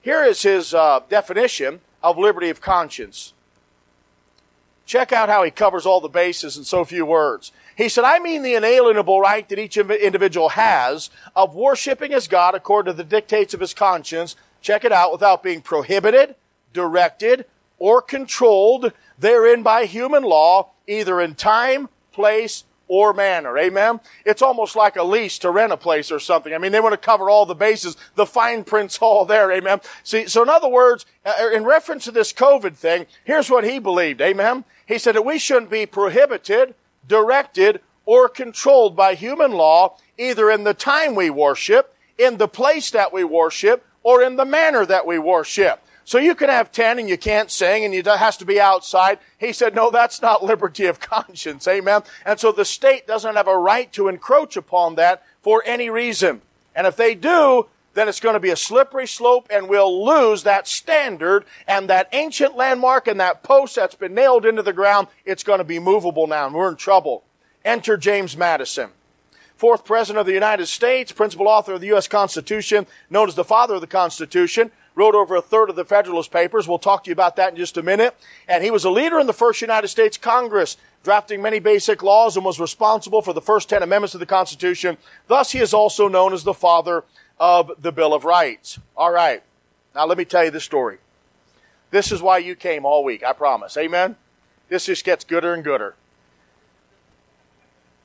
here 0.00 0.24
is 0.24 0.42
his 0.42 0.72
uh, 0.72 1.00
definition 1.10 1.80
of 2.02 2.16
liberty 2.16 2.48
of 2.48 2.60
conscience. 2.60 3.34
Check 4.84 5.12
out 5.12 5.28
how 5.28 5.42
he 5.42 5.50
covers 5.50 5.86
all 5.86 6.00
the 6.00 6.08
bases 6.08 6.56
in 6.56 6.64
so 6.64 6.84
few 6.84 7.06
words. 7.06 7.52
He 7.76 7.88
said, 7.88 8.04
I 8.04 8.18
mean 8.18 8.42
the 8.42 8.54
inalienable 8.54 9.20
right 9.20 9.48
that 9.48 9.58
each 9.58 9.76
individual 9.76 10.50
has 10.50 11.10
of 11.34 11.54
worshiping 11.54 12.12
as 12.12 12.28
God 12.28 12.54
according 12.54 12.92
to 12.92 12.96
the 12.96 13.04
dictates 13.04 13.54
of 13.54 13.60
his 13.60 13.74
conscience. 13.74 14.36
Check 14.60 14.84
it 14.84 14.92
out 14.92 15.12
without 15.12 15.42
being 15.42 15.62
prohibited, 15.62 16.34
directed, 16.72 17.46
or 17.78 18.02
controlled 18.02 18.92
therein 19.18 19.62
by 19.62 19.86
human 19.86 20.22
law, 20.22 20.70
either 20.86 21.20
in 21.20 21.34
time, 21.34 21.88
place, 22.12 22.64
or 22.92 23.14
manner. 23.14 23.56
Amen? 23.56 24.00
It's 24.26 24.42
almost 24.42 24.76
like 24.76 24.96
a 24.96 25.02
lease 25.02 25.38
to 25.38 25.50
rent 25.50 25.72
a 25.72 25.78
place 25.78 26.12
or 26.12 26.20
something. 26.20 26.52
I 26.52 26.58
mean, 26.58 26.72
they 26.72 26.80
want 26.80 26.92
to 26.92 26.98
cover 26.98 27.30
all 27.30 27.46
the 27.46 27.54
bases. 27.54 27.96
The 28.16 28.26
fine 28.26 28.64
print's 28.64 28.98
all 28.98 29.24
there. 29.24 29.50
Amen? 29.50 29.80
See, 30.02 30.26
so 30.26 30.42
in 30.42 30.50
other 30.50 30.68
words, 30.68 31.06
uh, 31.24 31.48
in 31.54 31.64
reference 31.64 32.04
to 32.04 32.10
this 32.10 32.34
COVID 32.34 32.76
thing, 32.76 33.06
here's 33.24 33.48
what 33.48 33.64
he 33.64 33.78
believed. 33.78 34.20
Amen? 34.20 34.66
He 34.84 34.98
said 34.98 35.14
that 35.14 35.24
we 35.24 35.38
shouldn't 35.38 35.70
be 35.70 35.86
prohibited, 35.86 36.74
directed, 37.08 37.80
or 38.04 38.28
controlled 38.28 38.94
by 38.94 39.14
human 39.14 39.52
law, 39.52 39.96
either 40.18 40.50
in 40.50 40.64
the 40.64 40.74
time 40.74 41.14
we 41.14 41.30
worship, 41.30 41.96
in 42.18 42.36
the 42.36 42.46
place 42.46 42.90
that 42.90 43.10
we 43.10 43.24
worship, 43.24 43.86
or 44.02 44.22
in 44.22 44.36
the 44.36 44.44
manner 44.44 44.84
that 44.84 45.06
we 45.06 45.18
worship. 45.18 45.82
So 46.04 46.18
you 46.18 46.34
can 46.34 46.48
have 46.48 46.72
10 46.72 46.98
and 46.98 47.08
you 47.08 47.16
can't 47.16 47.50
sing 47.50 47.84
and 47.84 47.94
it 47.94 48.06
has 48.06 48.36
to 48.38 48.44
be 48.44 48.60
outside. 48.60 49.18
He 49.38 49.52
said, 49.52 49.74
no, 49.74 49.90
that's 49.90 50.20
not 50.20 50.42
liberty 50.44 50.86
of 50.86 51.00
conscience. 51.00 51.66
Amen. 51.68 52.02
And 52.26 52.40
so 52.40 52.52
the 52.52 52.64
state 52.64 53.06
doesn't 53.06 53.36
have 53.36 53.48
a 53.48 53.56
right 53.56 53.92
to 53.92 54.08
encroach 54.08 54.56
upon 54.56 54.96
that 54.96 55.24
for 55.40 55.62
any 55.64 55.90
reason. 55.90 56.42
And 56.74 56.86
if 56.86 56.96
they 56.96 57.14
do, 57.14 57.66
then 57.94 58.08
it's 58.08 58.20
going 58.20 58.34
to 58.34 58.40
be 58.40 58.50
a 58.50 58.56
slippery 58.56 59.06
slope 59.06 59.46
and 59.50 59.68
we'll 59.68 60.04
lose 60.04 60.42
that 60.44 60.66
standard 60.66 61.44
and 61.68 61.88
that 61.88 62.08
ancient 62.12 62.56
landmark 62.56 63.06
and 63.06 63.20
that 63.20 63.42
post 63.42 63.76
that's 63.76 63.94
been 63.94 64.14
nailed 64.14 64.46
into 64.46 64.62
the 64.62 64.72
ground. 64.72 65.08
It's 65.24 65.44
going 65.44 65.58
to 65.58 65.64
be 65.64 65.78
movable 65.78 66.26
now 66.26 66.46
and 66.46 66.54
we're 66.54 66.70
in 66.70 66.76
trouble. 66.76 67.24
Enter 67.64 67.96
James 67.96 68.36
Madison. 68.36 68.90
Fourth 69.56 69.84
President 69.84 70.18
of 70.18 70.26
the 70.26 70.32
United 70.32 70.66
States, 70.66 71.12
principal 71.12 71.46
author 71.46 71.74
of 71.74 71.80
the 71.80 71.86
U.S. 71.88 72.08
Constitution, 72.08 72.84
known 73.08 73.28
as 73.28 73.36
the 73.36 73.44
father 73.44 73.74
of 73.74 73.80
the 73.80 73.86
Constitution, 73.86 74.72
wrote 74.94 75.14
over 75.14 75.36
a 75.36 75.42
third 75.42 75.70
of 75.70 75.76
the 75.76 75.84
Federalist 75.84 76.30
Papers. 76.30 76.68
We'll 76.68 76.78
talk 76.78 77.04
to 77.04 77.10
you 77.10 77.12
about 77.12 77.36
that 77.36 77.50
in 77.50 77.56
just 77.56 77.76
a 77.76 77.82
minute. 77.82 78.14
And 78.46 78.62
he 78.62 78.70
was 78.70 78.84
a 78.84 78.90
leader 78.90 79.18
in 79.18 79.26
the 79.26 79.32
first 79.32 79.60
United 79.60 79.88
States 79.88 80.16
Congress, 80.16 80.76
drafting 81.02 81.40
many 81.40 81.58
basic 81.58 82.02
laws 82.02 82.36
and 82.36 82.44
was 82.44 82.60
responsible 82.60 83.22
for 83.22 83.32
the 83.32 83.40
first 83.40 83.68
10 83.68 83.82
amendments 83.82 84.12
to 84.12 84.18
the 84.18 84.26
Constitution. 84.26 84.98
Thus, 85.28 85.52
he 85.52 85.58
is 85.58 85.74
also 85.74 86.08
known 86.08 86.32
as 86.32 86.44
the 86.44 86.54
father 86.54 87.04
of 87.40 87.72
the 87.80 87.92
Bill 87.92 88.14
of 88.14 88.24
Rights. 88.24 88.78
All 88.96 89.10
right. 89.10 89.42
Now, 89.94 90.06
let 90.06 90.18
me 90.18 90.24
tell 90.24 90.44
you 90.44 90.50
the 90.50 90.60
story. 90.60 90.98
This 91.90 92.12
is 92.12 92.22
why 92.22 92.38
you 92.38 92.54
came 92.54 92.86
all 92.86 93.04
week, 93.04 93.22
I 93.24 93.32
promise. 93.32 93.76
Amen? 93.76 94.16
This 94.68 94.86
just 94.86 95.04
gets 95.04 95.24
gooder 95.24 95.52
and 95.52 95.62
gooder. 95.62 95.94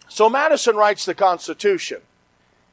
So, 0.10 0.30
Madison 0.30 0.76
writes 0.76 1.06
the 1.06 1.14
Constitution, 1.14 2.02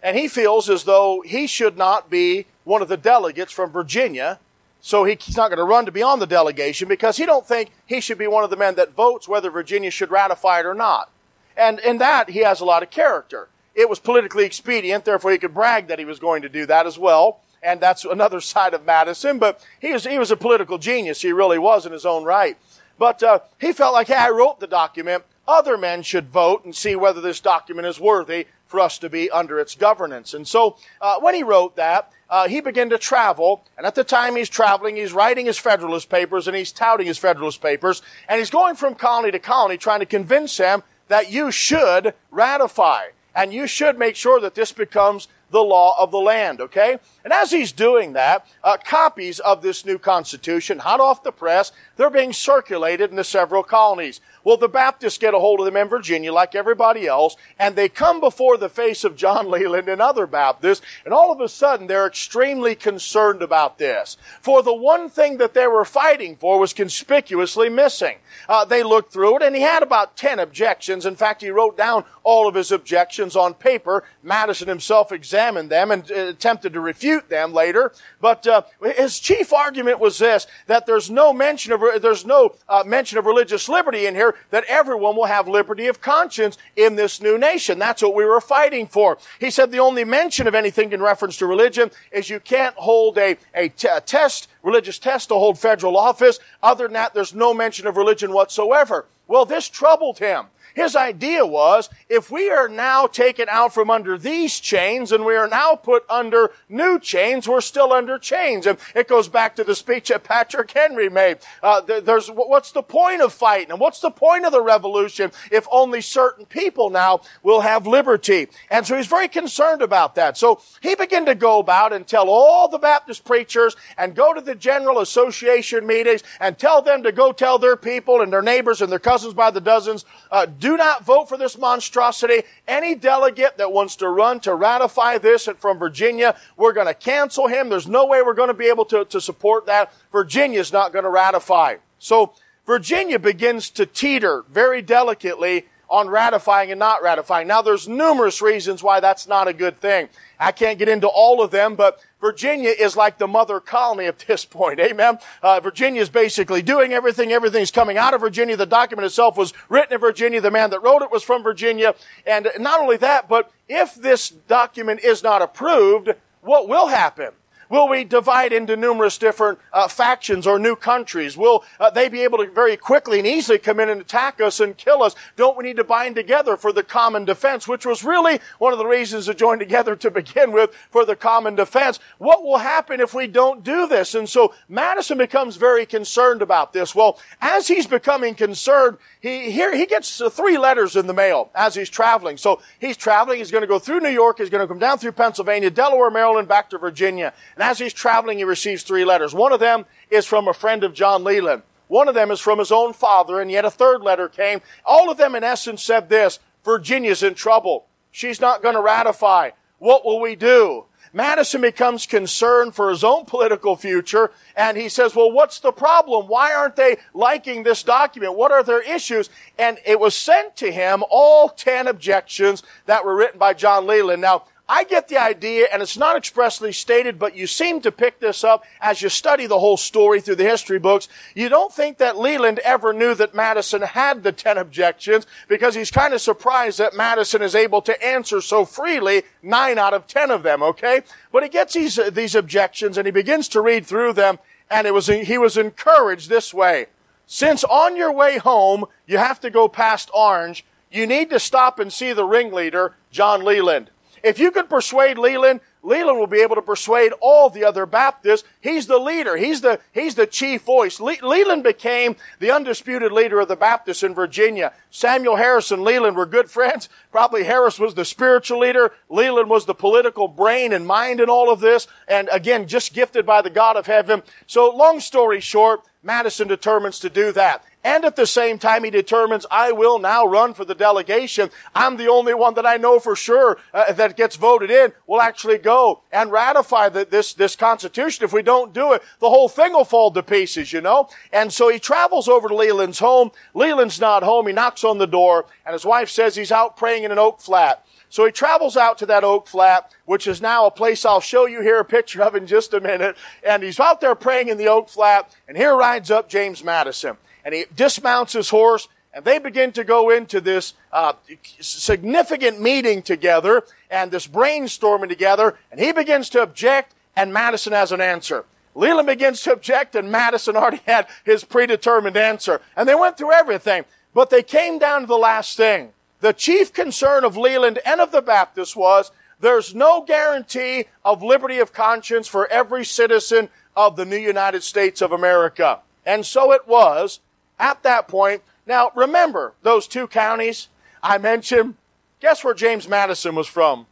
and 0.02 0.16
he 0.16 0.28
feels 0.28 0.68
as 0.68 0.84
though 0.84 1.22
he 1.24 1.46
should 1.46 1.76
not 1.76 2.10
be 2.10 2.46
one 2.64 2.82
of 2.82 2.88
the 2.88 2.96
delegates 2.96 3.52
from 3.52 3.70
Virginia. 3.70 4.40
So 4.80 5.04
he's 5.04 5.36
not 5.36 5.48
going 5.48 5.58
to 5.58 5.64
run 5.64 5.86
to 5.86 5.92
be 5.92 6.02
on 6.02 6.18
the 6.18 6.26
delegation 6.26 6.88
because 6.88 7.16
he 7.16 7.24
don't 7.24 7.46
think 7.46 7.70
he 7.86 8.00
should 8.00 8.18
be 8.18 8.26
one 8.26 8.44
of 8.44 8.50
the 8.50 8.56
men 8.56 8.74
that 8.74 8.92
votes 8.92 9.28
whether 9.28 9.50
Virginia 9.50 9.90
should 9.90 10.10
ratify 10.10 10.60
it 10.60 10.66
or 10.66 10.74
not. 10.74 11.10
And 11.56 11.78
in 11.80 11.98
that, 11.98 12.30
he 12.30 12.40
has 12.40 12.60
a 12.60 12.64
lot 12.64 12.82
of 12.82 12.90
character. 12.90 13.48
It 13.74 13.88
was 13.88 13.98
politically 13.98 14.44
expedient, 14.44 15.04
therefore 15.04 15.32
he 15.32 15.38
could 15.38 15.54
brag 15.54 15.88
that 15.88 15.98
he 15.98 16.04
was 16.04 16.18
going 16.18 16.42
to 16.42 16.48
do 16.48 16.66
that 16.66 16.86
as 16.86 16.98
well. 16.98 17.40
And 17.62 17.80
that's 17.80 18.04
another 18.04 18.40
side 18.42 18.74
of 18.74 18.84
Madison, 18.84 19.38
but 19.38 19.64
he 19.80 19.92
was, 19.92 20.04
he 20.04 20.18
was 20.18 20.30
a 20.30 20.36
political 20.36 20.78
genius. 20.78 21.22
He 21.22 21.32
really 21.32 21.58
was 21.58 21.86
in 21.86 21.92
his 21.92 22.06
own 22.06 22.24
right. 22.24 22.58
But 22.98 23.22
uh, 23.22 23.40
he 23.60 23.72
felt 23.72 23.94
like, 23.94 24.06
hey, 24.08 24.14
I 24.14 24.30
wrote 24.30 24.60
the 24.60 24.66
document. 24.66 25.24
Other 25.48 25.76
men 25.76 26.02
should 26.02 26.28
vote 26.28 26.64
and 26.64 26.74
see 26.74 26.94
whether 26.94 27.20
this 27.20 27.40
document 27.40 27.86
is 27.86 27.98
worthy 27.98 28.46
for 28.66 28.80
us 28.80 28.98
to 28.98 29.10
be 29.10 29.30
under 29.30 29.58
its 29.58 29.74
governance. 29.74 30.32
And 30.32 30.46
so 30.46 30.76
uh, 31.00 31.18
when 31.20 31.34
he 31.34 31.42
wrote 31.42 31.76
that, 31.76 32.10
uh, 32.30 32.48
he 32.48 32.60
began 32.60 32.90
to 32.90 32.98
travel, 32.98 33.64
and 33.76 33.86
at 33.86 33.94
the 33.94 34.04
time 34.04 34.36
he's 34.36 34.48
traveling, 34.48 34.96
he's 34.96 35.12
writing 35.12 35.46
his 35.46 35.58
Federalist 35.58 36.08
Papers 36.08 36.48
and 36.48 36.56
he's 36.56 36.72
touting 36.72 37.06
his 37.06 37.18
Federalist 37.18 37.60
Papers, 37.60 38.02
and 38.28 38.38
he's 38.38 38.50
going 38.50 38.76
from 38.76 38.94
colony 38.94 39.30
to 39.30 39.38
colony 39.38 39.76
trying 39.76 40.00
to 40.00 40.06
convince 40.06 40.56
them 40.56 40.82
that 41.08 41.30
you 41.30 41.50
should 41.50 42.14
ratify, 42.30 43.08
and 43.34 43.52
you 43.52 43.66
should 43.66 43.98
make 43.98 44.16
sure 44.16 44.40
that 44.40 44.54
this 44.54 44.72
becomes 44.72 45.28
the 45.50 45.62
law 45.62 45.94
of 45.98 46.10
the 46.10 46.18
land, 46.18 46.60
okay? 46.60 46.98
And 47.22 47.32
as 47.32 47.52
he's 47.52 47.70
doing 47.70 48.14
that, 48.14 48.46
uh, 48.64 48.76
copies 48.84 49.38
of 49.38 49.62
this 49.62 49.86
new 49.86 49.98
constitution, 49.98 50.80
hot 50.80 51.00
off 51.00 51.22
the 51.22 51.30
press, 51.30 51.70
they're 51.96 52.10
being 52.10 52.32
circulated 52.32 53.10
in 53.10 53.16
the 53.16 53.24
several 53.24 53.62
colonies. 53.62 54.20
Well, 54.42 54.56
the 54.56 54.68
Baptists 54.68 55.18
get 55.18 55.34
a 55.34 55.38
hold 55.38 55.60
of 55.60 55.66
them 55.66 55.76
in 55.76 55.88
Virginia 55.88 56.32
like 56.32 56.54
everybody 56.54 57.06
else, 57.06 57.36
and 57.58 57.74
they 57.74 57.88
come 57.88 58.20
before 58.20 58.56
the 58.56 58.68
face 58.68 59.04
of 59.04 59.16
John 59.16 59.50
Leland 59.50 59.88
and 59.88 60.02
other 60.02 60.26
Baptists, 60.26 60.84
and 61.04 61.14
all 61.14 61.32
of 61.32 61.40
a 61.40 61.48
sudden 61.48 61.86
they're 61.86 62.06
extremely 62.06 62.74
concerned 62.74 63.42
about 63.42 63.78
this. 63.78 64.16
For 64.40 64.62
the 64.62 64.74
one 64.74 65.08
thing 65.08 65.38
that 65.38 65.54
they 65.54 65.66
were 65.66 65.84
fighting 65.84 66.36
for 66.36 66.58
was 66.58 66.72
conspicuously 66.72 67.68
missing. 67.68 68.18
Uh, 68.48 68.64
they 68.64 68.82
looked 68.82 69.12
through 69.12 69.36
it, 69.36 69.42
and 69.42 69.56
he 69.56 69.62
had 69.62 69.82
about 69.82 70.16
10 70.16 70.38
objections. 70.38 71.06
In 71.06 71.16
fact, 71.16 71.40
he 71.40 71.50
wrote 71.50 71.76
down 71.76 72.04
all 72.22 72.48
of 72.48 72.54
his 72.54 72.72
objections 72.72 73.36
on 73.36 73.54
paper. 73.54 74.04
Madison 74.22 74.68
himself 74.68 75.12
examined 75.12 75.70
them 75.70 75.90
and 75.90 76.10
uh, 76.10 76.14
attempted 76.14 76.72
to 76.72 76.80
refute 76.80 77.28
them 77.28 77.52
later. 77.52 77.92
But 78.20 78.46
uh, 78.46 78.62
his 78.96 79.18
chief 79.18 79.52
argument 79.52 80.00
was 80.00 80.18
this, 80.18 80.46
that 80.66 80.86
there's 80.86 81.10
no 81.10 81.32
mention 81.32 81.72
of, 81.72 81.82
there's 81.98 82.24
no 82.24 82.54
uh, 82.68 82.82
mention 82.86 83.18
of 83.18 83.26
religious 83.26 83.68
liberty 83.68 84.06
in 84.06 84.14
here, 84.14 84.34
that 84.50 84.64
everyone 84.64 85.16
will 85.16 85.26
have 85.26 85.48
liberty 85.48 85.86
of 85.86 86.00
conscience 86.00 86.58
in 86.76 86.96
this 86.96 87.20
new 87.20 87.38
nation. 87.38 87.78
That's 87.78 88.02
what 88.02 88.14
we 88.14 88.24
were 88.24 88.40
fighting 88.40 88.86
for. 88.86 89.18
He 89.38 89.50
said 89.50 89.70
the 89.70 89.78
only 89.78 90.04
mention 90.04 90.46
of 90.46 90.54
anything 90.54 90.92
in 90.92 91.02
reference 91.02 91.36
to 91.38 91.46
religion 91.46 91.90
is 92.12 92.30
you 92.30 92.40
can't 92.40 92.74
hold 92.76 93.18
a, 93.18 93.36
a, 93.54 93.68
t- 93.68 93.88
a 93.90 94.00
test, 94.00 94.48
religious 94.62 94.98
test 94.98 95.28
to 95.28 95.34
hold 95.34 95.58
federal 95.58 95.96
office. 95.96 96.38
Other 96.62 96.84
than 96.84 96.94
that, 96.94 97.14
there's 97.14 97.34
no 97.34 97.54
mention 97.54 97.86
of 97.86 97.96
religion 97.96 98.32
whatsoever. 98.32 99.06
Well, 99.26 99.44
this 99.44 99.68
troubled 99.68 100.18
him. 100.18 100.46
His 100.74 100.96
idea 100.96 101.46
was, 101.46 101.88
if 102.08 102.30
we 102.30 102.50
are 102.50 102.68
now 102.68 103.06
taken 103.06 103.48
out 103.48 103.72
from 103.72 103.90
under 103.90 104.18
these 104.18 104.58
chains 104.58 105.12
and 105.12 105.24
we 105.24 105.36
are 105.36 105.48
now 105.48 105.76
put 105.76 106.04
under 106.10 106.50
new 106.68 106.98
chains, 106.98 107.48
we're 107.48 107.60
still 107.60 107.92
under 107.92 108.18
chains. 108.18 108.66
And 108.66 108.78
it 108.94 109.08
goes 109.08 109.28
back 109.28 109.54
to 109.56 109.64
the 109.64 109.74
speech 109.74 110.08
that 110.08 110.24
Patrick 110.24 110.70
Henry 110.70 111.08
made. 111.08 111.38
Uh, 111.62 111.80
there's, 111.80 112.28
what's 112.28 112.72
the 112.72 112.82
point 112.82 113.22
of 113.22 113.32
fighting? 113.32 113.70
And 113.70 113.80
what's 113.80 114.00
the 114.00 114.10
point 114.10 114.44
of 114.44 114.52
the 114.52 114.60
revolution 114.62 115.30
if 115.50 115.66
only 115.70 116.00
certain 116.00 116.44
people 116.44 116.90
now 116.90 117.20
will 117.42 117.60
have 117.60 117.86
liberty? 117.86 118.48
And 118.70 118.86
so 118.86 118.96
he's 118.96 119.06
very 119.06 119.28
concerned 119.28 119.82
about 119.82 120.16
that. 120.16 120.36
So 120.36 120.60
he 120.80 120.94
began 120.94 121.26
to 121.26 121.34
go 121.34 121.60
about 121.60 121.92
and 121.92 122.06
tell 122.06 122.28
all 122.28 122.68
the 122.68 122.78
Baptist 122.78 123.24
preachers 123.24 123.76
and 123.96 124.14
go 124.14 124.34
to 124.34 124.40
the 124.40 124.54
General 124.54 124.98
Association 124.98 125.86
meetings 125.86 126.22
and 126.40 126.58
tell 126.58 126.82
them 126.82 127.04
to 127.04 127.12
go 127.12 127.30
tell 127.32 127.58
their 127.58 127.76
people 127.76 128.20
and 128.20 128.32
their 128.32 128.42
neighbors 128.42 128.82
and 128.82 128.90
their 128.90 128.98
cousins 128.98 129.34
by 129.34 129.50
the 129.50 129.60
dozens, 129.60 130.04
uh, 130.30 130.46
do 130.64 130.78
not 130.78 131.04
vote 131.04 131.28
for 131.28 131.36
this 131.36 131.58
monstrosity. 131.58 132.42
Any 132.66 132.94
delegate 132.94 133.58
that 133.58 133.70
wants 133.70 133.96
to 133.96 134.08
run 134.08 134.40
to 134.40 134.54
ratify 134.54 135.18
this 135.18 135.46
from 135.58 135.78
Virginia, 135.78 136.38
we're 136.56 136.72
going 136.72 136.86
to 136.86 136.94
cancel 136.94 137.48
him. 137.48 137.68
There's 137.68 137.86
no 137.86 138.06
way 138.06 138.22
we're 138.22 138.32
going 138.32 138.48
to 138.48 138.54
be 138.54 138.68
able 138.68 138.86
to, 138.86 139.04
to 139.04 139.20
support 139.20 139.66
that. 139.66 139.92
Virginia's 140.10 140.72
not 140.72 140.90
going 140.90 141.02
to 141.02 141.10
ratify. 141.10 141.76
So 141.98 142.32
Virginia 142.64 143.18
begins 143.18 143.68
to 143.72 143.84
teeter 143.84 144.42
very 144.48 144.80
delicately 144.80 145.66
on 145.90 146.08
ratifying 146.08 146.70
and 146.70 146.78
not 146.78 147.02
ratifying. 147.02 147.46
Now 147.46 147.60
there's 147.60 147.86
numerous 147.86 148.40
reasons 148.40 148.82
why 148.82 149.00
that's 149.00 149.28
not 149.28 149.48
a 149.48 149.52
good 149.52 149.78
thing. 149.78 150.08
I 150.40 150.50
can't 150.50 150.78
get 150.78 150.88
into 150.88 151.08
all 151.08 151.42
of 151.42 151.50
them, 151.50 151.74
but 151.74 152.00
Virginia 152.24 152.70
is 152.70 152.96
like 152.96 153.18
the 153.18 153.28
mother 153.28 153.60
colony 153.60 154.06
at 154.06 154.18
this 154.20 154.46
point. 154.46 154.80
Amen. 154.90 155.18
Uh, 155.42 155.60
Virginia 155.60 156.00
is 156.00 156.08
basically 156.08 156.62
doing 156.62 156.94
everything. 156.94 157.32
Everything's 157.32 157.70
coming 157.70 157.98
out 157.98 158.14
of 158.14 158.22
Virginia. 158.22 158.56
The 158.56 158.64
document 158.64 159.04
itself 159.04 159.36
was 159.36 159.52
written 159.68 159.92
in 159.92 160.00
Virginia. 160.00 160.40
The 160.40 160.50
man 160.50 160.70
that 160.70 160.80
wrote 160.82 161.02
it 161.02 161.10
was 161.10 161.22
from 161.22 161.42
Virginia. 161.42 161.94
And 162.26 162.48
not 162.58 162.80
only 162.80 162.96
that, 162.96 163.28
but 163.28 163.52
if 163.68 163.94
this 163.94 164.30
document 164.30 165.00
is 165.04 165.22
not 165.22 165.42
approved, 165.42 166.14
what 166.40 166.66
will 166.66 166.86
happen? 166.86 167.32
Will 167.68 167.88
we 167.88 168.04
divide 168.04 168.52
into 168.52 168.76
numerous 168.76 169.18
different 169.18 169.58
uh, 169.72 169.88
factions 169.88 170.46
or 170.46 170.58
new 170.58 170.76
countries? 170.76 171.36
Will 171.36 171.64
uh, 171.80 171.90
they 171.90 172.08
be 172.08 172.22
able 172.22 172.38
to 172.38 172.50
very 172.50 172.76
quickly 172.76 173.18
and 173.18 173.26
easily 173.26 173.58
come 173.58 173.80
in 173.80 173.88
and 173.88 174.00
attack 174.00 174.40
us 174.40 174.60
and 174.60 174.76
kill 174.76 175.02
us? 175.02 175.14
Don't 175.36 175.56
we 175.56 175.64
need 175.64 175.76
to 175.76 175.84
bind 175.84 176.14
together 176.14 176.56
for 176.56 176.72
the 176.72 176.82
common 176.82 177.24
defense, 177.24 177.66
which 177.66 177.86
was 177.86 178.04
really 178.04 178.40
one 178.58 178.72
of 178.72 178.78
the 178.78 178.86
reasons 178.86 179.26
to 179.26 179.34
join 179.34 179.58
together 179.58 179.96
to 179.96 180.10
begin 180.10 180.52
with 180.52 180.74
for 180.90 181.04
the 181.04 181.16
common 181.16 181.54
defense? 181.54 181.98
What 182.18 182.42
will 182.42 182.58
happen 182.58 183.00
if 183.00 183.14
we 183.14 183.26
don't 183.26 183.64
do 183.64 183.86
this? 183.86 184.14
And 184.14 184.28
so 184.28 184.54
Madison 184.68 185.18
becomes 185.18 185.56
very 185.56 185.86
concerned 185.86 186.42
about 186.42 186.72
this. 186.72 186.94
Well, 186.94 187.18
as 187.40 187.68
he's 187.68 187.86
becoming 187.86 188.34
concerned, 188.34 188.98
he 189.20 189.50
here 189.50 189.74
he 189.74 189.86
gets 189.86 190.20
three 190.30 190.58
letters 190.58 190.96
in 190.96 191.06
the 191.06 191.14
mail 191.14 191.50
as 191.54 191.74
he's 191.74 191.88
traveling. 191.88 192.36
So 192.36 192.60
he's 192.78 192.96
traveling. 192.96 193.38
He's 193.38 193.50
going 193.50 193.62
to 193.62 193.68
go 193.68 193.78
through 193.78 194.00
New 194.00 194.10
York. 194.10 194.38
He's 194.38 194.50
going 194.50 194.62
to 194.62 194.68
come 194.68 194.78
down 194.78 194.98
through 194.98 195.12
Pennsylvania, 195.12 195.70
Delaware, 195.70 196.10
Maryland, 196.10 196.48
back 196.48 196.70
to 196.70 196.78
Virginia. 196.78 197.32
And 197.54 197.62
as 197.62 197.78
he's 197.78 197.92
traveling, 197.92 198.38
he 198.38 198.44
receives 198.44 198.82
three 198.82 199.04
letters. 199.04 199.34
One 199.34 199.52
of 199.52 199.60
them 199.60 199.86
is 200.10 200.26
from 200.26 200.48
a 200.48 200.54
friend 200.54 200.84
of 200.84 200.94
John 200.94 201.24
Leland. 201.24 201.62
One 201.88 202.08
of 202.08 202.14
them 202.14 202.30
is 202.30 202.40
from 202.40 202.58
his 202.58 202.72
own 202.72 202.92
father, 202.92 203.40
and 203.40 203.50
yet 203.50 203.64
a 203.64 203.70
third 203.70 204.02
letter 204.02 204.28
came. 204.28 204.60
All 204.84 205.10
of 205.10 205.18
them, 205.18 205.34
in 205.34 205.44
essence, 205.44 205.82
said 205.82 206.08
this 206.08 206.38
Virginia's 206.64 207.22
in 207.22 207.34
trouble. 207.34 207.86
She's 208.10 208.40
not 208.40 208.62
going 208.62 208.74
to 208.74 208.80
ratify. 208.80 209.50
What 209.78 210.04
will 210.04 210.20
we 210.20 210.34
do? 210.34 210.86
Madison 211.12 211.60
becomes 211.60 212.06
concerned 212.06 212.74
for 212.74 212.90
his 212.90 213.04
own 213.04 213.24
political 213.24 213.76
future, 213.76 214.32
and 214.56 214.76
he 214.76 214.88
says, 214.88 215.14
well, 215.14 215.30
what's 215.30 215.60
the 215.60 215.70
problem? 215.70 216.26
Why 216.26 216.52
aren't 216.52 216.74
they 216.74 216.96
liking 217.14 217.62
this 217.62 217.84
document? 217.84 218.36
What 218.36 218.50
are 218.50 218.64
their 218.64 218.80
issues? 218.80 219.30
And 219.56 219.78
it 219.86 220.00
was 220.00 220.16
sent 220.16 220.56
to 220.56 220.72
him, 220.72 221.04
all 221.08 221.48
10 221.48 221.86
objections 221.86 222.64
that 222.86 223.04
were 223.04 223.14
written 223.14 223.38
by 223.38 223.54
John 223.54 223.86
Leland. 223.86 224.22
Now, 224.22 224.46
I 224.66 224.84
get 224.84 225.08
the 225.08 225.18
idea, 225.18 225.66
and 225.70 225.82
it's 225.82 225.98
not 225.98 226.16
expressly 226.16 226.72
stated, 226.72 227.18
but 227.18 227.36
you 227.36 227.46
seem 227.46 227.82
to 227.82 227.92
pick 227.92 228.18
this 228.18 228.42
up 228.42 228.64
as 228.80 229.02
you 229.02 229.10
study 229.10 229.46
the 229.46 229.58
whole 229.58 229.76
story 229.76 230.22
through 230.22 230.36
the 230.36 230.44
history 230.44 230.78
books. 230.78 231.06
You 231.34 231.50
don't 231.50 231.70
think 231.70 231.98
that 231.98 232.16
Leland 232.16 232.60
ever 232.60 232.94
knew 232.94 233.14
that 233.14 233.34
Madison 233.34 233.82
had 233.82 234.22
the 234.22 234.32
10 234.32 234.56
objections 234.56 235.26
because 235.48 235.74
he's 235.74 235.90
kind 235.90 236.14
of 236.14 236.22
surprised 236.22 236.78
that 236.78 236.96
Madison 236.96 237.42
is 237.42 237.54
able 237.54 237.82
to 237.82 238.02
answer 238.02 238.40
so 238.40 238.64
freely 238.64 239.24
nine 239.42 239.78
out 239.78 239.92
of 239.92 240.06
10 240.06 240.30
of 240.30 240.42
them, 240.42 240.62
okay? 240.62 241.02
But 241.30 241.42
he 241.42 241.50
gets 241.50 241.74
these, 241.74 242.00
these 242.12 242.34
objections 242.34 242.96
and 242.96 243.06
he 243.06 243.12
begins 243.12 243.48
to 243.48 243.60
read 243.60 243.84
through 243.84 244.14
them 244.14 244.38
and 244.70 244.86
it 244.86 244.94
was, 244.94 245.08
he 245.08 245.36
was 245.36 245.58
encouraged 245.58 246.30
this 246.30 246.54
way. 246.54 246.86
Since 247.26 247.64
on 247.64 247.96
your 247.96 248.12
way 248.12 248.38
home, 248.38 248.86
you 249.06 249.18
have 249.18 249.40
to 249.40 249.50
go 249.50 249.68
past 249.68 250.10
Orange, 250.14 250.64
you 250.90 251.06
need 251.06 251.28
to 251.30 251.38
stop 251.38 251.78
and 251.78 251.92
see 251.92 252.14
the 252.14 252.24
ringleader, 252.24 252.94
John 253.10 253.44
Leland. 253.44 253.90
If 254.24 254.38
you 254.38 254.50
could 254.50 254.70
persuade 254.70 255.18
Leland, 255.18 255.60
Leland 255.82 256.18
will 256.18 256.26
be 256.26 256.40
able 256.40 256.56
to 256.56 256.62
persuade 256.62 257.12
all 257.20 257.50
the 257.50 257.62
other 257.62 257.84
Baptists. 257.84 258.42
He's 258.58 258.86
the 258.86 258.96
leader. 258.96 259.36
He's 259.36 259.60
the, 259.60 259.80
he's 259.92 260.14
the 260.14 260.26
chief 260.26 260.62
voice. 260.62 260.98
Le- 260.98 261.18
Leland 261.22 261.62
became 261.62 262.16
the 262.38 262.50
undisputed 262.50 263.12
leader 263.12 263.38
of 263.38 263.48
the 263.48 263.54
Baptists 263.54 264.02
in 264.02 264.14
Virginia. 264.14 264.72
Samuel 264.90 265.36
Harris 265.36 265.70
and 265.70 265.82
Leland 265.82 266.16
were 266.16 266.24
good 266.24 266.50
friends. 266.50 266.88
Probably 267.12 267.44
Harris 267.44 267.78
was 267.78 267.94
the 267.94 268.06
spiritual 268.06 268.60
leader. 268.60 268.92
Leland 269.10 269.50
was 269.50 269.66
the 269.66 269.74
political 269.74 270.26
brain 270.26 270.72
and 270.72 270.86
mind 270.86 271.20
in 271.20 271.28
all 271.28 271.52
of 271.52 271.60
this. 271.60 271.86
And 272.08 272.30
again, 272.32 272.66
just 272.66 272.94
gifted 272.94 273.26
by 273.26 273.42
the 273.42 273.50
God 273.50 273.76
of 273.76 273.86
heaven. 273.86 274.22
So 274.46 274.74
long 274.74 275.00
story 275.00 275.40
short, 275.40 275.82
Madison 276.02 276.48
determines 276.48 276.98
to 277.00 277.10
do 277.10 277.30
that. 277.32 277.62
And 277.84 278.06
at 278.06 278.16
the 278.16 278.26
same 278.26 278.58
time, 278.58 278.82
he 278.82 278.90
determines, 278.90 279.44
I 279.50 279.70
will 279.70 279.98
now 279.98 280.24
run 280.24 280.54
for 280.54 280.64
the 280.64 280.74
delegation. 280.74 281.50
I'm 281.74 281.98
the 281.98 282.08
only 282.08 282.32
one 282.32 282.54
that 282.54 282.64
I 282.64 282.78
know 282.78 282.98
for 282.98 283.14
sure 283.14 283.58
uh, 283.74 283.92
that 283.92 284.16
gets 284.16 284.36
voted 284.36 284.70
in 284.70 284.94
will 285.06 285.20
actually 285.20 285.58
go 285.58 286.00
and 286.10 286.32
ratify 286.32 286.88
the, 286.88 287.04
this, 287.04 287.34
this 287.34 287.54
constitution. 287.54 288.24
If 288.24 288.32
we 288.32 288.42
don't 288.42 288.72
do 288.72 288.94
it, 288.94 289.02
the 289.20 289.28
whole 289.28 289.50
thing 289.50 289.74
will 289.74 289.84
fall 289.84 290.10
to 290.12 290.22
pieces, 290.22 290.72
you 290.72 290.80
know? 290.80 291.10
And 291.30 291.52
so 291.52 291.68
he 291.68 291.78
travels 291.78 292.26
over 292.26 292.48
to 292.48 292.54
Leland's 292.54 293.00
home. 293.00 293.32
Leland's 293.52 294.00
not 294.00 294.22
home. 294.22 294.46
He 294.46 294.54
knocks 294.54 294.82
on 294.82 294.96
the 294.96 295.06
door 295.06 295.44
and 295.66 295.74
his 295.74 295.84
wife 295.84 296.08
says 296.08 296.36
he's 296.36 296.52
out 296.52 296.78
praying 296.78 297.04
in 297.04 297.12
an 297.12 297.18
oak 297.18 297.42
flat. 297.42 297.84
So 298.08 298.24
he 298.24 298.30
travels 298.30 298.76
out 298.76 298.96
to 298.98 299.06
that 299.06 299.24
oak 299.24 299.48
flat, 299.48 299.90
which 300.04 300.26
is 300.26 300.40
now 300.40 300.66
a 300.66 300.70
place 300.70 301.04
I'll 301.04 301.20
show 301.20 301.46
you 301.46 301.60
here 301.60 301.80
a 301.80 301.84
picture 301.84 302.22
of 302.22 302.36
in 302.36 302.46
just 302.46 302.72
a 302.72 302.80
minute. 302.80 303.16
And 303.44 303.62
he's 303.62 303.80
out 303.80 304.00
there 304.00 304.14
praying 304.14 304.48
in 304.48 304.56
the 304.56 304.68
oak 304.68 304.88
flat, 304.88 305.34
and 305.48 305.56
here 305.56 305.74
rides 305.74 306.12
up 306.12 306.28
James 306.28 306.62
Madison. 306.62 307.16
And 307.44 307.54
he 307.54 307.64
dismounts 307.74 308.32
his 308.32 308.50
horse, 308.50 308.88
and 309.12 309.24
they 309.24 309.38
begin 309.38 309.72
to 309.72 309.84
go 309.84 310.10
into 310.10 310.40
this 310.40 310.74
uh, 310.92 311.12
significant 311.60 312.60
meeting 312.60 313.02
together 313.02 313.64
and 313.90 314.10
this 314.10 314.26
brainstorming 314.26 315.08
together. 315.08 315.56
And 315.70 315.80
he 315.80 315.92
begins 315.92 316.28
to 316.30 316.42
object, 316.42 316.94
and 317.14 317.32
Madison 317.32 317.72
has 317.72 317.92
an 317.92 318.00
answer. 318.00 318.44
Leland 318.74 319.06
begins 319.06 319.42
to 319.42 319.52
object, 319.52 319.94
and 319.94 320.10
Madison 320.10 320.56
already 320.56 320.80
had 320.86 321.06
his 321.24 321.44
predetermined 321.44 322.16
answer. 322.16 322.60
And 322.76 322.88
they 322.88 322.94
went 322.94 323.16
through 323.16 323.32
everything, 323.32 323.84
but 324.12 324.30
they 324.30 324.42
came 324.42 324.78
down 324.78 325.02
to 325.02 325.06
the 325.06 325.16
last 325.16 325.56
thing. 325.56 325.92
The 326.20 326.32
chief 326.32 326.72
concern 326.72 327.24
of 327.24 327.36
Leland 327.36 327.78
and 327.84 328.00
of 328.00 328.10
the 328.10 328.22
Baptists 328.22 328.74
was 328.74 329.12
there's 329.40 329.74
no 329.74 330.02
guarantee 330.02 330.86
of 331.04 331.22
liberty 331.22 331.58
of 331.58 331.72
conscience 331.72 332.26
for 332.26 332.46
every 332.48 332.84
citizen 332.84 333.50
of 333.76 333.96
the 333.96 334.06
new 334.06 334.16
United 334.16 334.62
States 334.62 335.02
of 335.02 335.12
America. 335.12 335.80
And 336.06 336.24
so 336.24 336.52
it 336.52 336.66
was 336.66 337.20
at 337.58 337.82
that 337.82 338.08
point. 338.08 338.42
Now 338.66 338.90
remember 338.94 339.54
those 339.62 339.86
two 339.86 340.06
counties 340.06 340.68
I 341.02 341.18
mentioned? 341.18 341.74
Guess 342.20 342.44
where 342.44 342.54
James 342.54 342.88
Madison 342.88 343.34
was 343.34 343.46
from? 343.46 343.86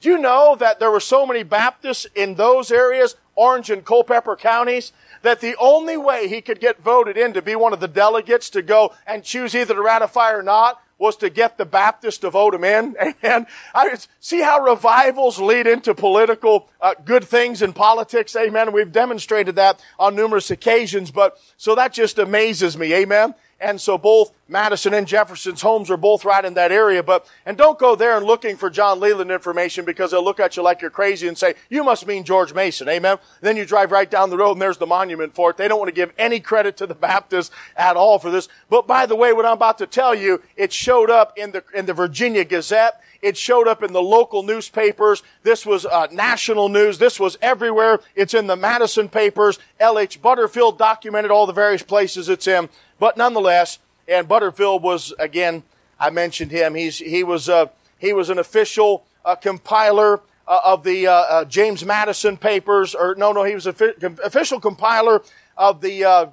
Do 0.00 0.08
you 0.08 0.18
know 0.18 0.56
that 0.58 0.80
there 0.80 0.90
were 0.90 1.00
so 1.00 1.26
many 1.26 1.42
Baptists 1.42 2.06
in 2.14 2.36
those 2.36 2.70
areas, 2.70 3.16
Orange 3.34 3.68
and 3.68 3.84
Culpeper 3.84 4.36
counties, 4.36 4.92
that 5.22 5.40
the 5.40 5.56
only 5.56 5.96
way 5.96 6.26
he 6.28 6.40
could 6.40 6.60
get 6.60 6.80
voted 6.80 7.18
in 7.18 7.34
to 7.34 7.42
be 7.42 7.54
one 7.54 7.74
of 7.74 7.80
the 7.80 7.88
delegates 7.88 8.48
to 8.50 8.62
go 8.62 8.94
and 9.06 9.24
choose 9.24 9.54
either 9.54 9.74
to 9.74 9.82
ratify 9.82 10.32
or 10.32 10.42
not 10.42 10.80
was 11.00 11.16
to 11.16 11.30
get 11.30 11.56
the 11.56 11.64
Baptists 11.64 12.18
to 12.18 12.30
vote 12.30 12.54
him 12.54 12.62
in. 12.62 12.94
Amen. 13.24 13.46
I 13.74 13.96
see 14.20 14.42
how 14.42 14.60
revivals 14.60 15.40
lead 15.40 15.66
into 15.66 15.94
political 15.94 16.68
uh, 16.80 16.94
good 17.04 17.24
things 17.24 17.62
in 17.62 17.72
politics. 17.72 18.36
Amen. 18.36 18.72
We've 18.72 18.92
demonstrated 18.92 19.56
that 19.56 19.80
on 19.98 20.14
numerous 20.14 20.50
occasions, 20.50 21.10
but 21.10 21.38
so 21.56 21.74
that 21.74 21.94
just 21.94 22.18
amazes 22.18 22.76
me. 22.76 22.92
Amen. 22.92 23.34
And 23.60 23.80
so 23.80 23.98
both 23.98 24.32
Madison 24.48 24.94
and 24.94 25.06
Jefferson's 25.06 25.60
homes 25.60 25.90
are 25.90 25.96
both 25.96 26.24
right 26.24 26.44
in 26.44 26.54
that 26.54 26.72
area. 26.72 27.02
But, 27.02 27.26
and 27.44 27.56
don't 27.56 27.78
go 27.78 27.94
there 27.94 28.16
and 28.16 28.24
looking 28.24 28.56
for 28.56 28.70
John 28.70 28.98
Leland 28.98 29.30
information 29.30 29.84
because 29.84 30.10
they'll 30.10 30.24
look 30.24 30.40
at 30.40 30.56
you 30.56 30.62
like 30.62 30.80
you're 30.80 30.90
crazy 30.90 31.28
and 31.28 31.36
say, 31.36 31.54
you 31.68 31.84
must 31.84 32.06
mean 32.06 32.24
George 32.24 32.54
Mason. 32.54 32.88
Amen. 32.88 33.18
Then 33.42 33.56
you 33.56 33.66
drive 33.66 33.92
right 33.92 34.10
down 34.10 34.30
the 34.30 34.38
road 34.38 34.52
and 34.52 34.62
there's 34.62 34.78
the 34.78 34.86
monument 34.86 35.34
for 35.34 35.50
it. 35.50 35.56
They 35.58 35.68
don't 35.68 35.78
want 35.78 35.88
to 35.88 35.94
give 35.94 36.12
any 36.18 36.40
credit 36.40 36.76
to 36.78 36.86
the 36.86 36.94
Baptists 37.00 37.50
at 37.76 37.96
all 37.96 38.18
for 38.18 38.30
this. 38.30 38.48
But 38.68 38.86
by 38.86 39.06
the 39.06 39.16
way, 39.16 39.32
what 39.32 39.44
I'm 39.44 39.52
about 39.52 39.78
to 39.78 39.86
tell 39.86 40.14
you, 40.14 40.42
it 40.56 40.72
showed 40.72 41.10
up 41.10 41.36
in 41.36 41.52
the, 41.52 41.62
in 41.74 41.86
the 41.86 41.94
Virginia 41.94 42.44
Gazette. 42.44 43.00
It 43.22 43.36
showed 43.36 43.68
up 43.68 43.82
in 43.82 43.92
the 43.92 44.02
local 44.02 44.42
newspapers. 44.42 45.22
This 45.42 45.66
was 45.66 45.84
uh, 45.84 46.06
national 46.10 46.70
news. 46.70 46.98
This 46.98 47.20
was 47.20 47.36
everywhere. 47.42 48.00
It's 48.14 48.32
in 48.32 48.46
the 48.46 48.56
Madison 48.56 49.08
papers. 49.08 49.58
L.H. 49.78 50.22
Butterfield 50.22 50.78
documented 50.78 51.30
all 51.30 51.46
the 51.46 51.52
various 51.52 51.82
places 51.82 52.28
it's 52.30 52.46
in. 52.46 52.70
But 53.00 53.16
nonetheless, 53.16 53.78
and 54.06 54.28
Butterfield 54.28 54.82
was 54.82 55.12
again, 55.18 55.64
I 55.98 56.10
mentioned 56.10 56.52
him. 56.52 56.74
He's 56.74 56.98
he 56.98 57.24
was 57.24 57.48
uh, 57.48 57.66
he 57.98 58.12
was 58.12 58.30
an 58.30 58.38
official 58.38 59.04
uh, 59.24 59.34
compiler 59.34 60.20
uh, 60.46 60.60
of 60.64 60.84
the 60.84 61.06
uh, 61.06 61.12
uh, 61.12 61.44
James 61.46 61.84
Madison 61.84 62.36
papers, 62.36 62.94
or 62.94 63.14
no, 63.16 63.32
no, 63.32 63.44
he 63.44 63.54
was 63.54 63.66
an 63.66 63.74
official 64.22 64.60
compiler 64.60 65.22
of 65.56 65.80
the 65.80 66.04
uh, 66.04 66.26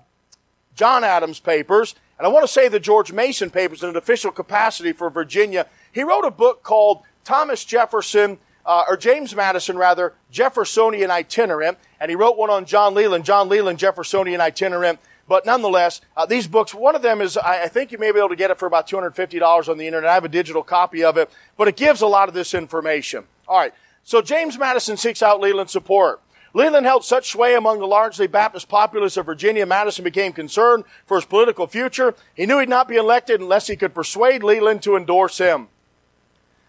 John 0.75 1.03
Adams 1.03 1.39
papers. 1.39 1.95
And 2.17 2.25
I 2.25 2.29
want 2.29 2.43
to 2.43 2.51
say 2.51 2.67
the 2.67 2.79
George 2.79 3.13
Mason 3.13 3.49
papers 3.49 3.83
in 3.83 3.89
an 3.89 3.95
official 3.95 4.31
capacity 4.31 4.91
for 4.91 5.09
Virginia. 5.09 5.67
He 5.91 6.03
wrote 6.03 6.25
a 6.25 6.31
book 6.31 6.63
called 6.63 7.03
Thomas 7.23 7.63
Jefferson, 7.63 8.39
or 8.65 8.97
James 8.97 9.35
Madison 9.35 9.77
rather, 9.77 10.13
Jeffersonian 10.31 11.11
Itinerant, 11.11 11.77
and 11.99 12.09
he 12.09 12.15
wrote 12.15 12.35
one 12.35 12.49
on 12.49 12.65
John 12.65 12.95
Leland, 12.95 13.23
John 13.23 13.49
Leland 13.49 13.77
Jeffersonian 13.77 14.41
Itinerant. 14.41 14.99
But 15.27 15.45
nonetheless, 15.45 16.01
uh, 16.15 16.25
these 16.25 16.47
books, 16.47 16.73
one 16.73 16.95
of 16.95 17.01
them 17.01 17.21
is, 17.21 17.37
I, 17.37 17.63
I, 17.63 17.67
think 17.67 17.91
you 17.91 17.97
may 17.97 18.11
be 18.11 18.19
able 18.19 18.29
to 18.29 18.35
get 18.35 18.49
it 18.49 18.57
for 18.57 18.65
about 18.65 18.87
$250 18.87 19.67
on 19.67 19.77
the 19.77 19.85
internet. 19.85 20.09
I 20.09 20.13
have 20.13 20.23
a 20.23 20.29
digital 20.29 20.63
copy 20.63 21.03
of 21.03 21.17
it, 21.17 21.29
but 21.57 21.67
it 21.67 21.75
gives 21.75 22.01
a 22.01 22.07
lot 22.07 22.29
of 22.29 22.33
this 22.33 22.53
information. 22.53 23.25
All 23.47 23.57
right. 23.57 23.73
So 24.03 24.21
James 24.21 24.57
Madison 24.57 24.95
seeks 24.95 25.21
out 25.21 25.41
Leland's 25.41 25.73
support. 25.73 26.21
Leland 26.53 26.85
held 26.85 27.03
such 27.03 27.29
sway 27.29 27.55
among 27.55 27.79
the 27.79 27.87
largely 27.87 28.25
Baptist 28.25 28.69
populace 28.69 29.17
of 29.17 29.25
Virginia, 29.25 29.65
Madison 29.65 30.03
became 30.03 30.31
concerned 30.31 30.85
for 31.05 31.17
his 31.17 31.25
political 31.25 31.67
future. 31.67 32.15
He 32.33 32.45
knew 32.45 32.59
he'd 32.59 32.69
not 32.69 32.87
be 32.87 32.95
elected 32.95 33.41
unless 33.41 33.67
he 33.67 33.75
could 33.75 33.93
persuade 33.93 34.43
Leland 34.43 34.81
to 34.83 34.95
endorse 34.95 35.37
him. 35.37 35.67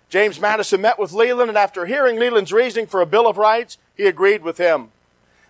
James 0.08 0.40
Madison 0.40 0.80
met 0.80 0.98
with 0.98 1.12
Leland, 1.12 1.48
and 1.48 1.56
after 1.56 1.86
hearing 1.86 2.18
Leland's 2.18 2.52
reasoning 2.52 2.86
for 2.86 3.00
a 3.00 3.06
Bill 3.06 3.26
of 3.26 3.38
Rights, 3.38 3.78
he 3.94 4.06
agreed 4.06 4.42
with 4.42 4.58
him. 4.58 4.90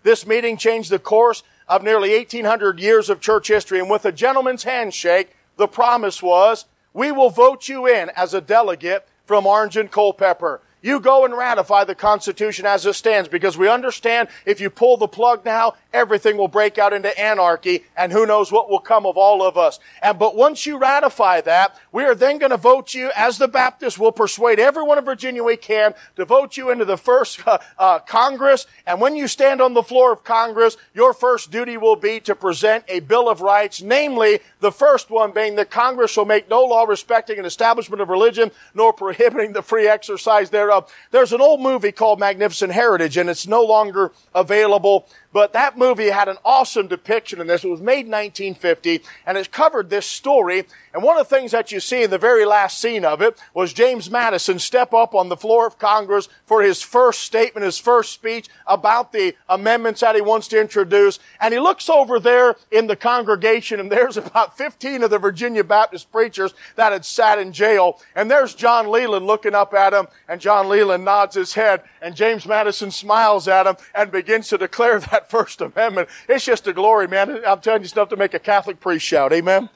This 0.02 0.26
meeting 0.26 0.56
changed 0.56 0.90
the 0.90 0.98
course 0.98 1.42
of 1.68 1.82
nearly 1.82 2.16
1800 2.16 2.80
years 2.80 3.10
of 3.10 3.20
church 3.20 3.48
history. 3.48 3.78
And 3.78 3.90
with 3.90 4.04
a 4.04 4.12
gentleman's 4.12 4.64
handshake, 4.64 5.36
the 5.56 5.68
promise 5.68 6.22
was, 6.22 6.64
we 6.92 7.12
will 7.12 7.30
vote 7.30 7.68
you 7.68 7.86
in 7.86 8.10
as 8.16 8.32
a 8.32 8.40
delegate 8.40 9.06
from 9.26 9.46
Orange 9.46 9.76
and 9.76 9.90
Culpeper. 9.90 10.62
You 10.80 11.00
go 11.00 11.24
and 11.24 11.36
ratify 11.36 11.84
the 11.84 11.96
Constitution 11.96 12.64
as 12.64 12.86
it 12.86 12.92
stands 12.92 13.28
because 13.28 13.58
we 13.58 13.68
understand 13.68 14.28
if 14.46 14.60
you 14.60 14.70
pull 14.70 14.96
the 14.96 15.08
plug 15.08 15.44
now, 15.44 15.74
everything 15.92 16.36
will 16.36 16.46
break 16.48 16.78
out 16.78 16.92
into 16.92 17.18
anarchy 17.18 17.84
and 17.96 18.12
who 18.12 18.26
knows 18.26 18.52
what 18.52 18.70
will 18.70 18.78
come 18.78 19.04
of 19.04 19.16
all 19.16 19.42
of 19.42 19.56
us. 19.56 19.80
And, 20.02 20.18
but 20.20 20.36
once 20.36 20.66
you 20.66 20.78
ratify 20.78 21.40
that, 21.40 21.76
we 21.90 22.04
are 22.04 22.14
then 22.14 22.38
going 22.38 22.50
to 22.50 22.56
vote 22.56 22.94
you, 22.94 23.10
as 23.16 23.38
the 23.38 23.48
Baptists 23.48 23.98
will 23.98 24.12
persuade 24.12 24.60
everyone 24.60 24.98
in 24.98 25.04
Virginia 25.04 25.42
we 25.42 25.56
can 25.56 25.94
to 26.14 26.24
vote 26.24 26.56
you 26.56 26.70
into 26.70 26.84
the 26.84 26.96
first 26.96 27.44
uh, 27.46 27.58
uh, 27.76 27.98
Congress. 27.98 28.66
And 28.86 29.00
when 29.00 29.16
you 29.16 29.26
stand 29.26 29.60
on 29.60 29.74
the 29.74 29.82
floor 29.82 30.12
of 30.12 30.22
Congress, 30.22 30.76
your 30.94 31.12
first 31.12 31.50
duty 31.50 31.76
will 31.76 31.96
be 31.96 32.20
to 32.20 32.36
present 32.36 32.84
a 32.86 33.00
Bill 33.00 33.28
of 33.28 33.40
Rights, 33.40 33.82
namely 33.82 34.40
the 34.60 34.72
first 34.72 35.10
one 35.10 35.32
being 35.32 35.56
that 35.56 35.70
Congress 35.70 36.12
shall 36.12 36.24
make 36.24 36.48
no 36.48 36.62
law 36.62 36.84
respecting 36.84 37.38
an 37.40 37.44
establishment 37.44 38.00
of 38.00 38.08
religion 38.08 38.52
nor 38.74 38.92
prohibiting 38.92 39.52
the 39.52 39.62
free 39.62 39.88
exercise 39.88 40.50
thereof. 40.50 40.67
There's 41.10 41.32
an 41.32 41.40
old 41.40 41.60
movie 41.60 41.92
called 41.92 42.20
Magnificent 42.20 42.72
Heritage 42.72 43.16
and 43.16 43.28
it's 43.28 43.46
no 43.46 43.62
longer 43.62 44.12
available 44.34 45.08
but 45.32 45.52
that 45.52 45.76
movie 45.76 46.08
had 46.08 46.28
an 46.28 46.38
awesome 46.44 46.86
depiction 46.86 47.40
in 47.40 47.46
this. 47.46 47.64
It 47.64 47.68
was 47.68 47.80
made 47.80 48.06
in 48.06 48.12
1950 48.12 49.02
and 49.26 49.36
it 49.36 49.52
covered 49.52 49.90
this 49.90 50.06
story. 50.06 50.64
And 50.94 51.02
one 51.02 51.18
of 51.18 51.28
the 51.28 51.36
things 51.36 51.52
that 51.52 51.70
you 51.70 51.80
see 51.80 52.02
in 52.02 52.10
the 52.10 52.18
very 52.18 52.46
last 52.46 52.80
scene 52.80 53.04
of 53.04 53.20
it 53.20 53.38
was 53.52 53.72
James 53.72 54.10
Madison 54.10 54.58
step 54.58 54.94
up 54.94 55.14
on 55.14 55.28
the 55.28 55.36
floor 55.36 55.66
of 55.66 55.78
Congress 55.78 56.28
for 56.46 56.62
his 56.62 56.82
first 56.82 57.22
statement, 57.22 57.64
his 57.64 57.78
first 57.78 58.12
speech 58.12 58.48
about 58.66 59.12
the 59.12 59.34
amendments 59.48 60.00
that 60.00 60.14
he 60.14 60.22
wants 60.22 60.48
to 60.48 60.60
introduce. 60.60 61.18
And 61.40 61.52
he 61.52 61.60
looks 61.60 61.90
over 61.90 62.18
there 62.18 62.56
in 62.70 62.86
the 62.86 62.96
congregation 62.96 63.80
and 63.80 63.92
there's 63.92 64.16
about 64.28 64.56
15 64.56 65.02
of 65.02 65.10
the 65.10 65.18
Virginia 65.18 65.62
Baptist 65.62 66.10
preachers 66.10 66.54
that 66.76 66.92
had 66.92 67.04
sat 67.04 67.38
in 67.38 67.52
jail. 67.52 68.00
And 68.14 68.30
there's 68.30 68.54
John 68.54 68.90
Leland 68.90 69.26
looking 69.26 69.54
up 69.54 69.74
at 69.74 69.92
him 69.92 70.06
and 70.26 70.40
John 70.40 70.68
Leland 70.68 71.04
nods 71.04 71.34
his 71.34 71.52
head 71.52 71.82
and 72.00 72.16
James 72.16 72.46
Madison 72.46 72.90
smiles 72.90 73.46
at 73.46 73.66
him 73.66 73.76
and 73.94 74.10
begins 74.10 74.48
to 74.48 74.58
declare 74.58 74.98
that 75.10 75.17
that 75.18 75.28
First 75.28 75.60
Amendment. 75.60 76.08
It's 76.28 76.44
just 76.44 76.66
a 76.68 76.72
glory, 76.72 77.08
man. 77.08 77.42
I'm 77.44 77.60
telling 77.60 77.82
you 77.82 77.88
stuff 77.88 78.08
to 78.10 78.16
make 78.16 78.34
a 78.34 78.38
Catholic 78.38 78.78
priest 78.78 79.04
shout. 79.04 79.32
Amen? 79.32 79.68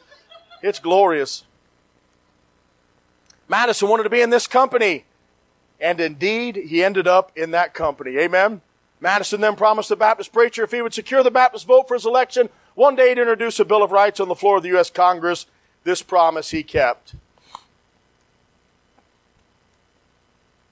It's 0.62 0.78
glorious. 0.78 1.44
Madison 3.48 3.88
wanted 3.88 4.04
to 4.04 4.10
be 4.10 4.20
in 4.20 4.30
this 4.30 4.46
company. 4.46 5.04
And 5.80 5.98
indeed, 5.98 6.54
he 6.54 6.84
ended 6.84 7.08
up 7.08 7.32
in 7.34 7.50
that 7.50 7.74
company. 7.74 8.16
Amen? 8.18 8.60
Madison 9.00 9.40
then 9.40 9.56
promised 9.56 9.88
the 9.88 9.96
Baptist 9.96 10.32
preacher 10.32 10.62
if 10.62 10.70
he 10.70 10.80
would 10.80 10.94
secure 10.94 11.24
the 11.24 11.30
Baptist 11.30 11.66
vote 11.66 11.88
for 11.88 11.94
his 11.94 12.06
election, 12.06 12.48
one 12.76 12.94
day 12.94 13.12
to 13.12 13.20
introduce 13.20 13.58
a 13.58 13.64
Bill 13.64 13.82
of 13.82 13.90
Rights 13.90 14.20
on 14.20 14.28
the 14.28 14.36
floor 14.36 14.58
of 14.58 14.62
the 14.62 14.68
U.S. 14.70 14.90
Congress. 14.90 15.46
This 15.82 16.02
promise 16.02 16.52
he 16.52 16.62
kept. 16.62 17.16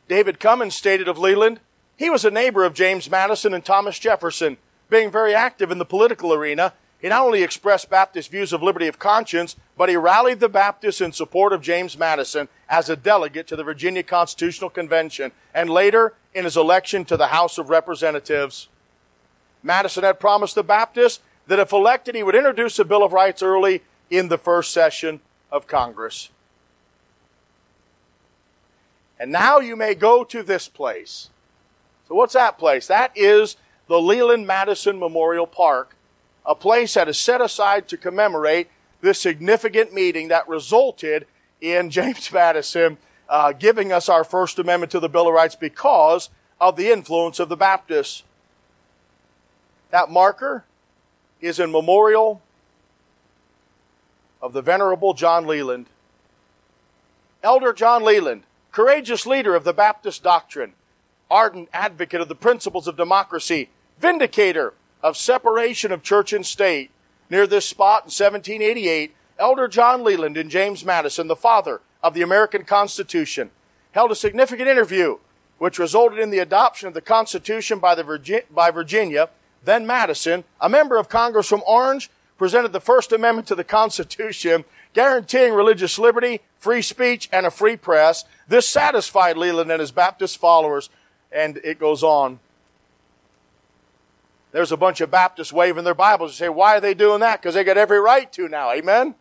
David 0.06 0.38
Cummins 0.38 0.76
stated 0.76 1.08
of 1.08 1.18
Leland, 1.18 1.58
he 2.00 2.08
was 2.08 2.24
a 2.24 2.30
neighbor 2.30 2.64
of 2.64 2.72
James 2.72 3.10
Madison 3.10 3.52
and 3.52 3.62
Thomas 3.62 3.98
Jefferson, 3.98 4.56
being 4.88 5.10
very 5.10 5.34
active 5.34 5.70
in 5.70 5.76
the 5.76 5.84
political 5.84 6.32
arena. 6.32 6.72
He 6.98 7.08
not 7.08 7.26
only 7.26 7.42
expressed 7.42 7.90
Baptist 7.90 8.30
views 8.30 8.54
of 8.54 8.62
liberty 8.62 8.86
of 8.86 8.98
conscience, 8.98 9.54
but 9.76 9.90
he 9.90 9.96
rallied 9.96 10.40
the 10.40 10.48
Baptists 10.48 11.02
in 11.02 11.12
support 11.12 11.52
of 11.52 11.60
James 11.60 11.98
Madison 11.98 12.48
as 12.70 12.88
a 12.88 12.96
delegate 12.96 13.46
to 13.48 13.54
the 13.54 13.62
Virginia 13.62 14.02
Constitutional 14.02 14.70
Convention 14.70 15.32
and 15.52 15.68
later 15.68 16.14
in 16.32 16.44
his 16.44 16.56
election 16.56 17.04
to 17.04 17.18
the 17.18 17.26
House 17.26 17.58
of 17.58 17.68
Representatives. 17.68 18.68
Madison 19.62 20.02
had 20.02 20.18
promised 20.18 20.54
the 20.54 20.64
Baptists 20.64 21.20
that 21.48 21.58
if 21.58 21.70
elected, 21.70 22.14
he 22.14 22.22
would 22.22 22.34
introduce 22.34 22.78
a 22.78 22.84
Bill 22.86 23.04
of 23.04 23.12
Rights 23.12 23.42
early 23.42 23.82
in 24.08 24.28
the 24.28 24.38
first 24.38 24.72
session 24.72 25.20
of 25.52 25.66
Congress. 25.66 26.30
And 29.18 29.30
now 29.30 29.58
you 29.58 29.76
may 29.76 29.94
go 29.94 30.24
to 30.24 30.42
this 30.42 30.66
place. 30.66 31.28
So 32.10 32.16
what's 32.16 32.34
that 32.34 32.58
place? 32.58 32.88
That 32.88 33.12
is 33.14 33.56
the 33.86 34.00
Leland 34.00 34.44
Madison 34.44 34.98
Memorial 34.98 35.46
Park, 35.46 35.94
a 36.44 36.56
place 36.56 36.94
that 36.94 37.08
is 37.08 37.16
set 37.16 37.40
aside 37.40 37.86
to 37.86 37.96
commemorate 37.96 38.66
this 39.00 39.20
significant 39.20 39.94
meeting 39.94 40.26
that 40.26 40.48
resulted 40.48 41.28
in 41.60 41.88
James 41.90 42.32
Madison 42.32 42.98
uh, 43.28 43.52
giving 43.52 43.92
us 43.92 44.08
our 44.08 44.24
First 44.24 44.58
Amendment 44.58 44.90
to 44.90 44.98
the 44.98 45.08
Bill 45.08 45.28
of 45.28 45.34
Rights 45.34 45.54
because 45.54 46.30
of 46.60 46.74
the 46.74 46.90
influence 46.90 47.38
of 47.38 47.48
the 47.48 47.56
Baptists. 47.56 48.24
That 49.92 50.10
marker 50.10 50.64
is 51.40 51.60
in 51.60 51.70
memorial 51.70 52.42
of 54.42 54.52
the 54.52 54.62
Venerable 54.62 55.14
John 55.14 55.46
Leland. 55.46 55.86
Elder 57.40 57.72
John 57.72 58.02
Leland, 58.02 58.42
courageous 58.72 59.26
leader 59.26 59.54
of 59.54 59.62
the 59.62 59.72
Baptist 59.72 60.24
doctrine, 60.24 60.72
ardent 61.30 61.68
advocate 61.72 62.20
of 62.20 62.28
the 62.28 62.34
principles 62.34 62.88
of 62.88 62.96
democracy, 62.96 63.70
vindicator 63.98 64.74
of 65.02 65.16
separation 65.16 65.92
of 65.92 66.02
church 66.02 66.32
and 66.32 66.44
state. 66.44 66.90
Near 67.28 67.46
this 67.46 67.66
spot 67.66 68.02
in 68.02 68.06
1788, 68.06 69.14
Elder 69.38 69.68
John 69.68 70.02
Leland 70.02 70.36
and 70.36 70.50
James 70.50 70.84
Madison, 70.84 71.28
the 71.28 71.36
father 71.36 71.80
of 72.02 72.14
the 72.14 72.22
American 72.22 72.64
Constitution, 72.64 73.50
held 73.92 74.10
a 74.10 74.16
significant 74.16 74.68
interview 74.68 75.18
which 75.58 75.78
resulted 75.78 76.18
in 76.18 76.30
the 76.30 76.38
adoption 76.38 76.88
of 76.88 76.94
the 76.94 77.02
Constitution 77.02 77.78
by, 77.78 77.94
the 77.94 78.02
Virgi- 78.02 78.44
by 78.50 78.70
Virginia. 78.70 79.28
Then 79.62 79.86
Madison, 79.86 80.44
a 80.58 80.70
member 80.70 80.96
of 80.96 81.10
Congress 81.10 81.48
from 81.48 81.62
Orange, 81.66 82.10
presented 82.38 82.72
the 82.72 82.80
First 82.80 83.12
Amendment 83.12 83.46
to 83.48 83.54
the 83.54 83.62
Constitution, 83.62 84.64
guaranteeing 84.94 85.52
religious 85.52 85.98
liberty, 85.98 86.40
free 86.56 86.80
speech, 86.80 87.28
and 87.30 87.44
a 87.44 87.50
free 87.50 87.76
press. 87.76 88.24
This 88.48 88.66
satisfied 88.66 89.36
Leland 89.36 89.70
and 89.70 89.80
his 89.80 89.92
Baptist 89.92 90.38
followers, 90.38 90.88
and 91.32 91.58
it 91.58 91.78
goes 91.78 92.02
on. 92.02 92.38
There's 94.52 94.72
a 94.72 94.76
bunch 94.76 95.00
of 95.00 95.10
Baptists 95.10 95.52
waving 95.52 95.84
their 95.84 95.94
Bibles 95.94 96.32
and 96.32 96.36
say, 96.36 96.48
why 96.48 96.76
are 96.76 96.80
they 96.80 96.94
doing 96.94 97.20
that? 97.20 97.40
Because 97.40 97.54
they 97.54 97.62
got 97.62 97.76
every 97.76 98.00
right 98.00 98.30
to 98.32 98.48
now. 98.48 98.72
Amen? 98.72 99.14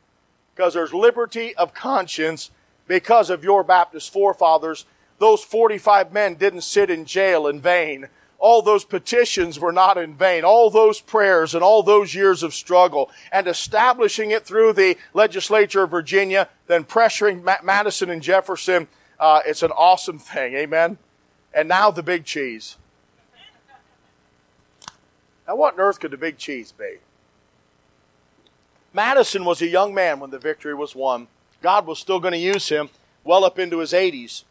Because 0.55 0.74
there's 0.74 0.93
liberty 0.93 1.55
of 1.55 1.74
conscience 1.74 2.49
because 2.88 3.30
of 3.30 3.43
your 3.43 3.64
Baptist 3.64 4.12
forefathers. 4.12 4.86
Those 5.20 5.43
45 5.43 6.12
men 6.12 6.36
didn't 6.36 6.62
sit 6.62 6.89
in 6.89 7.05
jail 7.05 7.45
in 7.45 7.62
vain. 7.62 8.07
All 8.39 8.62
those 8.62 8.86
petitions 8.86 9.60
were 9.60 9.74
not 9.74 9.97
in 9.97 10.16
vain. 10.16 10.43
All 10.43 10.70
those 10.70 11.01
prayers 11.01 11.53
and 11.53 11.64
all 11.64 11.84
those 11.84 12.16
years 12.16 12.41
of 12.41 12.53
struggle 12.53 13.12
and 13.32 13.47
establishing 13.47 14.32
it 14.32 14.45
through 14.45 14.74
the 14.74 14.97
legislature 15.14 15.84
of 15.84 15.91
Virginia, 15.91 16.49
then 16.68 16.86
pressuring 16.86 17.43
Madison 17.64 18.10
and 18.10 18.22
Jefferson. 18.22 18.88
Uh, 19.20 19.41
it's 19.45 19.62
an 19.62 19.72
awesome 19.72 20.18
thing. 20.18 20.55
Amen. 20.55 20.97
And 21.54 21.68
now 21.68 21.91
the 21.91 22.04
big 22.04 22.26
cheese. 22.26 22.78
Now, 25.47 25.56
what 25.56 25.74
on 25.74 25.80
earth 25.80 26.00
could 26.00 26.12
the 26.12 26.18
big 26.18 26.38
cheese 26.38 26.72
be? 26.72 26.97
Madison 28.93 29.45
was 29.45 29.62
a 29.62 29.68
young 29.68 29.93
man 29.93 30.20
when 30.20 30.30
the 30.30 30.39
victory 30.39 30.76
was 30.76 30.95
won. 30.95 31.28
God 31.62 31.86
was 31.86 32.00
still 32.00 32.20
going 32.20 32.34
to 32.34 32.38
use 32.38 32.70
him 32.70 32.89
well 33.24 33.43
up 33.43 33.60
into 33.60 33.80
his 33.80 33.91
80s. 33.91 34.43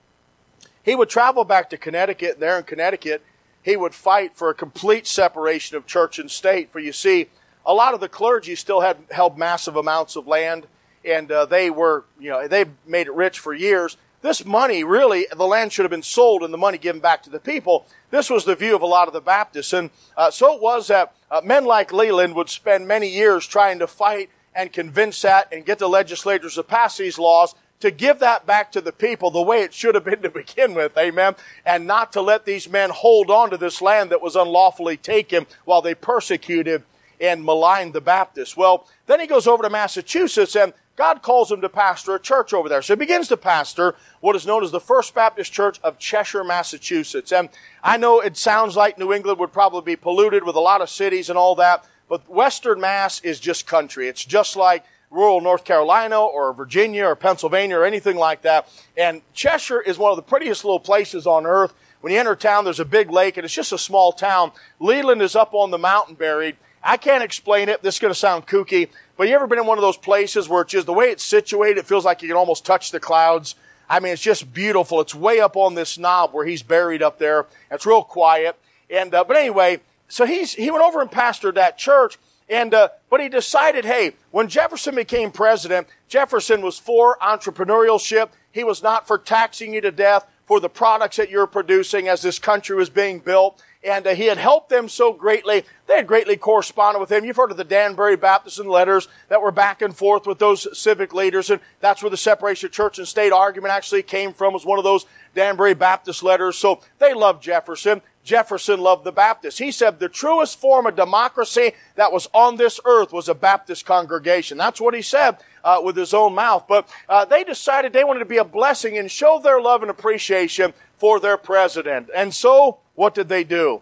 He 0.82 0.94
would 0.94 1.09
travel 1.09 1.44
back 1.44 1.70
to 1.70 1.76
Connecticut. 1.76 2.40
There 2.40 2.59
in 2.59 2.64
Connecticut, 2.64 3.22
he 3.62 3.76
would 3.76 3.94
fight 3.94 4.36
for 4.36 4.51
a 4.51 4.55
complete 4.55 5.07
separation 5.07 5.76
of 5.76 5.86
church 5.86 6.18
and 6.18 6.30
state. 6.30 6.70
For 6.72 6.78
you 6.78 6.92
see, 6.92 7.28
a 7.66 7.74
lot 7.74 7.94
of 7.94 8.01
the 8.01 8.09
clergy 8.09 8.55
still 8.55 8.80
had 8.80 8.96
held 9.11 9.36
massive 9.36 9.76
amounts 9.76 10.16
of 10.16 10.26
land, 10.26 10.66
and 11.05 11.30
uh, 11.30 11.44
they 11.46 11.70
were, 11.70 12.05
you 12.18 12.30
know, 12.30 12.49
they 12.49 12.64
made 12.86 13.07
it 13.07 13.12
rich 13.12 13.38
for 13.38 13.53
years. 13.53 13.96
This 14.21 14.45
money, 14.45 14.83
really, 14.83 15.27
the 15.35 15.47
land 15.47 15.73
should 15.73 15.85
have 15.85 15.91
been 15.91 16.03
sold 16.03 16.43
and 16.43 16.53
the 16.53 16.59
money 16.59 16.77
given 16.77 17.01
back 17.01 17.23
to 17.23 17.31
the 17.31 17.39
people. 17.39 17.87
This 18.11 18.29
was 18.29 18.45
the 18.45 18.57
view 18.57 18.75
of 18.75 18.83
a 18.83 18.87
lot 18.87 19.07
of 19.07 19.14
the 19.14 19.21
Baptists. 19.21 19.73
And 19.73 19.91
uh, 20.16 20.31
so 20.31 20.55
it 20.55 20.61
was 20.61 20.89
that 20.89 21.14
uh, 21.31 21.41
men 21.45 21.64
like 21.64 21.93
Leland 21.93 22.35
would 22.35 22.49
spend 22.49 22.89
many 22.89 23.09
years 23.09 23.47
trying 23.47 23.79
to 23.79 23.87
fight 23.87 24.31
and 24.55 24.73
convince 24.73 25.23
that 25.23 25.53
and 25.53 25.64
get 25.64 25.79
the 25.79 25.89
legislators 25.89 26.57
to 26.57 26.64
pass 26.64 26.97
these 26.97 27.19
laws 27.19 27.55
to 27.81 27.91
give 27.91 28.19
that 28.19 28.45
back 28.45 28.73
to 28.73 28.81
the 28.81 28.93
people 28.93 29.31
the 29.31 29.41
way 29.41 29.62
it 29.62 29.73
should 29.73 29.95
have 29.95 30.05
been 30.05 30.23
to 30.23 30.31
begin 30.31 30.75
with, 30.75 30.97
amen, 30.99 31.37
and 31.64 31.87
not 31.87 32.12
to 32.12 32.21
let 32.21 32.45
these 32.45 32.69
men 32.69 32.91
hold 32.91 33.31
on 33.31 33.51
to 33.51 33.57
this 33.57 33.81
land 33.81 34.11
that 34.11 34.23
was 34.23 34.37
unlawfully 34.37 34.97
taken 34.97 35.47
while 35.64 35.81
they 35.81 35.95
persecuted 35.95 36.83
and 37.21 37.45
maligned 37.45 37.93
the 37.93 38.01
Baptists. 38.01 38.57
Well, 38.57 38.87
then 39.07 39.21
he 39.21 39.27
goes 39.27 39.47
over 39.47 39.62
to 39.62 39.71
Massachusetts 39.71 40.57
and 40.57 40.73
God 40.99 41.22
calls 41.22 41.53
him 41.53 41.61
to 41.61 41.68
pastor 41.68 42.16
a 42.16 42.18
church 42.18 42.53
over 42.53 42.68
there. 42.68 42.82
So 42.82 42.94
he 42.94 42.99
begins 42.99 43.28
to 43.28 43.36
pastor 43.36 43.94
what 44.20 44.34
is 44.34 44.44
known 44.44 44.64
as 44.64 44.72
the 44.72 44.80
First 44.80 45.14
Baptist 45.14 45.53
Church 45.53 45.78
of 45.84 45.96
Cheshire, 46.01 46.42
Massachusetts. 46.42 47.30
And 47.30 47.51
I 47.84 47.96
know 47.99 48.18
it 48.18 48.36
sounds 48.36 48.74
like 48.74 48.99
New 48.99 49.12
England 49.12 49.38
would 49.38 49.53
probably 49.53 49.92
be 49.92 49.94
polluted 49.94 50.42
with 50.42 50.57
a 50.57 50.61
lot 50.61 50.80
of 50.80 50.90
cities 50.90 51.30
and 51.30 51.38
all 51.38 51.55
that, 51.55 51.86
but 52.09 52.28
Western 52.28 52.80
Mass 52.80 53.20
is 53.20 53.38
just 53.38 53.64
country. 53.64 54.09
It's 54.09 54.24
just 54.24 54.57
like 54.57 54.84
rural 55.09 55.40
North 55.40 55.64
Carolina 55.64 56.20
or 56.20 56.53
Virginia 56.53 57.05
or 57.05 57.14
Pennsylvania 57.14 57.78
or 57.78 57.84
anything 57.84 58.16
like 58.16 58.42
that. 58.42 58.68
And 58.96 59.22
Cheshire 59.32 59.80
is 59.80 59.99
one 59.99 60.11
of 60.11 60.16
the 60.16 60.22
prettiest 60.22 60.64
little 60.64 60.80
places 60.80 61.28
on 61.28 61.46
earth. 61.46 61.74
When 62.01 62.12
you 62.12 62.18
enter 62.18 62.34
town, 62.34 62.64
there's 62.64 62.80
a 62.80 62.84
big 62.84 63.09
lake 63.09 63.36
and 63.36 63.44
it's 63.44 63.55
just 63.55 63.72
a 63.72 63.78
small 63.78 64.11
town. 64.11 64.51
Leland 64.80 65.22
is 65.22 65.36
up 65.36 65.55
on 65.55 65.70
the 65.70 65.78
mountain 65.78 66.16
buried. 66.16 66.57
I 66.82 66.96
can't 66.96 67.24
explain 67.24 67.68
it. 67.68 67.82
This 67.82 67.96
is 67.96 68.01
going 68.01 68.12
to 68.12 68.18
sound 68.18 68.46
kooky, 68.46 68.88
but 69.19 69.29
you 69.29 69.35
ever 69.35 69.49
been 69.49 69.59
in 69.59 69.66
one 69.66 69.77
of 69.77 69.83
those 69.83 69.97
places 69.97 70.49
where 70.49 70.62
it's 70.62 70.71
just 70.71 70.87
the 70.87 70.93
way 70.95 71.07
it's 71.07 71.25
situated, 71.25 71.77
it 71.77 71.87
feels 71.87 72.05
like 72.05 72.23
you 72.23 72.29
can 72.29 72.37
almost 72.37 72.64
touch 72.64 72.93
the 72.93 73.01
clouds. 73.01 73.57
I 73.91 73.99
mean, 73.99 74.12
it's 74.12 74.23
just 74.23 74.55
beautiful. 74.55 75.01
It's 75.01 75.14
way 75.14 75.41
up 75.41 75.57
on 75.57 75.75
this 75.75 75.99
knob 75.99 76.33
where 76.33 76.47
he's 76.47 76.62
buried 76.62 77.03
up 77.03 77.19
there. 77.19 77.47
It's 77.69 77.85
real 77.85 78.05
quiet. 78.05 78.57
And, 78.89 79.12
uh, 79.12 79.25
but 79.25 79.37
anyway, 79.37 79.81
so 80.07 80.25
he's, 80.25 80.55
he 80.55 80.71
went 80.71 80.85
over 80.85 81.01
and 81.01 81.11
pastored 81.11 81.55
that 81.55 81.77
church. 81.77 82.16
And, 82.49 82.73
uh, 82.73 82.91
but 83.11 83.21
he 83.21 83.29
decided, 83.29 83.85
hey, 83.85 84.12
when 84.31 84.47
Jefferson 84.47 84.95
became 84.95 85.33
president, 85.33 85.89
Jefferson 86.07 86.62
was 86.62 86.79
for 86.79 87.19
entrepreneurship. 87.21 88.29
He 88.53 88.62
was 88.62 88.85
not 88.85 89.09
for 89.09 89.19
taxing 89.19 89.75
you 89.75 89.81
to 89.81 89.91
death 89.91 90.27
for 90.47 90.61
the 90.61 90.69
products 90.69 91.16
that 91.16 91.29
you're 91.29 91.49
producing 91.49 92.07
as 92.07 92.23
this 92.23 92.39
country 92.39 92.77
was 92.77 92.89
being 92.89 93.19
built. 93.19 93.62
And 93.85 94.07
uh, 94.07 94.14
he 94.14 94.26
had 94.26 94.39
helped 94.39 94.70
them 94.70 94.89
so 94.89 95.12
greatly. 95.12 95.64
They 95.87 95.97
had 95.97 96.07
greatly 96.07 96.37
corresponded 96.37 97.01
with 97.01 97.12
him. 97.12 97.24
You've 97.24 97.37
heard 97.37 97.53
of 97.53 97.57
the 97.57 97.64
Danbury 97.64 98.16
Baptist 98.16 98.59
and 98.59 98.68
letters 98.68 99.07
that 99.29 99.41
were 99.41 99.53
back 99.53 99.83
and 99.83 99.97
forth 99.97 100.26
with 100.26 100.39
those 100.39 100.66
civic 100.76 101.14
leaders. 101.14 101.51
And 101.51 101.61
that's 101.81 102.03
where 102.03 102.11
the 102.11 102.16
separation 102.16 102.66
of 102.66 102.72
church 102.72 102.99
and 102.99 103.07
state 103.07 103.33
argument 103.33 103.72
actually 103.72 104.03
came 104.03 104.33
from, 104.33 104.53
was 104.53 104.66
one 104.66 104.79
of 104.79 104.85
those 104.85 105.07
Danbury 105.35 105.74
Baptist 105.74 106.22
letters. 106.22 106.59
So 106.59 106.81
they 106.99 107.14
loved 107.14 107.43
Jefferson. 107.43 108.03
Jefferson 108.24 108.81
loved 108.81 109.05
the 109.05 109.12
Baptists. 109.12 109.57
He 109.57 109.70
said 109.70 109.99
the 109.99 110.09
truest 110.09 110.61
form 110.61 110.87
of 110.87 110.97
democracy 110.97 111.72
that 111.95 112.12
was 112.12 112.29
on 112.35 112.57
this 112.57 112.79
earth 112.85 113.11
was 113.11 113.29
a 113.29 113.35
Baptist 113.35 113.87
congregation. 113.87 114.59
That's 114.59 114.83
what 114.83 114.93
he 114.93 115.01
said 115.01 115.39
uh, 115.64 115.81
with 115.83 115.97
his 115.97 116.12
own 116.12 116.35
mouth. 116.35 116.66
But 116.68 116.91
uh, 117.09 117.24
they 117.24 117.43
decided 117.43 117.93
they 117.93 118.05
wanted 118.05 118.20
to 118.20 118.26
be 118.26 118.37
a 118.37 118.45
blessing 118.45 118.99
and 118.99 119.11
show 119.11 119.41
their 119.43 119.61
love 119.61 119.81
and 119.81 119.91
appreciation 119.91 120.74
for 120.99 121.20
their 121.20 121.39
president. 121.39 122.11
And 122.14 122.35
so, 122.35 122.81
what 122.99 123.14
did 123.14 123.28
they 123.28 123.44
do? 123.44 123.80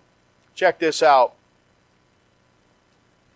Check 0.54 0.78
this 0.78 1.02
out. 1.02 1.32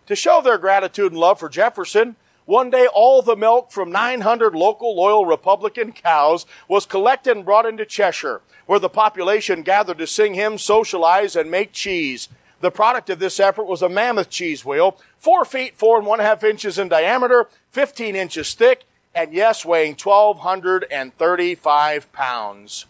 To 0.05 0.15
show 0.15 0.39
their 0.39 0.59
gratitude 0.59 1.11
and 1.11 1.19
love 1.19 1.39
for 1.39 1.49
Jefferson, 1.49 2.17
one 2.45 2.69
day 2.69 2.85
all 2.85 3.23
the 3.23 3.35
milk 3.35 3.71
from 3.71 3.91
900 3.91 4.53
local 4.53 4.95
loyal 4.95 5.25
Republican 5.25 5.91
cows 5.91 6.45
was 6.67 6.85
collected 6.85 7.35
and 7.35 7.43
brought 7.43 7.65
into 7.65 7.83
Cheshire 7.85 8.41
where 8.67 8.77
the 8.79 8.89
population 8.89 9.63
gathered 9.63 9.97
to 9.97 10.05
sing 10.05 10.35
hymns, 10.35 10.61
socialize, 10.61 11.35
and 11.35 11.49
make 11.49 11.71
cheese. 11.71 12.29
The 12.59 12.69
product 12.69 13.09
of 13.09 13.17
this 13.17 13.39
effort 13.39 13.65
was 13.65 13.81
a 13.81 13.89
mammoth 13.89 14.29
cheese 14.29 14.63
wheel, 14.63 14.99
four 15.17 15.45
feet, 15.45 15.75
four 15.75 15.97
and 15.97 16.05
one 16.05 16.19
half 16.19 16.43
inches 16.43 16.77
in 16.77 16.89
diameter, 16.89 17.47
15 17.71 18.15
inches 18.15 18.53
thick, 18.53 18.83
and 19.15 19.33
yes, 19.33 19.65
weighing 19.65 19.93
1,235 19.93 22.13
pounds. 22.13 22.85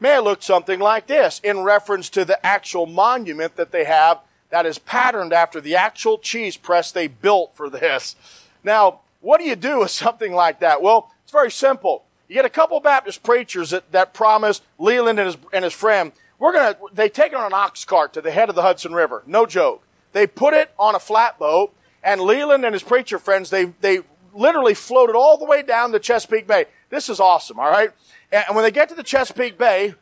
May 0.00 0.10
have 0.10 0.24
looked 0.24 0.42
something 0.42 0.80
like 0.80 1.06
this 1.06 1.40
in 1.44 1.60
reference 1.60 2.08
to 2.10 2.24
the 2.24 2.44
actual 2.44 2.86
monument 2.86 3.56
that 3.56 3.70
they 3.70 3.84
have 3.84 4.20
that 4.48 4.66
is 4.66 4.78
patterned 4.78 5.32
after 5.32 5.60
the 5.60 5.76
actual 5.76 6.18
cheese 6.18 6.56
press 6.56 6.90
they 6.90 7.06
built 7.06 7.54
for 7.54 7.70
this. 7.70 8.16
Now, 8.64 9.00
what 9.20 9.38
do 9.38 9.44
you 9.44 9.56
do 9.56 9.80
with 9.80 9.90
something 9.90 10.32
like 10.32 10.60
that? 10.60 10.82
Well, 10.82 11.12
it's 11.22 11.32
very 11.32 11.50
simple. 11.50 12.04
You 12.28 12.34
get 12.34 12.44
a 12.44 12.50
couple 12.50 12.80
Baptist 12.80 13.22
preachers 13.22 13.70
that, 13.70 13.92
that 13.92 14.14
promise 14.14 14.62
Leland 14.78 15.18
and 15.18 15.26
his, 15.26 15.36
and 15.52 15.64
his 15.64 15.74
friend, 15.74 16.12
we're 16.38 16.52
gonna, 16.52 16.76
they 16.92 17.08
take 17.08 17.32
it 17.32 17.36
on 17.36 17.46
an 17.46 17.52
ox 17.52 17.84
cart 17.84 18.12
to 18.14 18.20
the 18.20 18.30
head 18.30 18.48
of 18.48 18.54
the 18.54 18.62
Hudson 18.62 18.94
River. 18.94 19.22
No 19.26 19.46
joke. 19.46 19.82
They 20.12 20.26
put 20.26 20.54
it 20.54 20.72
on 20.78 20.94
a 20.94 20.98
flatboat 20.98 21.74
and 22.02 22.20
Leland 22.20 22.64
and 22.64 22.72
his 22.72 22.82
preacher 22.82 23.18
friends, 23.18 23.50
they, 23.50 23.66
they 23.80 24.00
literally 24.34 24.74
floated 24.74 25.16
all 25.16 25.36
the 25.38 25.44
way 25.44 25.62
down 25.62 25.92
the 25.92 26.00
Chesapeake 26.00 26.46
Bay. 26.46 26.66
This 26.88 27.08
is 27.08 27.20
awesome, 27.20 27.58
alright? 27.58 27.90
And, 28.32 28.44
and 28.48 28.56
when 28.56 28.64
they 28.64 28.70
get 28.70 28.88
to 28.90 28.94
the 28.94 29.02
Chesapeake 29.02 29.58
Bay, 29.58 29.94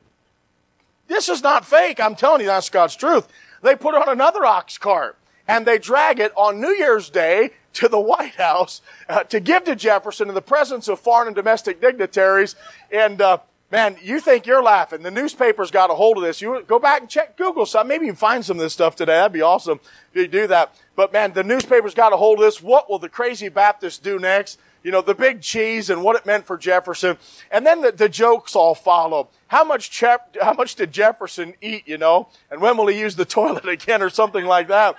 this 1.07 1.29
is 1.29 1.43
not 1.43 1.65
fake. 1.65 2.01
I'm 2.01 2.15
telling 2.15 2.43
you, 2.43 2.47
that's 2.47 2.71
God's 2.71 2.97
truth. 2.97 3.29
They 3.63 3.75
put 3.75 3.95
on 3.95 4.09
another 4.09 4.45
ox 4.45 4.79
cart 4.79 5.17
and 5.47 5.67
they 5.67 5.79
drag 5.79 6.21
it 6.21 6.33
on 6.37 6.61
New 6.61 6.75
Year's 6.75 7.11
Day 7.11 7.51
to 7.75 7.89
the 7.89 8.01
White 8.01 8.35
House 8.35 8.83
uh, 9.09 9.25
to 9.25 9.41
give 9.41 9.65
to 9.65 9.75
Jefferson 9.75 10.29
in 10.29 10.35
the 10.35 10.43
presence 10.43 10.89
of 10.89 11.01
foreign 11.01 11.29
and 11.29 11.37
domestic 11.37 11.81
dignitaries. 11.81 12.55
And 12.93 13.21
uh, 13.21 13.39
man, 13.71 13.97
you 14.03 14.21
think 14.21 14.47
you're 14.47 14.63
laughing. 14.63 15.03
The 15.03 15.11
newspapers 15.11 15.71
got 15.71 15.91
a 15.91 15.95
hold 15.95 16.17
of 16.17 16.23
this. 16.23 16.41
You 16.41 16.63
go 16.67 16.79
back 16.79 17.01
and 17.01 17.11
check 17.11 17.37
Google 17.37 17.67
some. 17.67 17.89
Maybe 17.89 18.07
you 18.07 18.13
can 18.13 18.17
find 18.17 18.45
some 18.45 18.57
of 18.57 18.63
this 18.63 18.73
stuff 18.73 18.97
today. 18.97 19.13
That'd 19.13 19.33
be 19.33 19.43
awesome 19.43 19.81
if 20.13 20.17
you 20.17 20.29
do 20.29 20.47
that. 20.47 20.75
But 20.97 21.13
man, 21.13 21.33
the 21.33 21.45
newspapers 21.45 21.95
got 21.95 22.13
a 22.13 22.17
hold 22.17 22.39
of 22.39 22.45
this. 22.45 22.63
What 22.63 22.89
will 22.89 22.99
the 22.99 23.09
crazy 23.09 23.49
Baptist 23.49 24.03
do 24.03 24.19
next? 24.19 24.59
you 24.83 24.93
know, 24.93 25.03
the 25.03 25.15
big 25.15 25.41
cheese 25.41 25.91
and 25.91 26.03
what 26.03 26.17
it 26.17 26.25
meant 26.25 26.47
for 26.47 26.57
Jefferson. 26.57 27.19
And 27.51 27.67
then 27.67 27.83
the, 27.83 27.93
the 27.93 28.09
jokes 28.09 28.55
all 28.55 28.75
follow. 28.75 29.29
How 29.49 29.65
much, 29.65 29.91
Chep, 29.91 30.37
how 30.41 30.53
much 30.53 30.77
did 30.77 30.93
Jefferson 30.93 31.55
eat, 31.61 31.87
you 31.87 31.99
know? 31.99 32.29
And 32.51 32.61
when 32.61 32.77
will 32.77 32.87
he 32.87 32.99
use 32.99 33.17
the 33.17 33.25
toilet 33.27 33.69
again 33.69 34.03
or 34.03 34.11
something 34.11 34.45
like 34.45 34.69
that? 34.69 34.97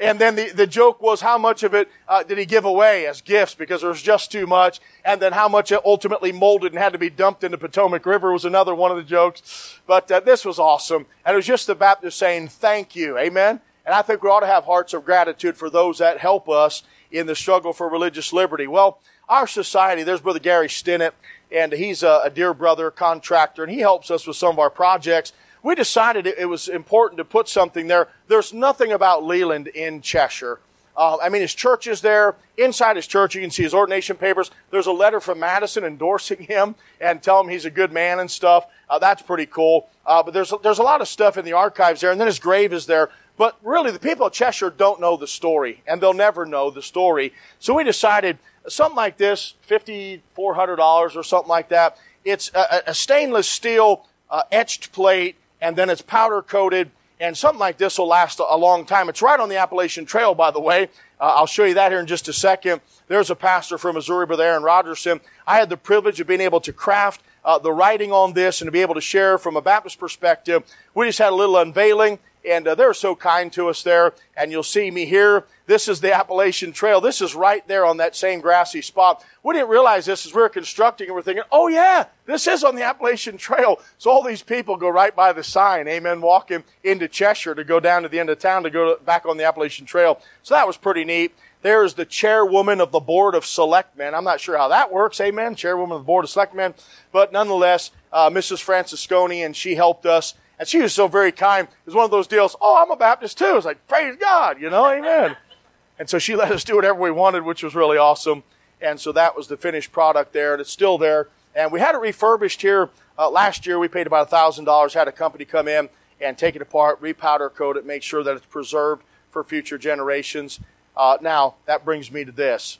And 0.00 0.20
then 0.20 0.34
the, 0.34 0.50
the 0.50 0.66
joke 0.66 1.00
was 1.00 1.20
how 1.20 1.38
much 1.38 1.62
of 1.62 1.72
it 1.74 1.88
uh, 2.08 2.22
did 2.22 2.38
he 2.38 2.46
give 2.46 2.64
away 2.64 3.06
as 3.06 3.20
gifts 3.20 3.54
because 3.54 3.80
there 3.80 3.90
was 3.90 4.02
just 4.02 4.32
too 4.32 4.46
much. 4.46 4.80
And 5.04 5.22
then 5.22 5.32
how 5.32 5.48
much 5.48 5.70
it 5.70 5.80
ultimately 5.84 6.32
molded 6.32 6.72
and 6.72 6.78
had 6.78 6.92
to 6.92 6.98
be 6.98 7.10
dumped 7.10 7.44
into 7.44 7.58
Potomac 7.58 8.04
River 8.04 8.32
was 8.32 8.44
another 8.44 8.74
one 8.74 8.90
of 8.90 8.96
the 8.96 9.04
jokes. 9.04 9.78
But 9.86 10.10
uh, 10.10 10.20
this 10.20 10.44
was 10.44 10.58
awesome. 10.58 11.06
And 11.24 11.34
it 11.34 11.36
was 11.36 11.46
just 11.46 11.66
the 11.66 11.74
Baptist 11.74 12.18
saying 12.18 12.48
thank 12.48 12.96
you. 12.96 13.16
Amen. 13.18 13.60
And 13.86 13.94
I 13.94 14.02
think 14.02 14.22
we 14.22 14.30
ought 14.30 14.40
to 14.40 14.46
have 14.46 14.64
hearts 14.64 14.94
of 14.94 15.04
gratitude 15.04 15.56
for 15.56 15.70
those 15.70 15.98
that 15.98 16.18
help 16.18 16.48
us 16.48 16.82
in 17.12 17.26
the 17.26 17.36
struggle 17.36 17.72
for 17.72 17.88
religious 17.88 18.32
liberty. 18.32 18.66
Well, 18.66 18.98
our 19.28 19.46
society, 19.46 20.02
there's 20.02 20.20
Brother 20.20 20.38
Gary 20.38 20.68
Stinnett, 20.68 21.12
and 21.52 21.72
he's 21.72 22.02
a, 22.02 22.22
a 22.24 22.30
dear 22.30 22.52
brother 22.52 22.90
contractor, 22.90 23.62
and 23.62 23.72
he 23.72 23.80
helps 23.80 24.10
us 24.10 24.26
with 24.26 24.36
some 24.36 24.52
of 24.52 24.58
our 24.58 24.70
projects 24.70 25.32
we 25.64 25.74
decided 25.74 26.26
it, 26.26 26.48
was 26.48 26.68
important 26.68 27.18
to 27.18 27.24
put 27.24 27.48
something 27.48 27.88
there. 27.88 28.08
There's 28.28 28.52
nothing 28.52 28.92
about 28.92 29.24
Leland 29.24 29.66
in 29.68 30.02
Cheshire. 30.02 30.60
Uh, 30.96 31.16
I 31.20 31.30
mean, 31.30 31.40
his 31.40 31.54
church 31.54 31.88
is 31.88 32.02
there. 32.02 32.36
Inside 32.56 32.96
his 32.96 33.06
church, 33.06 33.34
you 33.34 33.40
can 33.40 33.50
see 33.50 33.64
his 33.64 33.74
ordination 33.74 34.16
papers. 34.16 34.50
There's 34.70 34.86
a 34.86 34.92
letter 34.92 35.20
from 35.20 35.40
Madison 35.40 35.82
endorsing 35.82 36.42
him 36.42 36.76
and 37.00 37.20
telling 37.20 37.46
him 37.46 37.52
he's 37.52 37.64
a 37.64 37.70
good 37.70 37.92
man 37.92 38.20
and 38.20 38.30
stuff. 38.30 38.66
Uh, 38.88 38.98
that's 39.00 39.22
pretty 39.22 39.46
cool. 39.46 39.88
Uh, 40.06 40.22
but 40.22 40.34
there's 40.34 40.52
there's 40.62 40.78
a 40.78 40.84
lot 40.84 41.00
of 41.00 41.08
stuff 41.08 41.36
in 41.36 41.44
the 41.44 41.54
archives 41.54 42.02
there, 42.02 42.12
and 42.12 42.20
then 42.20 42.28
his 42.28 42.38
grave 42.38 42.72
is 42.72 42.86
there. 42.86 43.08
But 43.36 43.56
really, 43.64 43.90
the 43.90 43.98
people 43.98 44.26
of 44.26 44.32
Cheshire 44.32 44.70
don't 44.70 45.00
know 45.00 45.16
the 45.16 45.26
story, 45.26 45.82
and 45.88 46.00
they'll 46.00 46.12
never 46.12 46.46
know 46.46 46.70
the 46.70 46.82
story. 46.82 47.32
So 47.58 47.74
we 47.74 47.82
decided 47.82 48.38
something 48.68 48.94
like 48.94 49.16
this, 49.16 49.54
fifty 49.62 50.22
four 50.34 50.54
hundred 50.54 50.76
dollars 50.76 51.16
or 51.16 51.24
something 51.24 51.48
like 51.48 51.70
that. 51.70 51.96
It's 52.24 52.52
a, 52.54 52.82
a 52.88 52.94
stainless 52.94 53.48
steel 53.48 54.06
uh, 54.30 54.42
etched 54.52 54.92
plate 54.92 55.36
and 55.64 55.74
then 55.74 55.88
it's 55.88 56.02
powder 56.02 56.42
coated. 56.42 56.90
And 57.18 57.34
something 57.36 57.58
like 57.58 57.78
this 57.78 57.98
will 57.98 58.08
last 58.08 58.38
a 58.38 58.56
long 58.56 58.84
time. 58.84 59.08
It's 59.08 59.22
right 59.22 59.40
on 59.40 59.48
the 59.48 59.56
Appalachian 59.56 60.04
Trail, 60.04 60.34
by 60.34 60.50
the 60.50 60.60
way. 60.60 60.88
Uh, 61.18 61.32
I'll 61.36 61.46
show 61.46 61.64
you 61.64 61.72
that 61.74 61.90
here 61.90 62.00
in 62.00 62.06
just 62.06 62.28
a 62.28 62.34
second. 62.34 62.82
There's 63.08 63.30
a 63.30 63.34
pastor 63.34 63.78
from 63.78 63.94
Missouri, 63.94 64.26
Brother 64.26 64.44
Aaron 64.44 64.62
Rogerson. 64.62 65.20
I 65.46 65.56
had 65.56 65.70
the 65.70 65.78
privilege 65.78 66.20
of 66.20 66.26
being 66.26 66.42
able 66.42 66.60
to 66.60 66.72
craft 66.72 67.22
uh, 67.44 67.58
the 67.58 67.72
writing 67.72 68.12
on 68.12 68.34
this 68.34 68.60
and 68.60 68.68
to 68.68 68.72
be 68.72 68.82
able 68.82 68.94
to 68.94 69.00
share 69.00 69.38
from 69.38 69.56
a 69.56 69.62
Baptist 69.62 69.98
perspective. 69.98 70.64
We 70.94 71.06
just 71.06 71.18
had 71.18 71.32
a 71.32 71.36
little 71.36 71.56
unveiling 71.56 72.18
and 72.44 72.68
uh, 72.68 72.74
they're 72.74 72.94
so 72.94 73.14
kind 73.14 73.52
to 73.52 73.68
us 73.68 73.82
there. 73.82 74.12
And 74.36 74.50
you'll 74.50 74.62
see 74.62 74.90
me 74.90 75.04
here. 75.04 75.44
This 75.66 75.88
is 75.88 76.00
the 76.00 76.12
Appalachian 76.12 76.72
Trail. 76.72 77.00
This 77.00 77.20
is 77.20 77.34
right 77.34 77.66
there 77.68 77.86
on 77.86 77.96
that 77.96 78.14
same 78.14 78.40
grassy 78.40 78.82
spot. 78.82 79.24
We 79.42 79.54
didn't 79.54 79.70
realize 79.70 80.06
this 80.06 80.26
as 80.26 80.34
we 80.34 80.42
were 80.42 80.48
constructing 80.48 81.06
and 81.06 81.14
we're 81.14 81.22
thinking, 81.22 81.44
oh 81.50 81.68
yeah, 81.68 82.06
this 82.26 82.46
is 82.46 82.64
on 82.64 82.74
the 82.74 82.82
Appalachian 82.82 83.38
Trail. 83.38 83.80
So 83.98 84.10
all 84.10 84.22
these 84.22 84.42
people 84.42 84.76
go 84.76 84.88
right 84.88 85.14
by 85.14 85.32
the 85.32 85.44
sign, 85.44 85.88
amen, 85.88 86.20
walking 86.20 86.64
into 86.82 87.08
Cheshire 87.08 87.54
to 87.54 87.64
go 87.64 87.80
down 87.80 88.02
to 88.02 88.08
the 88.08 88.20
end 88.20 88.28
of 88.28 88.38
town 88.38 88.62
to 88.64 88.70
go 88.70 88.96
back 88.98 89.24
on 89.24 89.36
the 89.36 89.44
Appalachian 89.44 89.86
Trail. 89.86 90.20
So 90.42 90.54
that 90.54 90.66
was 90.66 90.76
pretty 90.76 91.04
neat. 91.04 91.34
There's 91.62 91.94
the 91.94 92.04
chairwoman 92.04 92.78
of 92.82 92.92
the 92.92 93.00
board 93.00 93.34
of 93.34 93.46
selectmen. 93.46 94.14
I'm 94.14 94.24
not 94.24 94.38
sure 94.38 94.58
how 94.58 94.68
that 94.68 94.92
works, 94.92 95.18
amen, 95.18 95.54
chairwoman 95.54 95.96
of 95.96 96.02
the 96.02 96.06
board 96.06 96.26
of 96.26 96.30
selectmen. 96.30 96.74
But 97.10 97.32
nonetheless, 97.32 97.90
uh, 98.12 98.28
Mrs. 98.28 98.62
Francisconi, 98.62 99.46
and 99.46 99.56
she 99.56 99.74
helped 99.74 100.04
us 100.04 100.34
and 100.58 100.68
she 100.68 100.80
was 100.80 100.94
so 100.94 101.08
very 101.08 101.32
kind. 101.32 101.66
It 101.66 101.86
was 101.86 101.94
one 101.94 102.04
of 102.04 102.10
those 102.10 102.26
deals, 102.26 102.56
oh, 102.60 102.82
I'm 102.82 102.90
a 102.90 102.96
Baptist 102.96 103.38
too. 103.38 103.56
It's 103.56 103.66
like, 103.66 103.86
praise 103.88 104.16
God, 104.16 104.60
you 104.60 104.70
know, 104.70 104.86
amen. 104.86 105.36
and 105.98 106.08
so 106.08 106.18
she 106.18 106.36
let 106.36 106.52
us 106.52 106.64
do 106.64 106.76
whatever 106.76 106.98
we 107.00 107.10
wanted, 107.10 107.44
which 107.44 107.62
was 107.62 107.74
really 107.74 107.98
awesome. 107.98 108.42
And 108.80 109.00
so 109.00 109.12
that 109.12 109.36
was 109.36 109.48
the 109.48 109.56
finished 109.56 109.92
product 109.92 110.32
there, 110.32 110.52
and 110.52 110.60
it's 110.60 110.70
still 110.70 110.98
there. 110.98 111.28
And 111.54 111.72
we 111.72 111.80
had 111.80 111.94
it 111.94 111.98
refurbished 111.98 112.62
here 112.62 112.90
uh, 113.18 113.30
last 113.30 113.66
year. 113.66 113.78
We 113.78 113.88
paid 113.88 114.06
about 114.06 114.30
$1,000, 114.30 114.92
had 114.92 115.08
a 115.08 115.12
company 115.12 115.44
come 115.44 115.68
in 115.68 115.88
and 116.20 116.36
take 116.36 116.56
it 116.56 116.62
apart, 116.62 117.00
repowder 117.00 117.52
coat 117.52 117.76
it, 117.76 117.86
make 117.86 118.02
sure 118.02 118.22
that 118.22 118.36
it's 118.36 118.46
preserved 118.46 119.02
for 119.30 119.42
future 119.42 119.78
generations. 119.78 120.60
Uh, 120.96 121.18
now, 121.20 121.54
that 121.66 121.84
brings 121.84 122.10
me 122.10 122.24
to 122.24 122.32
this. 122.32 122.78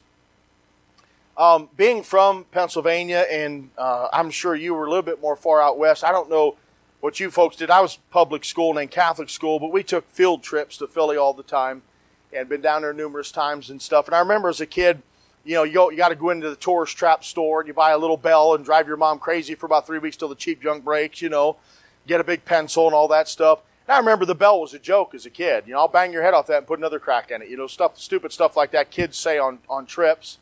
Um, 1.36 1.68
being 1.76 2.04
from 2.04 2.44
Pennsylvania, 2.52 3.26
and 3.28 3.70
uh, 3.76 4.08
I'm 4.12 4.30
sure 4.30 4.54
you 4.54 4.72
were 4.74 4.86
a 4.86 4.88
little 4.88 5.02
bit 5.02 5.20
more 5.20 5.34
far 5.34 5.60
out 5.60 5.78
west, 5.78 6.04
I 6.04 6.12
don't 6.12 6.30
know 6.30 6.56
what 7.04 7.20
you 7.20 7.30
folks 7.30 7.54
did. 7.56 7.68
I 7.68 7.82
was 7.82 7.98
public 8.10 8.46
school 8.46 8.78
and 8.78 8.90
Catholic 8.90 9.28
school, 9.28 9.60
but 9.60 9.70
we 9.70 9.82
took 9.82 10.08
field 10.08 10.42
trips 10.42 10.78
to 10.78 10.86
Philly 10.86 11.18
all 11.18 11.34
the 11.34 11.42
time 11.42 11.82
and 12.32 12.48
been 12.48 12.62
down 12.62 12.80
there 12.80 12.94
numerous 12.94 13.30
times 13.30 13.68
and 13.68 13.82
stuff. 13.82 14.06
And 14.06 14.14
I 14.14 14.20
remember 14.20 14.48
as 14.48 14.62
a 14.62 14.66
kid, 14.66 15.02
you 15.44 15.52
know, 15.52 15.64
you, 15.64 15.90
you 15.90 15.98
got 15.98 16.08
to 16.08 16.14
go 16.14 16.30
into 16.30 16.48
the 16.48 16.56
tourist 16.56 16.96
trap 16.96 17.22
store 17.22 17.60
and 17.60 17.68
you 17.68 17.74
buy 17.74 17.90
a 17.90 17.98
little 17.98 18.16
bell 18.16 18.54
and 18.54 18.64
drive 18.64 18.88
your 18.88 18.96
mom 18.96 19.18
crazy 19.18 19.54
for 19.54 19.66
about 19.66 19.86
three 19.86 19.98
weeks 19.98 20.16
till 20.16 20.30
the 20.30 20.34
cheap 20.34 20.62
junk 20.62 20.82
breaks, 20.82 21.20
you 21.20 21.28
know, 21.28 21.58
get 22.06 22.22
a 22.22 22.24
big 22.24 22.46
pencil 22.46 22.86
and 22.86 22.94
all 22.94 23.08
that 23.08 23.28
stuff. 23.28 23.60
And 23.86 23.94
I 23.94 23.98
remember 23.98 24.24
the 24.24 24.34
bell 24.34 24.62
was 24.62 24.72
a 24.72 24.78
joke 24.78 25.14
as 25.14 25.26
a 25.26 25.30
kid. 25.30 25.64
You 25.66 25.74
know, 25.74 25.80
I'll 25.80 25.88
bang 25.88 26.10
your 26.10 26.22
head 26.22 26.32
off 26.32 26.46
that 26.46 26.56
and 26.56 26.66
put 26.66 26.78
another 26.78 26.98
crack 26.98 27.30
in 27.30 27.42
it. 27.42 27.50
You 27.50 27.58
know, 27.58 27.66
stuff, 27.66 27.98
stupid 27.98 28.32
stuff 28.32 28.56
like 28.56 28.70
that 28.70 28.90
kids 28.90 29.18
say 29.18 29.36
on, 29.36 29.58
on 29.68 29.84
trips. 29.84 30.38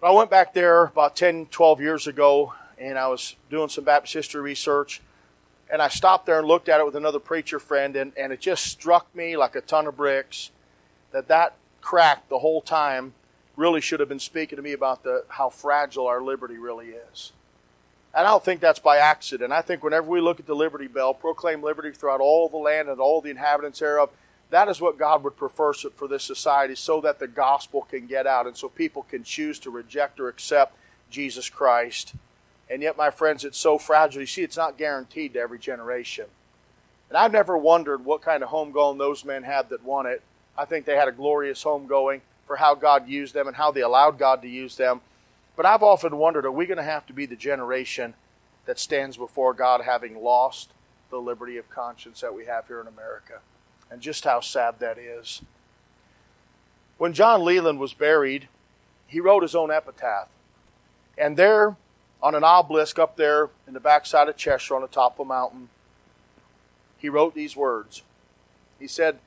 But 0.00 0.08
I 0.08 0.14
went 0.16 0.30
back 0.30 0.52
there 0.52 0.86
about 0.86 1.14
10, 1.14 1.46
12 1.46 1.80
years 1.80 2.08
ago 2.08 2.54
and 2.76 2.98
I 2.98 3.06
was 3.06 3.36
doing 3.48 3.68
some 3.68 3.84
Baptist 3.84 4.14
history 4.14 4.40
research 4.40 5.00
and 5.72 5.80
I 5.80 5.88
stopped 5.88 6.26
there 6.26 6.38
and 6.38 6.46
looked 6.48 6.68
at 6.68 6.80
it 6.80 6.86
with 6.86 6.96
another 6.96 7.20
preacher 7.20 7.58
friend, 7.58 7.96
and, 7.96 8.12
and 8.16 8.32
it 8.32 8.40
just 8.40 8.64
struck 8.64 9.14
me 9.14 9.36
like 9.36 9.54
a 9.54 9.60
ton 9.60 9.86
of 9.86 9.96
bricks 9.96 10.50
that 11.12 11.28
that 11.28 11.54
crack 11.80 12.28
the 12.28 12.38
whole 12.38 12.60
time 12.60 13.14
really 13.56 13.80
should 13.80 14.00
have 14.00 14.08
been 14.08 14.20
speaking 14.20 14.56
to 14.56 14.62
me 14.62 14.72
about 14.72 15.02
the, 15.02 15.24
how 15.28 15.48
fragile 15.48 16.06
our 16.06 16.22
liberty 16.22 16.56
really 16.56 16.88
is. 16.88 17.32
And 18.14 18.26
I 18.26 18.30
don't 18.30 18.44
think 18.44 18.60
that's 18.60 18.78
by 18.78 18.96
accident. 18.96 19.52
I 19.52 19.62
think 19.62 19.84
whenever 19.84 20.08
we 20.08 20.20
look 20.20 20.40
at 20.40 20.46
the 20.46 20.54
Liberty 20.54 20.88
Bell, 20.88 21.14
proclaim 21.14 21.62
liberty 21.62 21.92
throughout 21.92 22.20
all 22.20 22.48
the 22.48 22.56
land 22.56 22.88
and 22.88 23.00
all 23.00 23.20
the 23.20 23.30
inhabitants 23.30 23.78
thereof, 23.78 24.10
that 24.50 24.68
is 24.68 24.80
what 24.80 24.98
God 24.98 25.22
would 25.22 25.36
prefer 25.36 25.72
for 25.72 26.08
this 26.08 26.24
society 26.24 26.74
so 26.74 27.00
that 27.02 27.20
the 27.20 27.28
gospel 27.28 27.82
can 27.82 28.06
get 28.06 28.26
out 28.26 28.48
and 28.48 28.56
so 28.56 28.68
people 28.68 29.04
can 29.04 29.22
choose 29.22 29.60
to 29.60 29.70
reject 29.70 30.18
or 30.18 30.28
accept 30.28 30.76
Jesus 31.08 31.48
Christ. 31.48 32.14
And 32.70 32.82
yet, 32.82 32.96
my 32.96 33.10
friends, 33.10 33.44
it's 33.44 33.58
so 33.58 33.78
fragile. 33.78 34.20
You 34.20 34.26
see, 34.26 34.42
it's 34.42 34.56
not 34.56 34.78
guaranteed 34.78 35.34
to 35.34 35.40
every 35.40 35.58
generation. 35.58 36.26
And 37.08 37.18
I've 37.18 37.32
never 37.32 37.58
wondered 37.58 38.04
what 38.04 38.22
kind 38.22 38.44
of 38.44 38.50
homegoing 38.50 38.96
those 38.96 39.24
men 39.24 39.42
had 39.42 39.68
that 39.70 39.84
won 39.84 40.06
it. 40.06 40.22
I 40.56 40.64
think 40.64 40.86
they 40.86 40.94
had 40.94 41.08
a 41.08 41.12
glorious 41.12 41.64
homegoing 41.64 42.20
for 42.46 42.56
how 42.56 42.76
God 42.76 43.08
used 43.08 43.34
them 43.34 43.48
and 43.48 43.56
how 43.56 43.72
they 43.72 43.80
allowed 43.80 44.18
God 44.18 44.40
to 44.42 44.48
use 44.48 44.76
them. 44.76 45.00
But 45.56 45.66
I've 45.66 45.82
often 45.82 46.16
wondered 46.16 46.46
are 46.46 46.52
we 46.52 46.66
going 46.66 46.78
to 46.78 46.84
have 46.84 47.06
to 47.06 47.12
be 47.12 47.26
the 47.26 47.36
generation 47.36 48.14
that 48.66 48.78
stands 48.78 49.16
before 49.16 49.52
God 49.52 49.80
having 49.80 50.22
lost 50.22 50.70
the 51.10 51.18
liberty 51.18 51.56
of 51.56 51.68
conscience 51.68 52.20
that 52.20 52.34
we 52.34 52.46
have 52.46 52.68
here 52.68 52.80
in 52.80 52.86
America? 52.86 53.40
And 53.90 54.00
just 54.00 54.22
how 54.24 54.38
sad 54.38 54.78
that 54.78 54.96
is. 54.96 55.42
When 56.98 57.12
John 57.12 57.44
Leland 57.44 57.80
was 57.80 57.94
buried, 57.94 58.48
he 59.08 59.18
wrote 59.18 59.42
his 59.42 59.56
own 59.56 59.72
epitaph. 59.72 60.28
And 61.18 61.36
there 61.36 61.76
on 62.22 62.34
an 62.34 62.44
obelisk 62.44 62.98
up 62.98 63.16
there 63.16 63.50
in 63.66 63.74
the 63.74 63.80
backside 63.80 64.28
of 64.28 64.36
Cheshire 64.36 64.74
on 64.74 64.82
the 64.82 64.88
top 64.88 65.18
of 65.18 65.26
a 65.26 65.28
mountain, 65.28 65.68
he 66.98 67.08
wrote 67.08 67.34
these 67.34 67.56
words. 67.56 68.02
He 68.78 68.86
said, 68.86 69.18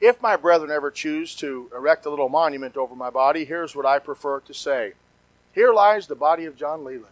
If 0.00 0.20
my 0.20 0.36
brethren 0.36 0.70
ever 0.70 0.90
choose 0.90 1.34
to 1.36 1.70
erect 1.74 2.06
a 2.06 2.10
little 2.10 2.28
monument 2.28 2.76
over 2.76 2.94
my 2.94 3.10
body, 3.10 3.44
here's 3.44 3.74
what 3.74 3.86
I 3.86 3.98
prefer 3.98 4.40
to 4.40 4.54
say. 4.54 4.92
Here 5.52 5.72
lies 5.72 6.06
the 6.06 6.14
body 6.14 6.44
of 6.44 6.56
John 6.56 6.84
Leland, 6.84 7.06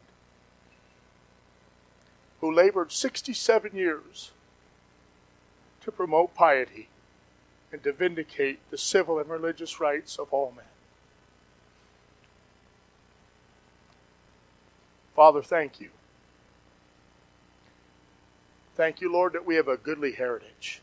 who 2.41 2.53
labored 2.53 2.93
67 2.93 3.77
years 3.77 4.33
to 5.83 5.93
promote 5.93 6.35
piety 6.35 6.89
and 7.71 7.83
to 7.83 7.93
vindicate 7.93 8.59
the 8.71 8.79
civil 8.79 9.19
and 9.19 9.31
religious 9.31 9.81
rights 9.81 10.19
of 10.19 10.33
all 10.33 10.53
men. 10.55 10.65
Father, 15.15 15.43
thank 15.43 15.81
you. 15.81 15.91
Thank 18.75 19.01
you, 19.01 19.13
Lord, 19.13 19.35
that 19.35 19.45
we 19.45 19.57
have 19.57 19.69
a 19.69 19.77
goodly 19.77 20.13
heritage. 20.13 20.81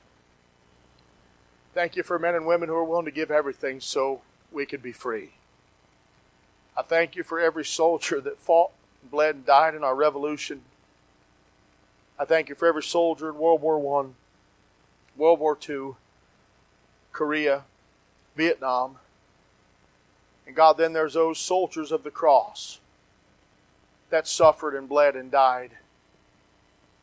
Thank 1.74 1.96
you 1.96 2.04
for 2.04 2.20
men 2.20 2.36
and 2.36 2.46
women 2.46 2.70
who 2.70 2.76
are 2.76 2.84
willing 2.84 3.06
to 3.06 3.12
give 3.12 3.32
everything 3.32 3.80
so 3.80 4.22
we 4.52 4.66
could 4.66 4.84
be 4.84 4.92
free. 4.92 5.32
I 6.78 6.82
thank 6.82 7.16
you 7.16 7.24
for 7.24 7.40
every 7.40 7.66
soldier 7.66 8.22
that 8.22 8.40
fought, 8.40 8.72
bled, 9.04 9.36
and 9.36 9.46
died 9.46 9.76
in 9.76 9.84
our 9.84 9.96
revolution. 9.96 10.62
I 12.18 12.26
thank 12.26 12.50
you 12.50 12.56
for 12.56 12.68
every 12.68 12.84
soldier 12.84 13.30
in 13.30 13.38
World 13.38 13.62
War 13.62 14.04
I, 14.04 14.08
World 15.18 15.40
War 15.40 15.58
II, 15.68 15.94
Korea, 17.12 17.64
Vietnam. 18.36 18.98
And 20.46 20.56
God, 20.56 20.78
then 20.78 20.94
there's 20.94 21.14
those 21.14 21.40
soldiers 21.40 21.92
of 21.92 22.04
the 22.04 22.12
cross 22.12 22.80
that 24.10 24.28
suffered 24.28 24.76
and 24.76 24.90
bled 24.90 25.16
and 25.16 25.32
died 25.32 25.72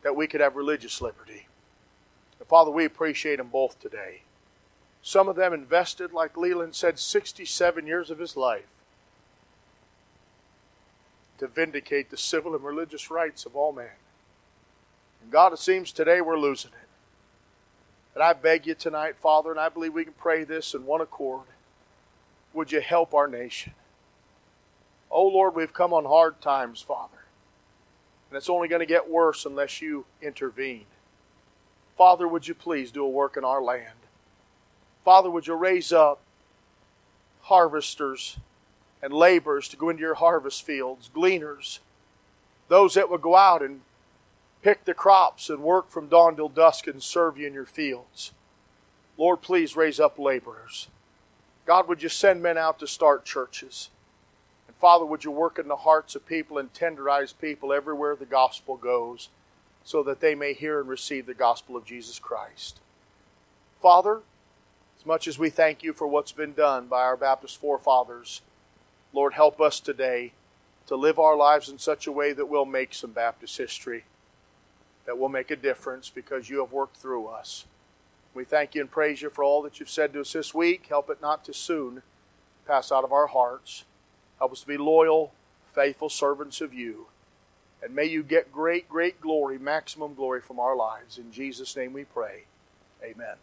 that 0.03 0.15
we 0.15 0.27
could 0.27 0.41
have 0.41 0.55
religious 0.55 1.01
liberty. 1.01 1.47
And 2.39 2.47
Father, 2.47 2.71
we 2.71 2.85
appreciate 2.85 3.37
them 3.37 3.49
both 3.49 3.79
today. 3.79 4.21
Some 5.01 5.27
of 5.27 5.35
them 5.35 5.53
invested, 5.53 6.13
like 6.13 6.37
Leland 6.37 6.75
said, 6.75 6.99
67 6.99 7.87
years 7.87 8.11
of 8.11 8.19
his 8.19 8.35
life 8.35 8.65
to 11.37 11.47
vindicate 11.47 12.09
the 12.09 12.17
civil 12.17 12.55
and 12.55 12.63
religious 12.63 13.11
rights 13.11 13.45
of 13.45 13.55
all 13.55 13.71
men. 13.71 13.91
And 15.21 15.31
God, 15.31 15.53
it 15.53 15.59
seems 15.59 15.91
today 15.91 16.19
we're 16.21 16.39
losing 16.39 16.71
it. 16.71 16.87
And 18.15 18.23
I 18.23 18.33
beg 18.33 18.65
you 18.65 18.73
tonight, 18.73 19.15
Father, 19.17 19.51
and 19.51 19.59
I 19.59 19.69
believe 19.69 19.93
we 19.93 20.03
can 20.03 20.13
pray 20.13 20.43
this 20.43 20.73
in 20.73 20.85
one 20.85 21.01
accord. 21.01 21.45
Would 22.53 22.71
you 22.71 22.81
help 22.81 23.13
our 23.13 23.27
nation? 23.27 23.73
Oh 25.09 25.27
Lord, 25.27 25.55
we've 25.55 25.73
come 25.73 25.93
on 25.93 26.05
hard 26.05 26.41
times, 26.41 26.81
Father. 26.81 27.17
And 28.29 28.37
it's 28.37 28.49
only 28.49 28.67
going 28.67 28.81
to 28.81 28.85
get 28.85 29.09
worse 29.09 29.45
unless 29.45 29.81
you 29.81 30.05
intervene. 30.21 30.85
Father, 31.97 32.27
would 32.27 32.47
you 32.47 32.53
please 32.53 32.91
do 32.91 33.03
a 33.03 33.09
work 33.09 33.37
in 33.37 33.43
our 33.43 33.63
land? 33.63 33.95
Father, 35.05 35.29
would 35.29 35.47
you 35.47 35.55
raise 35.55 35.93
up 35.93 36.19
harvesters 37.43 38.37
and 39.01 39.13
laborers 39.13 39.69
to 39.69 39.77
go 39.77 39.89
into 39.89 40.01
your 40.01 40.15
harvest 40.15 40.63
fields, 40.63 41.09
gleaners, 41.13 41.79
those 42.67 42.95
that 42.95 43.09
would 43.09 43.21
go 43.21 43.35
out 43.35 43.61
and 43.61 43.81
pick 44.61 44.83
the 44.83 44.93
crops 44.93 45.49
and 45.49 45.61
work 45.61 45.89
from 45.89 46.07
dawn 46.07 46.35
till 46.35 46.49
dusk 46.49 46.87
and 46.87 47.01
serve 47.01 47.37
you 47.37 47.47
in 47.47 47.53
your 47.53 47.65
fields. 47.65 48.31
Lord, 49.17 49.41
please 49.41 49.75
raise 49.75 49.99
up 49.99 50.19
laborers. 50.19 50.89
God, 51.65 51.87
would 51.87 52.03
you 52.03 52.09
send 52.09 52.43
men 52.43 52.57
out 52.57 52.79
to 52.79 52.87
start 52.87 53.25
churches? 53.25 53.89
Father, 54.79 55.05
would 55.05 55.23
you 55.23 55.31
work 55.31 55.57
in 55.57 55.67
the 55.67 55.75
hearts 55.77 56.15
of 56.15 56.27
people 56.27 56.57
and 56.57 56.71
tenderize 56.71 57.33
people 57.39 57.73
everywhere 57.73 58.15
the 58.15 58.25
gospel 58.25 58.77
goes 58.77 59.29
so 59.83 60.03
that 60.03 60.19
they 60.19 60.35
may 60.35 60.53
hear 60.53 60.79
and 60.79 60.87
receive 60.87 61.25
the 61.25 61.33
gospel 61.33 61.75
of 61.75 61.85
Jesus 61.85 62.19
Christ? 62.19 62.79
Father, 63.81 64.21
as 64.99 65.05
much 65.05 65.27
as 65.27 65.39
we 65.39 65.49
thank 65.49 65.81
you 65.81 65.93
for 65.93 66.07
what's 66.07 66.31
been 66.31 66.53
done 66.53 66.87
by 66.87 67.01
our 67.01 67.17
Baptist 67.17 67.59
forefathers, 67.59 68.41
Lord, 69.13 69.33
help 69.33 69.59
us 69.59 69.79
today 69.79 70.33
to 70.87 70.95
live 70.95 71.17
our 71.17 71.35
lives 71.35 71.69
in 71.69 71.79
such 71.79 72.05
a 72.05 72.11
way 72.11 72.33
that 72.33 72.47
we'll 72.47 72.65
make 72.65 72.93
some 72.93 73.11
Baptist 73.11 73.57
history, 73.57 74.05
that 75.05 75.17
we'll 75.17 75.29
make 75.29 75.49
a 75.49 75.55
difference 75.55 76.09
because 76.09 76.49
you 76.49 76.59
have 76.59 76.71
worked 76.71 76.97
through 76.97 77.27
us. 77.27 77.65
We 78.33 78.45
thank 78.45 78.75
you 78.75 78.81
and 78.81 78.91
praise 78.91 79.21
you 79.21 79.29
for 79.31 79.43
all 79.43 79.63
that 79.63 79.79
you've 79.79 79.89
said 79.89 80.13
to 80.13 80.21
us 80.21 80.33
this 80.33 80.53
week. 80.53 80.85
Help 80.87 81.09
it 81.09 81.21
not 81.21 81.43
to 81.45 81.53
soon 81.53 82.03
pass 82.67 82.91
out 82.91 83.03
of 83.03 83.11
our 83.11 83.27
hearts. 83.27 83.85
Help 84.39 84.51
us 84.51 84.61
to 84.61 84.67
be 84.67 84.77
loyal, 84.77 85.33
faithful 85.73 86.09
servants 86.09 86.61
of 86.61 86.73
you. 86.73 87.07
And 87.81 87.95
may 87.95 88.05
you 88.05 88.23
get 88.23 88.51
great, 88.51 88.89
great 88.89 89.21
glory, 89.21 89.57
maximum 89.57 90.13
glory 90.15 90.41
from 90.41 90.59
our 90.59 90.75
lives. 90.75 91.17
In 91.17 91.31
Jesus' 91.31 91.75
name 91.75 91.93
we 91.93 92.03
pray. 92.05 92.45
Amen. 93.03 93.35